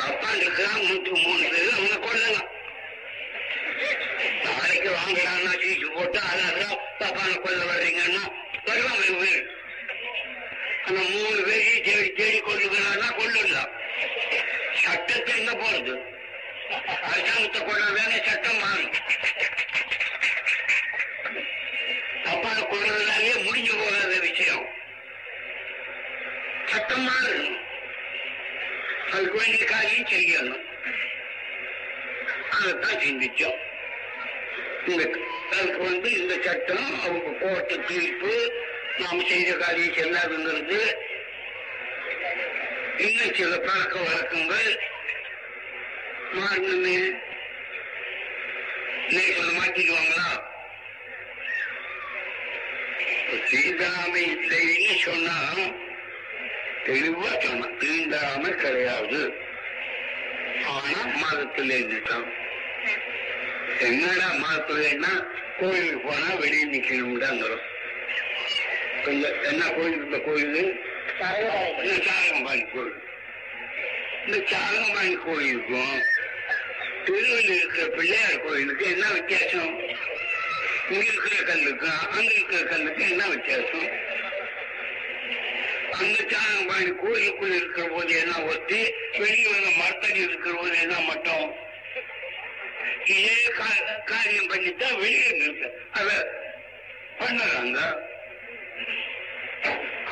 அப்பா 0.00 0.30
இருக்கிறான் 0.30 0.82
நூற்றுக்கு 0.82 1.20
மூணு 1.20 1.48
பேர் 1.48 1.72
அவனை 1.72 1.98
கொள்ளலாம் 1.98 2.56
நாளைக்கு 4.44 4.90
வாங்கலாம்னா 4.96 5.52
சீட்டு 5.62 5.88
போட்டு 5.96 6.18
அது 6.30 6.42
அதான் 6.50 6.78
பாப்பான 7.00 7.32
கொல்ல 7.44 7.62
வர்றீங்கன்னா 7.70 8.24
வருவாங்க 8.68 9.02
வெகு 9.02 9.18
பேர் 9.22 9.46
அந்த 10.86 11.00
மூணு 11.12 11.40
பேரையும் 11.48 11.84
தேடி 11.88 12.08
தேடி 12.20 12.38
கொள்ளுகிறான்னா 12.46 13.08
கொள்ளுடலாம் 13.18 13.72
சட்டத்தை 14.82 15.32
எங்க 15.40 15.52
போறது? 15.54 15.94
அரசாங்கத்தை 17.06 17.60
கொள்ள 17.60 17.84
வேணும் 17.96 18.26
சட்டம் 18.28 18.60
மாறும் 18.62 18.94
தப்பான 22.24 22.58
கொள்றதுனாலே 22.70 23.32
முடிஞ்சு 23.44 23.72
போகாத 23.80 24.14
விஷயம். 24.26 24.66
சட்டம் 26.72 27.06
மாறணும் 27.08 27.56
அதுக்கு 29.12 29.38
வேண்டிய 29.40 29.64
காரியம் 29.64 30.10
செய்யணும். 30.12 30.64
அதைத்தான் 32.56 33.00
சிந்திச்சோம். 33.04 33.58
அதுக்கு 34.92 35.80
வந்து 35.82 36.12
இந்த 36.12 36.34
சட்டம் 36.42 37.00
அவங்க 37.00 37.30
கோர்ட்டு 37.40 37.84
தீர்ப்பு 37.86 38.32
நாம் 38.98 39.26
செய்த 39.26 39.52
காரியம் 39.56 39.96
செல்லாதுங்கிறது 39.96 40.80
இன்னும் 42.98 43.34
சில 43.34 43.56
பழக்க 43.58 43.96
வழக்கங்கள். 43.98 44.70
மாறணுமே 46.32 46.96
சொல்ல 49.28 49.50
மாட்டிக்குவாங்களா 49.58 50.26
தீண்டாமை 53.50 54.22
இல்லைன்னு 54.32 54.96
சொன்னா 55.04 55.36
தெளிவா 56.86 57.42
சொன்ன 57.42 57.66
தீண்டாமை 57.78 58.50
கிடையாது. 58.54 59.20
ஆனா 60.66 61.00
மதத்தில் 61.14 61.70
இருந்துட்டான் 61.70 62.28
என்னடா 63.76 64.28
மதத்துலன்னா 64.42 65.12
கோயிலுக்கு 65.58 66.00
போனா 66.08 66.34
வெளியே 66.34 66.64
நிக்கணும்டாங்கிறோம் 66.64 67.66
என்ன 69.42 69.62
கோயில் 69.68 70.04
இந்த 70.04 70.18
கோயில்? 70.18 70.56
சாரகம்பாணி 71.18 72.64
கோயில். 72.72 72.96
இந்த 74.26 74.38
சாரகம்பாணி 74.50 75.14
கோயிலுக்கும் 75.26 75.94
திருவள்ளில் 77.04 77.54
இருக்கிற 77.56 77.84
பிள்ளையார் 77.86 78.42
கோயிலுக்கு 78.42 78.84
என்ன 78.90 79.06
வித்தியாசம்? 79.12 79.72
இங்க 80.90 81.04
இருக்கிற 81.12 81.36
கல்லுக்கும் 81.52 82.02
அங்க 82.10 82.30
இருக்கிற 82.32 82.60
கல்லுக்கும் 82.70 83.10
என்ன 83.10 83.26
வித்தியாசம்? 83.28 83.88
அந்த 85.92 86.18
சாரகம்பாணி 86.32 86.90
கோயிலுக்குள்ள 87.04 87.54
இருக்கிற 87.54 87.86
போது 87.88 88.20
என்ன 88.20 88.44
ஒத்தி 88.44 88.80
வெளியே 89.18 89.56
மரத்தடி 89.80 90.20
இருக்கிற 90.22 90.54
போது 90.54 90.76
என்ன 90.78 91.00
மட்டும்? 91.00 91.46
இதே 93.14 93.36
காரியம் 94.10 94.50
பண்ணிட்டா 94.50 94.88
வெளியே 95.00 95.28
நிறுத்த. 95.40 95.66
அத 95.98 96.08
பண்ணலாங்க 97.20 97.78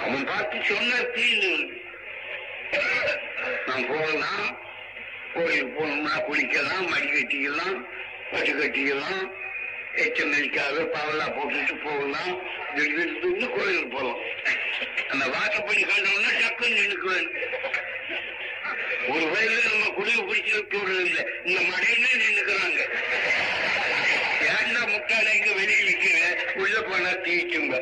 அவன் 0.03 0.29
பார்த்து 0.31 0.57
சொன்ன 0.71 1.01
தீர்ந்து 1.15 1.53
நான் 3.67 3.89
போகலாம். 3.91 4.47
கோயிலுக்கு 5.35 5.73
போகணும்னா 5.79 6.15
குளிக்கலாம் 6.29 6.87
மடி 6.93 7.09
கட்டிக்கலாம் 7.15 7.79
பட்டு 8.31 8.53
கட்டிக்கலாம். 8.61 9.25
எச்சம் 10.05 10.33
நெல்லிக்காக 10.33 10.85
பாவலா 10.95 11.27
போட்டுட்டு 11.37 11.75
போகலாம். 11.85 12.35
திடீர்னு 12.77 13.49
கோயிலுக்கு 13.57 13.91
போகலாம். 13.97 14.23
அந்த 15.13 15.25
வாசப்படி 15.35 15.83
கண்டவுடனே 15.91 16.33
டக்குன்னு 16.41 16.81
நின்னுக்குவேன் 16.81 17.29
ஒரு 19.13 19.27
வயதுல 19.33 19.65
நம்ம 19.73 19.89
குடிவு 19.97 20.23
குடிச்சு 20.23 20.53
விடுறது 20.55 21.03
இந்த 21.47 21.61
மடையில 21.67 22.07
நின்னுக்கிறாங்க. 22.15 22.81
ஏன்டா 24.51 24.81
முட்டாள 24.93 25.27
இங்க 25.37 25.51
வெளியே 25.59 25.83
நிக்கிற 25.89 26.17
உள்ள 26.61 26.77
போனா 26.89 27.13
தீச்சுங்க 27.27 27.75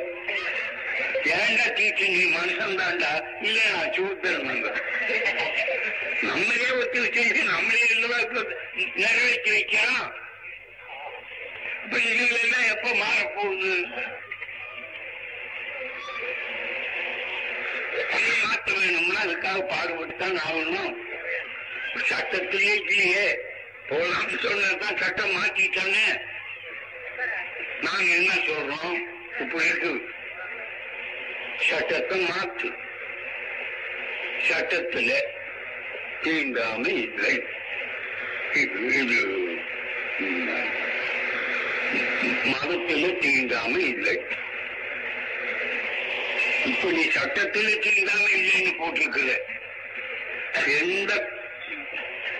ஏன்டா 1.37 1.66
தீச்சு 1.79 2.07
நீ 2.14 2.22
மனுஷன் 2.35 2.79
தாண்டா 2.81 3.12
இல்ல 3.47 3.59
நான் 3.70 3.95
சூத்தருங்க 3.97 4.70
நம்மளே 6.27 6.68
ஒத்தி 6.81 6.99
வச்சு 7.05 7.22
நம்மளே 7.53 7.87
இல்லவா 7.95 8.18
நிறைவேற்றி 8.99 9.51
வைக்கிறோம் 9.51 10.05
இப்ப 11.85 11.97
இதுல 12.11 12.37
எல்லாம் 12.45 12.68
எப்ப 12.75 12.89
மாறப்போகுது? 13.01 13.72
மாற்ற 18.45 18.70
வேணும்னா 18.79 19.20
அதுக்காக 19.25 19.59
பாடுபட்டு 19.70 20.14
தான் 20.16 20.39
ஆகணும். 20.47 20.93
சட்டத்திலேயே 22.03 22.74
இல்லையே. 22.74 23.26
போலாம்னு 23.88 24.36
சொன்னதான் 24.42 24.97
சட்டம் 24.97 25.34
மாத்திட்டாங்க 25.36 25.99
நாங்க 27.80 28.14
என்ன 28.14 28.32
சொல்றோம்? 28.34 28.99
இப்படி 29.40 29.64
இருக்கு. 29.66 29.92
சட்டத்தை 31.68 32.18
மாற்று 32.20 32.70
சட்டத்துல 34.49 35.11
தீண்டாமை 36.22 36.95
இல்லை. 37.03 37.34
இது 38.53 38.80
இது 39.01 39.20
மதத்துல 42.53 43.18
தீண்டாமை 43.18 43.82
இல்லை. 43.88 44.16
இப்ப 46.64 46.90
நீ 46.90 47.05
சட்டத்துல 47.16 47.78
தீண்டாமை 47.78 48.32
இல்லைன்னு 48.40 48.78
போட்டிருக்கிற. 48.78 49.30
எந்த 50.80 51.12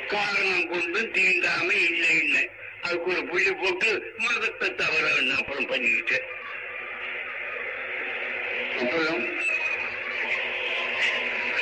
காரணம் 0.09 0.69
கொண்டு 0.69 1.11
தீண்டாமை 1.11 1.77
இல்லைன்னு 1.85 2.43
அதுக்கு 2.83 3.11
ஒரு 3.11 3.23
புள்ளி 3.25 3.53
போட்டு 3.53 3.91
மதத்தை 4.17 4.75
தவிர 4.75 5.05
அப்புறம் 5.37 5.69
பண்ணிக்கிட்டேன். 5.71 6.27
அப்புறம் 8.79 9.23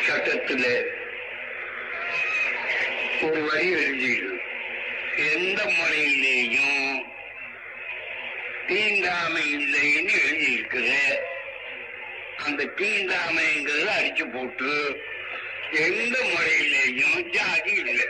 சட்டத்துல 0.06 0.64
ஒரு 3.22 3.40
வரி 3.42 3.68
எழுதிடு 3.74 4.30
எந்த 5.32 5.64
முறையிலேயும் 5.78 7.04
தீண்டாமை 8.68 9.44
இல்லைன்னு 9.52 10.14
எழுதியிருக்கிற 10.22 10.88
அந்த 12.36 12.64
தீண்டாமைங்கிறத 12.76 13.88
அடிச்சு 13.98 14.24
போட்டு 14.32 14.70
எந்த 15.72 16.18
முறையிலேயும் 16.22 17.30
ஜாதி 17.30 17.70
இல்லை. 17.70 18.06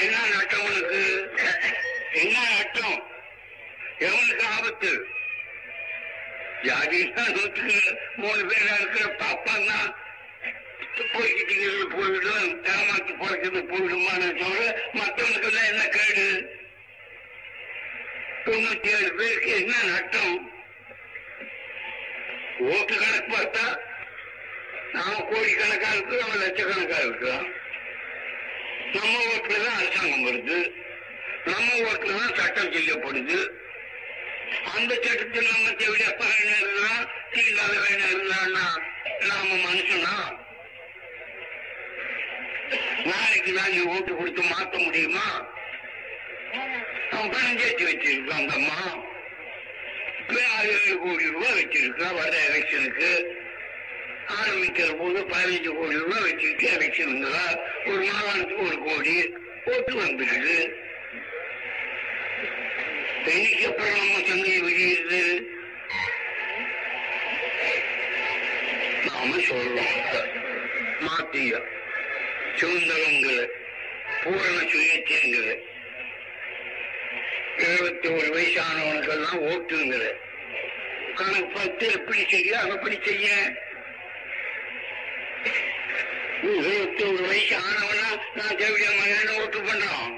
என்ன 0.00 0.16
நட்டம் 0.26 0.64
உனக்கு? 0.64 1.00
என்ன 2.12 2.36
நட்டம்? 2.58 3.02
எவனுக்கு 3.98 4.46
ஆபத்து? 4.46 5.06
ஜாதினா 6.62 7.28
நூற்றுக்கு 7.28 7.96
மூணு 8.16 8.42
பேரா 8.44 8.74
இருக்கிற 8.80 9.16
பாப்பான்னா 9.16 9.78
போய்கிட்டீங்க 11.12 11.96
போயிடும் 11.96 12.62
ஏமாத்து 12.64 13.12
பிறக்கிறது 13.14 13.60
போயிடுமான 13.62 14.22
சொல்ற 14.40 14.62
மற்றவனுக்கு 14.92 15.46
எல்லாம் 15.46 15.64
என்ன 15.64 15.88
கேடு? 15.88 16.56
தொண்ணூத்தி 18.44 18.88
ஏழு 18.88 19.14
பேருக்கு 19.14 19.50
என்ன 19.60 19.82
நட்டம்? 19.82 20.50
ஓட்டு 22.58 22.94
கணக்கு 22.94 23.36
பார்த்தா 23.36 23.87
நாம 24.94 25.14
கோடிக்கணக்கா 25.30 25.88
இருக்கு 25.94 26.16
அவன் 26.24 26.42
லட்சக்கணக்கா 26.42 26.98
இருக்கிறான் 27.04 27.46
நம்ம 28.94 29.14
ஓட்டுல 29.28 29.56
தான் 29.64 29.78
அரசாங்கம் 29.78 30.26
வருது. 30.26 30.58
நம்ம 31.48 31.66
ஓட்டுல 31.88 32.12
தான் 32.20 32.36
சட்டம் 32.38 32.72
செய்யப்படுது. 32.74 33.38
அந்த 34.72 34.92
சட்டத்தில் 34.96 35.50
நம்ம 35.50 35.72
தேவையா 35.80 36.06
எப்ப 36.12 36.24
வேணா 36.30 36.54
இருக்கலாம் 36.58 37.02
தீண்டாத 37.32 37.74
வேணா 37.84 38.06
இருந்தான்னா 38.12 38.64
நாம 39.24 39.48
மனுஷனா? 39.64 40.14
நாளைக்கு 43.08 43.52
தான் 43.58 43.72
நீ 43.74 43.80
ஓட்டு 43.92 44.12
கொடுத்து 44.14 44.42
மாத்த 44.44 44.74
முடியுமா? 44.78 45.26
அவன் 47.12 47.32
பணம் 47.34 47.60
சேர்த்து 47.60 47.84
வச்சிருக்கான் 47.90 48.40
அந்த 48.40 48.54
அம்மா. 48.54 48.80
ஆயிரம் 50.54 51.02
கோடி 51.02 51.26
ரூபாய் 51.34 51.58
வச்சிருக்கா 51.58 52.08
வர 52.16 52.32
எலெக்ஷனுக்கு 52.48 53.10
ஆரம்பிக்கிற 54.36 54.88
போது 54.98 55.18
பதினஞ்சு 55.30 55.70
கோடி 55.76 55.96
ரூபாய் 55.98 56.24
வச்சிருக்கு 56.26 56.66
இருந்ததா 57.02 57.44
ஒரு 57.86 58.02
மாகாணத்துக்கு 58.08 58.66
ஒரு 58.66 58.78
கோடி 58.78 59.14
ஓட்டு 59.64 59.94
வந்துடுது. 60.00 60.56
இன்னைக்கு 63.34 63.66
அப்புறம் 63.66 63.96
நம்ம 63.96 64.20
சந்தையை 64.28 64.60
வெளியிடுது 64.62 65.22
நாம 69.06 69.40
சொல்றோம். 69.48 69.96
மாத்திய 71.00 71.60
சுதந்திரங்கிற 72.60 73.40
பூரண 74.22 74.56
சுயேட்சைங்கிற 74.72 75.48
இருபத்தி 77.62 78.08
ஒரு 78.08 78.28
வயசானவனுக்கெல்லாம் 78.34 79.40
ஓட்டுங்கிற. 79.50 80.04
கணக்கு 81.14 81.48
பார்த்து 81.54 81.86
எப்படி 81.92 82.24
செய்ய 82.28 82.58
அப்படி 82.58 82.98
செய்ய? 83.04 83.28
இருபத்தி 86.42 87.04
ஒரு 87.04 87.22
வயசு 87.26 87.56
ஆனவனா 87.56 88.08
நான் 88.34 88.56
தேவையா 88.56 88.90
மகன் 88.98 89.40
ஓட்டு 89.40 89.60
பண்றான். 89.60 90.12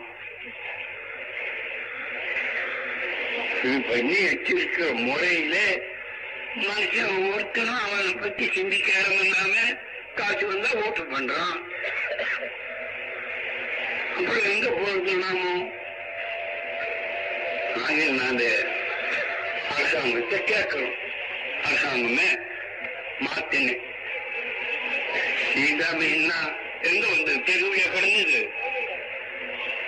பண்ணி 3.88 4.18
வச்சிருக்கிற 4.24 4.94
முறையில 4.94 5.56
மனுஷன் 6.56 7.16
ஒருத்தனும் 7.30 7.82
அவனை 7.84 8.14
பத்தி 8.14 8.50
சிந்திக்க 8.54 8.92
இல்லாம 9.20 9.54
காசு 10.14 10.46
வந்தா 10.46 10.70
ஓட்டு 10.86 11.02
பண்றான். 11.02 11.58
அப்புறம் 14.16 14.48
எங்க 14.52 14.66
போறது 14.68 15.14
நாமோ? 15.16 15.54
ஆக 17.82 17.98
நான் 18.20 18.42
அரசாங்கத்தை 19.76 20.40
கேட்கணும். 20.40 20.96
அரசாங்கமே 21.62 22.28
மாத்தினேன். 23.24 23.88
தீண்டாமைன்னா 25.54 26.38
எங்க 26.82 27.06
வந்து? 27.08 27.34
தெருவில 27.36 27.92
கிடந்தது. 27.92 28.48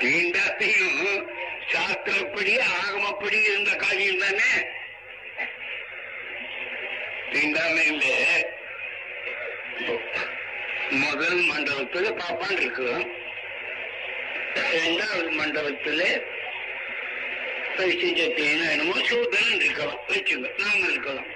தீண்டாத்தையும் 0.00 1.28
சாஸ்திரப்படி 1.72 2.60
ஆகமப்படி 2.60 3.42
இருந்த 3.42 3.76
காரியம் 3.76 4.18
தானே? 4.18 4.52
தீண்டாமையில 7.32 8.04
முதல் 10.90 11.38
மண்டபத்துல 11.50 12.08
பாப்பான் 12.20 12.50
இருக்கு 12.50 13.06
இரண்டாவது 14.72 15.30
மண்டபத்துல 15.30 16.02
பரிசுத்தேன்னு 17.76 18.70
என்னமோ 18.70 18.98
சூதரன் 19.08 19.60
இருக்கலாம். 19.60 20.00
வச்சுங்க 20.08 20.50
நாம 20.58 20.90
இருக்கலாம். 20.90 21.26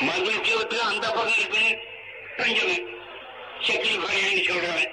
மகிழ்ச்சியத்துல 0.00 0.78
அந்த 0.78 1.06
பக்கம் 1.06 1.38
இருக்கு. 1.38 1.78
பஞ்சமே. 2.36 2.84
சக்தி 3.66 3.92
பையன் 4.02 4.44
சொல்றவன். 4.48 4.92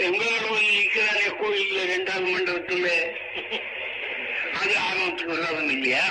எங்களோட 0.00 0.44
வந்து 0.46 0.70
நிற்கிறாரே 0.70 1.26
கோயில்ல 1.40 1.78
இரண்டாவது 1.86 2.32
மண்டபத்துல? 2.32 2.88
அது 4.60 4.74
ஆகமத்துக்கு 4.84 5.32
விரோதம் 5.32 5.70
இல்லையா? 5.70 6.04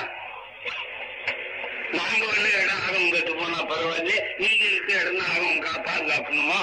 நாங்க 1.91 2.23
வந்து 2.31 2.49
இடம் 2.61 2.81
ஆகம் 2.85 3.11
கட்டு 3.11 3.33
போனா 3.35 3.59
பரவாயில்ல. 3.71 4.13
நீங்க 4.39 4.63
இருக்கிற 4.65 4.97
இடம் 5.01 5.19
தான் 5.19 5.31
ஆகம் 5.35 5.85
பாதுகாக்கணுமா 5.87 6.59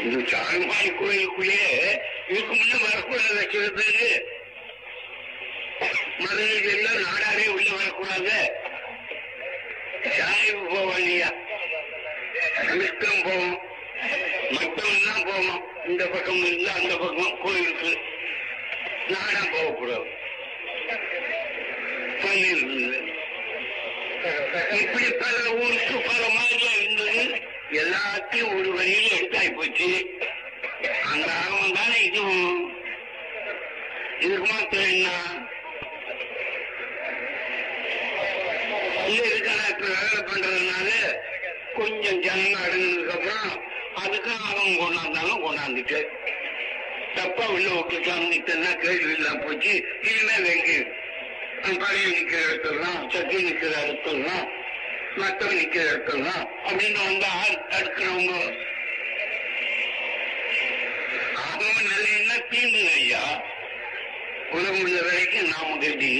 இந்த 0.00 0.18
சாருமாய் 0.30 0.96
கோயிலுக்குள்ளே 0.98 1.62
இதுக்கு 2.28 2.54
முன்ன 2.54 2.74
வரக்கூடாது 2.84 3.48
சில 3.52 3.68
பேரு 3.78 4.06
எல்லாம் 6.72 7.00
நாடாரே 7.04 7.46
உள்ள 7.54 7.68
வரக்கூடாது. 7.78 8.36
சாய்வு 10.16 10.60
போவோம் 10.66 10.96
இல்லையா? 10.96 11.30
மிஸ்கம் 12.80 13.22
போவோம். 13.24 13.58
மற்றவெல்லாம் 14.56 15.24
போவோம். 15.26 15.60
இந்த 15.88 16.06
பக்கம் 16.06 16.42
இருந்து 16.44 16.70
அந்த 16.70 16.92
பக்கம் 16.96 17.38
கோயிலுக்கு 17.44 17.90
நாடா 19.08 19.42
போகக்கூடாது. 19.52 20.08
பண்ணியிருந்தது 22.22 22.98
இப்படி 24.80 25.08
பல 25.22 25.36
ஊருக்கு 25.62 25.96
பல 26.10 26.22
மாதிரியா 26.36 26.72
இருந்தது. 26.80 27.41
எல்லாத்தையும் 27.72 28.54
ஒரு 28.56 28.70
வரியில 28.72 29.16
எடுத்தாய் 29.16 29.54
போச்சு. 29.54 29.88
அந்த 31.04 31.28
ஆர்வம் 31.34 31.72
தானே 31.72 31.98
இதுவும்? 32.04 32.58
இதுக்கு 34.20 34.46
மாத்திரம் 34.52 34.88
என்ன? 34.88 35.08
இல்ல 39.06 39.22
இதுக்கான 39.28 39.62
இப்ப 39.70 39.86
வேலை 39.94 40.20
பண்றதுனால 40.22 40.90
கொஞ்சம் 41.74 42.20
ஜனம் 42.20 42.62
அடங்கினதுக்கு 42.62 43.12
அப்புறம் 43.12 43.52
அதுக்கு 43.94 44.30
அவங்க 44.40 44.76
கொண்டாந்தாலும் 44.78 45.42
கொண்டாந்துட்டு 45.42 46.00
தப்பா 47.14 47.46
உள்ள 47.46 47.68
விட்டுட்டாங்க 47.70 48.78
கேள்வி 48.82 49.12
எல்லாம் 49.12 49.40
போச்சு. 49.40 49.72
இனிமேல் 50.02 50.50
எங்க? 50.52 50.70
பழைய 51.80 52.06
நிக்கிற 52.08 52.40
இடத்துலாம் 52.44 53.02
சட்டி 53.12 53.36
நிக்கிற 53.42 53.72
இடத்துலாம் 53.82 54.46
மத்தவங்க 55.20 55.56
நிக்கிற 55.60 55.86
அப்படின்னு 56.68 57.00
வந்து 57.08 57.26
ஆள் 57.40 57.64
தடுக்கிறவங்க 57.72 58.34
ஆகவும் 61.42 61.88
நல்ல 61.90 62.06
என்ன 62.18 62.32
தீண்டுங்க 62.52 62.92
ஐயா. 63.00 63.22
உலக 64.54 64.72
முடிஞ்ச 64.76 65.00
வரைக்கும் 65.08 65.50
நாம 65.52 65.76
கட்டி 65.82 66.10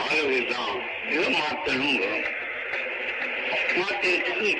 ஆகவேதான். 0.00 0.74
இதை 1.12 1.26
மாத்தணும் 1.38 1.98
மாத்திரத்துக்கு 3.78 4.50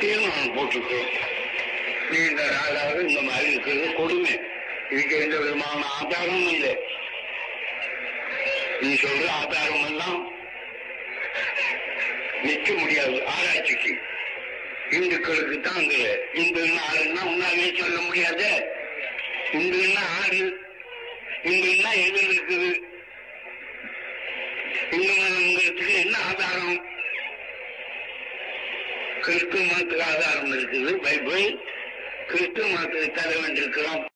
தீர்மானம் 0.00 0.54
போட்டுக்கிறோம் 0.56 1.12
நீண்ட 2.10 2.42
நாளாக 2.54 2.96
இந்த 3.08 3.20
மாதிரி 3.28 3.50
இருக்கிறது 3.52 3.88
கொடுமை. 4.00 4.34
இதுக்கு 4.92 5.14
எந்த 5.24 5.36
விதமான 5.44 5.80
ஆதாரமும் 5.98 6.52
இல்லை. 6.54 6.74
நீ 8.80 8.94
சொல்ற 8.94 9.28
ஆதாரம் 9.28 9.86
எல்லாம் 9.86 10.32
நிற்க 12.42 12.72
முடியாது 12.72 13.26
ஆராய்ச்சிக்கு. 13.26 13.92
இந்துக்களுக்கு 14.90 15.60
தான் 15.60 15.74
அங்க 15.74 15.94
இந்துன்னா 16.34 16.82
ஆறுன்னா 16.90 17.22
உன்னாலே 17.32 17.78
சொல்ல 17.78 18.00
முடியாது? 18.00 18.66
இந்துன்னா 19.52 20.04
ஆறு? 20.22 20.60
இந்துன்னா 21.42 21.90
எது 22.06 22.20
இருக்குது? 22.28 22.70
இந்து 24.90 25.12
மதங்கிறதுக்கு 25.12 25.94
என்ன 25.98 26.18
ஆதாரம்? 26.18 26.84
கிறிஸ்துவ 29.20 29.62
மதத்துக்கு 29.64 30.02
ஆதாரம் 30.02 30.52
இருக்குது. 30.52 30.92
பைபிள். 30.96 31.58
கிறிஸ்துவ 32.26 32.66
மதத்துக்கு 32.66 33.10
தர 33.10 33.36
வேண்டியிருக்கிறோம். 33.40 34.06